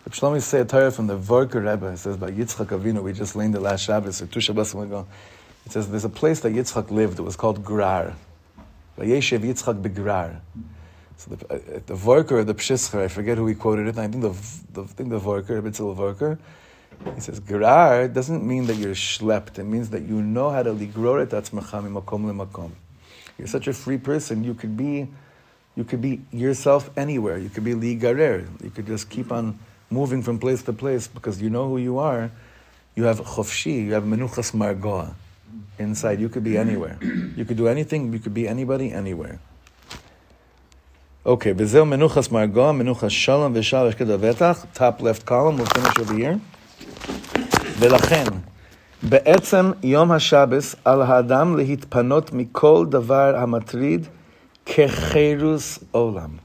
Reb 0.05 0.13
Shlomo 0.13 0.43
say 0.43 0.61
a 0.61 0.65
Torah 0.65 0.91
from 0.91 1.07
the 1.07 1.17
Vorker 1.17 1.65
Rebbe. 1.65 1.87
It 1.89 1.99
says 1.99 2.17
by 2.17 2.31
Yitzchak 2.31 2.67
Avinu. 2.67 3.03
We 3.03 3.13
just 3.13 3.37
learned 3.37 3.55
the 3.55 3.61
last 3.61 3.85
Shabbos 3.85 4.21
or 4.21 4.27
two 4.27 4.41
Shabbos 4.41 4.75
ago. 4.75 5.07
It 5.67 5.73
says 5.73 5.91
there's 5.91 6.05
a 6.05 6.09
place 6.09 6.41
that 6.41 6.53
Yitzchak 6.53 6.91
lived. 6.91 7.19
It 7.19 7.23
was 7.23 7.37
called 7.37 7.65
Grar. 7.65 8.15
Vayeshev 8.99 9.41
Yitzchak 9.41 9.81
begrar. 9.83 10.41
So 11.17 11.35
the, 11.35 11.55
uh, 11.55 11.81
the 11.87 11.95
Vorker 11.95 12.33
or 12.33 12.45
the 12.45 12.55
Pshischer, 12.55 13.03
I 13.03 13.09
forget 13.09 13.37
who 13.37 13.47
he 13.47 13.55
quoted 13.55 13.87
it. 13.89 13.99
I 13.99 14.09
think 14.09 14.23
the 14.23 14.31
the 14.73 14.89
think 14.89 15.11
the 15.11 15.21
Vorker, 15.21 15.61
Bitzel 15.63 15.95
Vorker. 15.95 16.39
He 17.15 17.21
says 17.21 17.41
Grar 17.41 18.09
doesn't 18.09 18.47
mean 18.47 18.67
that 18.67 18.77
you're 18.77 18.95
schlepped. 18.95 19.59
It 19.59 19.65
means 19.65 19.91
that 19.91 20.03
you 20.03 20.23
know 20.23 20.51
how 20.51 20.63
to 20.63 20.73
ligror 20.73 21.23
et 21.23 21.31
atzmacha 21.31 21.83
mimakom 21.83 22.25
lemakom. 22.25 22.73
You're 23.39 23.49
such 23.49 23.69
a 23.69 23.73
free 23.73 23.99
person. 23.99 24.45
You 24.45 24.55
could 24.55 24.77
be, 24.77 25.09
you 25.76 25.84
could 25.84 26.02
be 26.02 26.22
yourself 26.32 26.90
anywhere. 26.96 27.38
You 27.38 27.50
could 27.50 27.64
be 27.64 27.74
ligarer. 27.74 28.48
You 28.64 28.70
could 28.70 28.88
just 28.88 29.10
keep 29.10 29.32
on 29.32 29.60
moving 29.90 30.22
from 30.22 30.40
place 30.40 30.64
to 30.64 30.74
place 30.74 31.08
because 31.08 31.42
you 31.42 31.50
know 31.50 31.68
who 31.68 31.78
you 31.78 32.00
are. 32.00 32.32
You 32.96 33.04
have 33.04 33.20
chofshi. 33.20 33.86
You 33.86 33.94
have 33.94 34.04
menuchas 34.04 34.54
margoa 34.54 35.14
inside. 35.78 36.20
You 36.20 36.30
could 36.30 36.44
be 36.44 36.58
anywhere. 36.58 36.98
You 37.36 37.44
could 37.44 37.58
do 37.58 37.68
anything. 37.68 38.14
You 38.14 38.20
could 38.20 38.34
be 38.34 38.48
anybody, 38.48 38.92
anywhere. 38.92 39.40
Okay, 41.26 41.54
Bezel 41.54 41.86
menuchas 41.86 42.30
margoa, 42.30 42.72
menuchas 42.74 43.12
shalom 43.12 43.54
v'shal 43.54 43.92
eshked 43.92 44.08
avetach. 44.08 44.66
Top 44.74 45.02
left 45.02 45.26
column. 45.26 45.58
We'll 45.58 45.66
finish 45.68 46.00
over 46.00 46.14
here. 46.14 46.40
ולכן, 47.80 48.26
בעצם 49.04 49.72
יום 49.84 50.12
השבס 50.12 50.76
על 50.86 51.02
האדם 51.02 51.58
להתפנות 51.58 52.34
מכל 52.34 52.86
דבר 52.90 53.36
המטריד 53.38 54.08
Kecherus 54.71 55.83
olam. 55.93 56.39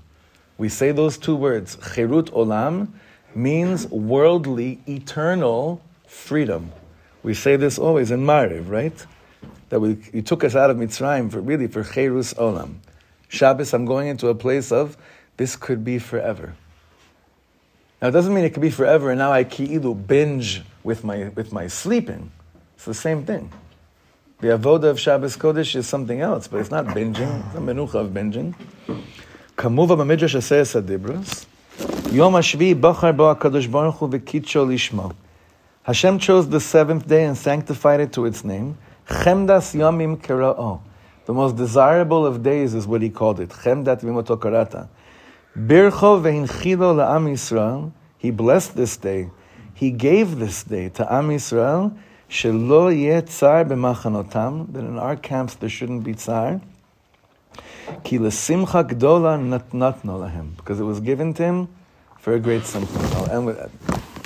We 0.57 0.67
say 0.67 0.91
those 0.91 1.17
two 1.17 1.36
words. 1.36 1.76
Cherut 1.76 2.32
olam 2.32 2.88
means 3.36 3.86
worldly, 3.88 4.80
eternal 4.88 5.80
freedom. 6.07 6.71
We 7.21 7.36
say 7.36 7.55
this 7.55 7.78
always 7.78 8.09
in 8.09 8.26
Mariv, 8.26 8.67
right? 8.67 9.05
That 9.69 9.80
we, 9.80 9.97
you 10.11 10.23
took 10.23 10.43
us 10.43 10.55
out 10.55 10.71
of 10.71 10.78
Mitzrayim 10.78 11.32
for 11.32 11.39
really 11.39 11.67
for 11.67 11.84
Cherus 11.84 12.34
olam. 12.34 12.78
Shabbos, 13.28 13.73
I'm 13.73 13.86
going 13.86 14.07
into 14.07 14.30
a 14.30 14.36
place 14.36 14.71
of 14.71 14.97
this 15.38 15.55
could 15.55 15.84
be 15.84 15.99
forever. 15.99 16.55
Now 18.01 18.07
it 18.07 18.11
doesn't 18.11 18.34
mean 18.34 18.43
it 18.43 18.53
could 18.53 18.61
be 18.61 18.71
forever, 18.71 19.11
and 19.11 19.19
now 19.19 19.32
I 19.32 19.43
ki'ilu 19.43 20.07
binge 20.07 20.63
with 20.84 21.03
my 21.03 21.30
with 21.30 21.53
my 21.53 21.67
sleeping. 21.67 22.32
It's 22.76 22.86
the 22.86 22.93
same 22.93 23.23
thing. 23.23 23.51
The 24.41 24.47
avoda 24.47 24.89
of 24.89 24.99
Shabbos 24.99 25.38
Kodesh 25.38 25.77
is 25.77 25.88
something 25.88 26.19
else, 26.19 26.49
but 26.49 26.59
it's 26.59 26.69
not 26.69 26.88
binging. 26.88 27.45
It's 27.47 27.55
a 27.55 27.59
menucha 27.59 27.95
of 27.95 28.09
binging. 28.09 28.53
Kamuva 29.55 29.95
b'midrash 29.95 30.36
asayas 30.36 30.75
adibros. 30.81 31.45
Yom 32.11 32.33
hashvi 32.33 32.75
bachar 32.75 33.15
bo 33.15 33.33
HaKadosh 33.33 33.71
Baruch 33.71 33.95
Hu 33.95 34.09
v'kitsho 34.09 34.67
lishmo. 34.67 35.15
Hashem 35.83 36.19
chose 36.19 36.49
the 36.49 36.59
seventh 36.59 37.07
day 37.07 37.23
and 37.23 37.38
sanctified 37.38 38.01
it 38.01 38.11
to 38.11 38.25
its 38.25 38.43
name. 38.43 38.77
Chemdas 39.07 39.73
yomim 39.73 40.17
kera'o. 40.21 40.81
The 41.27 41.33
most 41.33 41.55
desirable 41.55 42.25
of 42.25 42.43
days 42.43 42.73
is 42.73 42.86
what 42.86 43.01
he 43.01 43.09
called 43.09 43.39
it. 43.39 43.47
Chemdat 43.49 44.01
v'imoto 44.01 44.38
karata. 44.38 44.89
Bircho 45.57 46.21
ve'hinchilo 46.21 46.93
la'am 46.97 47.31
Yisrael. 47.31 47.93
He 48.17 48.31
blessed 48.31 48.75
this 48.75 48.97
day. 48.97 49.29
He 49.73 49.91
gave 49.91 50.39
this 50.39 50.63
day 50.63 50.89
to 50.89 51.13
Am 51.13 51.29
Yisrael. 51.29 51.97
Shelo 52.30 52.89
yeh 52.89 53.21
tzar 53.21 53.65
b'machanotam. 53.65 54.73
That 54.73 54.80
in 54.80 54.97
our 54.97 55.15
camps 55.15 55.55
there 55.55 55.69
shouldn't 55.69 56.03
be 56.03 56.13
tzar. 56.13 56.61
Ki 58.03 58.19
l'simcha 58.19 58.84
gdola 58.84 59.38
natnatno 59.39 60.19
lahem. 60.19 60.55
Because 60.57 60.80
it 60.80 60.84
was 60.84 60.99
given 60.99 61.34
to 61.36 61.43
him 61.43 61.67
for 62.19 62.34
a 62.34 62.39
great 62.39 62.65
simcha. 62.65 62.97
I'll 63.15 63.30
end 63.30 63.45
with 63.45 63.57
that. 63.57 63.71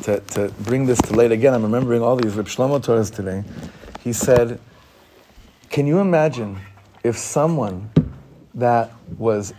To, 0.03 0.19
to 0.35 0.53
bring 0.63 0.85
this 0.85 0.99
to 1.01 1.13
light 1.13 1.31
again, 1.31 1.53
I'm 1.53 1.63
remembering 1.63 2.01
all 2.01 2.15
these 2.15 2.35
Reb 2.35 2.47
Shlomo 2.47 2.79
Torahs 2.79 3.13
today. 3.13 3.43
He 4.01 4.13
said, 4.13 4.59
can 5.69 5.85
you 5.85 5.99
imagine 5.99 6.57
if 7.03 7.17
someone 7.17 7.91
that 8.55 8.91
was 9.17 9.53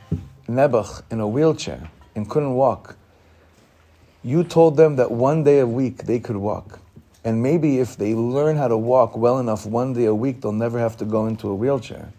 Nebuch 0.49 1.03
in 1.11 1.21
a 1.21 1.29
wheelchair 1.29 1.91
and 2.15 2.29
couldn't 2.29 2.55
walk, 2.55 2.97
you 4.23 4.45
told 4.45 4.77
them 4.77 4.97
that 4.97 5.11
one 5.11 5.45
day 5.45 5.61
a 5.61 5.67
week 5.67 6.05
they 6.05 6.19
could 6.19 6.37
walk. 6.37 6.81
And 7.25 7.43
maybe 7.43 7.79
if 7.79 7.97
they 7.97 8.15
learn 8.15 8.57
how 8.57 8.69
to 8.69 8.77
walk 8.77 9.17
well 9.17 9.39
enough 9.39 9.67
one 9.67 9.93
day 9.93 10.07
a 10.07 10.15
week, 10.15 10.41
they'll 10.41 10.53
never 10.53 10.79
have 10.79 10.97
to 10.99 11.05
go 11.05 11.27
into 11.27 11.49
a 11.49 11.55
wheelchair. 11.55 12.13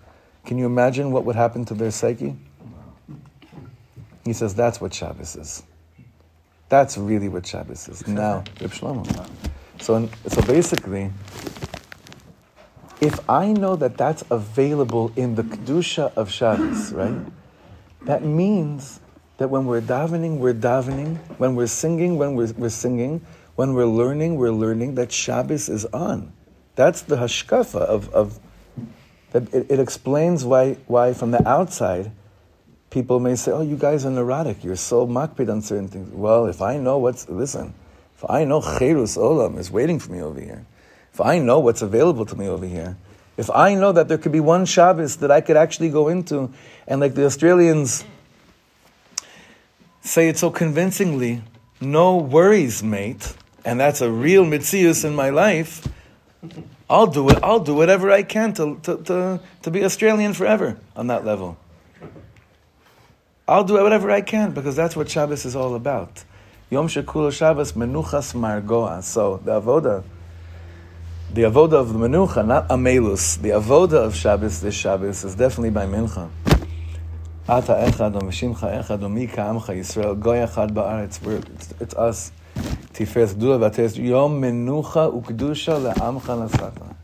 Can 0.45 0.57
you 0.57 0.65
imagine 0.65 1.11
what 1.11 1.25
would 1.25 1.35
happen 1.35 1.65
to 1.65 1.73
their 1.73 1.91
psyche? 1.91 2.35
He 4.23 4.33
says 4.33 4.53
that's 4.53 4.79
what 4.79 4.93
Shabbos 4.93 5.35
is. 5.35 5.63
That's 6.69 6.97
really 6.97 7.27
what 7.27 7.45
Shabbos 7.45 7.87
is. 7.89 8.07
Now, 8.07 8.43
Reb 8.59 8.71
Shlomo. 8.71 9.29
So, 9.79 10.07
so 10.27 10.41
basically, 10.43 11.11
if 13.01 13.27
I 13.27 13.51
know 13.51 13.75
that 13.75 13.97
that's 13.97 14.23
available 14.29 15.11
in 15.15 15.33
the 15.33 15.43
Kedusha 15.43 16.13
of 16.15 16.31
Shabbos, 16.31 16.93
right? 16.93 17.19
That 18.03 18.23
means 18.23 18.99
that 19.37 19.49
when 19.49 19.65
we're 19.65 19.81
davening, 19.81 20.37
we're 20.37 20.53
davening. 20.53 21.17
When 21.39 21.55
we're 21.55 21.67
singing, 21.67 22.17
when 22.17 22.35
we're, 22.35 22.53
we're 22.53 22.69
singing. 22.69 23.25
When 23.62 23.76
we're 23.76 23.86
learning, 23.86 24.38
we're 24.38 24.49
learning 24.49 24.95
that 24.95 25.12
Shabbos 25.12 25.70
is 25.70 25.86
on. 25.93 26.34
That's 26.74 27.03
the 27.03 27.18
hashkafa 27.18 27.80
of, 27.80 28.12
of 28.12 28.39
that 29.34 29.53
it, 29.53 29.68
it 29.70 29.80
explains 29.80 30.43
why, 30.43 30.78
why 30.88 31.14
from 31.14 31.30
the 31.30 31.47
outside, 31.47 32.12
people 32.89 33.20
may 33.20 33.36
say, 33.36 33.51
oh, 33.51 33.62
you 33.62 33.78
guys 33.78 34.03
are 34.03 34.09
neurotic. 34.09 34.64
You're 34.64 34.76
so 34.76 35.05
makpid 35.05 35.51
on 35.51 35.62
certain 35.62 35.89
things. 35.89 36.12
Well, 36.12 36.47
if 36.47 36.59
I 36.59 36.78
know 36.78 36.97
what's, 36.97 37.30
listen, 37.30 37.76
if 38.16 38.28
I 38.28 38.45
know 38.45 38.62
Cherus 38.62 39.16
Olam 39.16 39.59
is 39.59 39.70
waiting 39.70 39.99
for 39.99 40.12
me 40.12 40.24
over 40.24 40.41
here, 40.41 40.66
if 41.14 41.22
I 41.22 41.38
know 41.38 41.59
what's 41.59 41.84
available 41.84 42.26
to 42.26 42.36
me 42.36 42.47
over 42.47 42.66
here, 42.66 42.97
if 43.38 43.51
I 43.51 43.76
know 43.76 43.91
that 43.91 44.07
there 44.07 44.18
could 44.18 44.32
be 44.32 44.39
one 44.39 44.66
Shabbos 44.66 45.18
that 45.18 45.30
I 45.30 45.39
could 45.39 45.55
actually 45.55 45.89
go 45.89 46.07
into, 46.07 46.51
and 46.88 46.99
like 46.99 47.14
the 47.14 47.26
Australians 47.26 48.05
say 50.01 50.30
it 50.30 50.39
so 50.39 50.49
convincingly, 50.49 51.43
no 51.80 52.18
worries, 52.18 52.82
mate, 52.82 53.36
and 53.66 53.80
that's 53.80 54.01
a 54.01 54.12
real 54.12 54.45
mitzius 54.45 55.05
in 55.05 55.16
my 55.16 55.30
life, 55.30 55.88
I'll 56.89 57.07
do 57.07 57.30
it. 57.30 57.39
I'll 57.41 57.59
do 57.59 57.74
whatever 57.74 58.12
I 58.12 58.24
can 58.24 58.53
to, 58.53 58.80
to, 58.84 58.97
to, 58.97 59.39
to 59.62 59.72
be 59.72 59.84
Australian 59.84 60.34
forever 60.34 60.78
on 60.95 61.07
that 61.07 61.24
level. 61.24 61.57
I'll 63.47 63.64
do 63.64 63.74
whatever 63.74 64.12
I 64.12 64.22
can 64.22 64.51
because 64.51 64.76
that's 64.76 64.95
what 64.95 65.09
Shabbos 65.09 65.45
is 65.45 65.55
all 65.55 65.76
about. 65.76 66.24
Yom 66.70 66.88
Shekul 66.88 67.32
Shabbos 67.32 67.74
Menuchas 67.74 68.34
Margoa. 68.34 69.03
So 69.03 69.38
the 69.43 69.59
avoda, 69.62 70.03
the 71.34 71.43
avoda 71.43 71.74
of 71.74 71.93
the 71.93 71.99
Menucha, 71.99 72.45
not 72.45 72.70
Amelus. 72.70 73.41
The 73.41 73.49
avoda 73.49 74.05
of 74.05 74.16
Shabbos 74.16 74.62
this 74.62 74.76
Shabbos 74.76 75.24
is 75.24 75.36
definitely 75.36 75.72
by 75.72 75.86
Mincha. 75.86 76.30
Ata 77.47 77.74
echad 77.74 78.16
o 78.16 78.20
mishimcha 78.20 78.84
echad 78.84 79.03
o 79.03 79.09
mi 79.09 79.28
ka'amcha 79.28 79.76
Yisrael 79.76 80.20
goy 80.20 80.38
echad 80.38 80.72
ba'aretz. 80.72 81.82
It's 81.82 81.93
us. 81.95 82.32
V'ates 82.93 83.97
yom 83.97 84.41
menucha 84.41 85.11
nasata. 85.11 86.95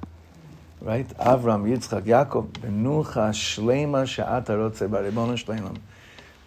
Right? 0.79 1.07
Avram, 1.17 1.65
Yitzchak, 1.67 2.03
Yaakov, 2.03 2.49
menucha 2.59 3.31
shlema 3.31 4.07
she'ata 4.07 4.53
rotze 4.53 4.87
ba'ribonu 4.87 5.33
shleilam. 5.43 5.77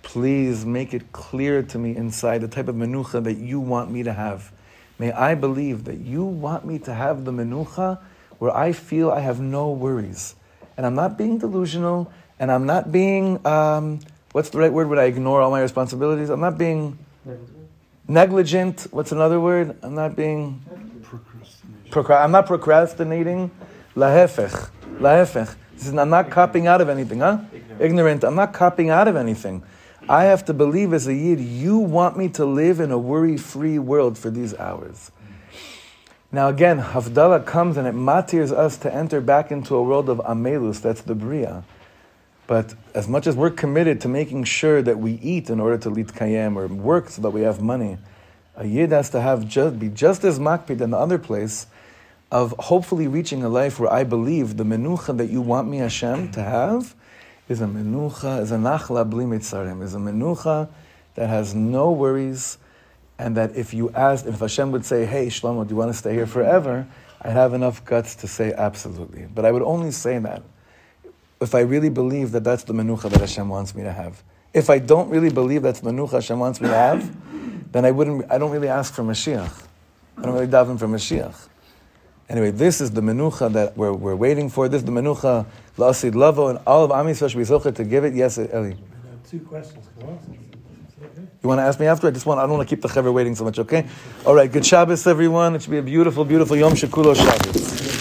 Please 0.02 0.64
make 0.64 0.94
it 0.94 1.12
clear 1.12 1.62
to 1.62 1.78
me 1.78 1.96
inside 1.96 2.40
the 2.40 2.48
type 2.48 2.68
of 2.68 2.74
menucha 2.74 3.22
that 3.22 3.34
you 3.34 3.60
want 3.60 3.90
me 3.90 4.02
to 4.02 4.12
have. 4.12 4.52
May 4.98 5.12
I 5.12 5.34
believe 5.34 5.84
that 5.84 5.98
you 5.98 6.24
want 6.24 6.64
me 6.64 6.78
to 6.80 6.94
have 6.94 7.24
the 7.24 7.32
menucha 7.32 7.98
where 8.38 8.56
I 8.56 8.72
feel 8.72 9.10
I 9.10 9.20
have 9.20 9.40
no 9.40 9.70
worries. 9.70 10.34
And 10.76 10.86
I'm 10.86 10.94
not 10.94 11.18
being 11.18 11.38
delusional, 11.38 12.10
and 12.38 12.50
I'm 12.50 12.66
not 12.66 12.90
being, 12.90 13.44
um, 13.46 14.00
what's 14.32 14.50
the 14.50 14.58
right 14.58 14.72
word? 14.72 14.88
Would 14.88 14.98
I 14.98 15.04
ignore 15.04 15.42
all 15.42 15.50
my 15.50 15.60
responsibilities? 15.60 16.30
I'm 16.30 16.40
not 16.40 16.56
being 16.56 16.98
negligent. 18.10 18.88
What's 18.90 19.12
another 19.12 19.40
word? 19.40 19.76
I'm 19.82 19.94
not 19.94 20.16
being. 20.16 20.62
Procra- 21.90 22.22
I'm 22.22 22.32
not 22.32 22.46
procrastinating. 22.46 23.50
Lahefech. 23.96 24.70
Lahefech. 24.98 25.54
This 25.74 25.86
is, 25.86 25.94
I'm 25.94 26.10
not 26.10 26.30
copping 26.30 26.66
out 26.66 26.80
of 26.80 26.88
anything, 26.88 27.20
huh? 27.20 27.38
Ignorant. 27.78 28.24
I'm 28.24 28.34
not 28.34 28.52
copping 28.52 28.90
out 28.90 29.08
of 29.08 29.16
anything. 29.16 29.62
I 30.08 30.24
have 30.24 30.44
to 30.46 30.54
believe 30.54 30.92
as 30.92 31.06
a 31.06 31.14
yid, 31.14 31.40
you 31.40 31.78
want 31.78 32.16
me 32.16 32.28
to 32.30 32.44
live 32.44 32.80
in 32.80 32.90
a 32.90 32.98
worry-free 32.98 33.78
world 33.78 34.18
for 34.18 34.28
these 34.28 34.54
hours. 34.56 35.12
Now 36.32 36.48
again, 36.48 36.80
Havdalah 36.80 37.46
comes 37.46 37.76
and 37.76 37.86
it 37.86 37.94
matirs 37.94 38.50
us 38.50 38.76
to 38.78 38.94
enter 38.94 39.20
back 39.20 39.50
into 39.50 39.74
a 39.74 39.82
world 39.82 40.08
of 40.08 40.18
Amelus, 40.18 40.80
that's 40.80 41.02
the 41.02 41.14
Bria. 41.14 41.64
But 42.50 42.74
as 42.96 43.06
much 43.06 43.28
as 43.28 43.36
we're 43.36 43.50
committed 43.50 44.00
to 44.00 44.08
making 44.08 44.42
sure 44.42 44.82
that 44.82 44.98
we 44.98 45.12
eat 45.22 45.50
in 45.50 45.60
order 45.60 45.78
to 45.78 45.88
lead 45.88 46.08
kayem 46.08 46.56
or 46.56 46.66
work 46.66 47.08
so 47.08 47.22
that 47.22 47.30
we 47.30 47.42
have 47.42 47.62
money, 47.62 47.96
a 48.56 48.66
yid 48.66 48.90
has 48.90 49.08
to 49.10 49.20
have 49.20 49.46
just, 49.46 49.78
be 49.78 49.88
just 49.88 50.24
as 50.24 50.40
makpid 50.40 50.80
in 50.80 50.90
the 50.90 50.96
other 50.96 51.16
place 51.16 51.68
of 52.32 52.52
hopefully 52.58 53.06
reaching 53.06 53.44
a 53.44 53.48
life 53.48 53.78
where 53.78 53.88
I 53.92 54.02
believe 54.02 54.56
the 54.56 54.64
menucha 54.64 55.16
that 55.18 55.30
you 55.30 55.40
want 55.40 55.68
me, 55.68 55.76
Hashem, 55.76 56.32
to 56.32 56.42
have 56.42 56.96
is 57.48 57.60
a 57.60 57.66
menucha, 57.66 58.42
is 58.42 58.50
a 58.50 58.56
nachla 58.56 59.08
bli 59.08 59.26
mitzarim, 59.26 59.80
is 59.80 59.94
a 59.94 59.98
menucha 59.98 60.68
that 61.14 61.28
has 61.28 61.54
no 61.54 61.92
worries, 61.92 62.58
and 63.16 63.36
that 63.36 63.54
if 63.54 63.72
you 63.72 63.90
asked, 63.90 64.26
if 64.26 64.40
Hashem 64.40 64.72
would 64.72 64.84
say, 64.84 65.06
hey, 65.06 65.28
Shlomo, 65.28 65.64
do 65.68 65.70
you 65.70 65.76
want 65.76 65.92
to 65.92 65.96
stay 65.96 66.14
here 66.14 66.26
forever? 66.26 66.88
I'd 67.22 67.30
have 67.30 67.54
enough 67.54 67.84
guts 67.84 68.16
to 68.16 68.26
say 68.26 68.52
absolutely. 68.52 69.28
But 69.32 69.44
I 69.44 69.52
would 69.52 69.62
only 69.62 69.92
say 69.92 70.18
that 70.18 70.42
if 71.40 71.54
I 71.54 71.60
really 71.60 71.88
believe 71.88 72.32
that 72.32 72.44
that's 72.44 72.64
the 72.64 72.72
menucha 72.72 73.10
that 73.10 73.20
Hashem 73.20 73.48
wants 73.48 73.74
me 73.74 73.82
to 73.82 73.92
have. 73.92 74.22
If 74.52 74.68
I 74.68 74.78
don't 74.78 75.08
really 75.08 75.30
believe 75.30 75.62
that's 75.62 75.80
the 75.80 75.90
menucha 75.90 76.12
Hashem 76.12 76.38
wants 76.38 76.60
me 76.60 76.68
to 76.68 76.74
have, 76.74 77.72
then 77.72 77.84
I 77.84 77.90
wouldn't. 77.90 78.30
I 78.30 78.38
don't 78.38 78.50
really 78.50 78.68
ask 78.68 78.92
for 78.92 79.02
Mashiach. 79.02 79.66
I 80.18 80.22
don't 80.22 80.34
really 80.34 80.48
daven 80.48 80.78
for 80.78 80.86
Mashiach. 80.86 81.48
Anyway, 82.28 82.50
this 82.50 82.80
is 82.80 82.90
the 82.90 83.00
menucha 83.00 83.52
that 83.52 83.76
we're, 83.76 83.92
we're 83.92 84.14
waiting 84.14 84.50
for. 84.50 84.68
This 84.68 84.82
is 84.82 84.84
the 84.84 84.92
menucha 84.92 85.46
la'asid 85.76 86.14
lavo, 86.14 86.48
and 86.48 86.58
all 86.66 86.84
of 86.84 86.90
Am 86.90 87.06
Yisrael 87.06 87.30
should 87.30 87.70
be 87.72 87.76
to 87.76 87.84
give 87.84 88.04
it. 88.04 88.14
Yes, 88.14 88.38
Eli. 88.38 88.74
Two 89.28 89.40
questions. 89.40 89.86
You 91.42 91.48
want 91.48 91.58
to 91.58 91.62
ask 91.62 91.80
me 91.80 91.86
after? 91.86 92.06
I 92.06 92.10
just 92.10 92.26
want. 92.26 92.38
I 92.38 92.42
don't 92.42 92.56
want 92.58 92.68
to 92.68 92.74
keep 92.74 92.82
the 92.82 92.88
chaver 92.88 93.12
waiting 93.12 93.34
so 93.34 93.44
much. 93.44 93.58
Okay. 93.58 93.86
All 94.26 94.34
right. 94.34 94.50
Good 94.50 94.66
Shabbos, 94.66 95.06
everyone. 95.06 95.54
It 95.54 95.62
should 95.62 95.70
be 95.70 95.78
a 95.78 95.82
beautiful, 95.82 96.24
beautiful 96.24 96.56
Yom 96.56 96.74
Shekulo 96.74 97.16
Shabbos. 97.16 97.99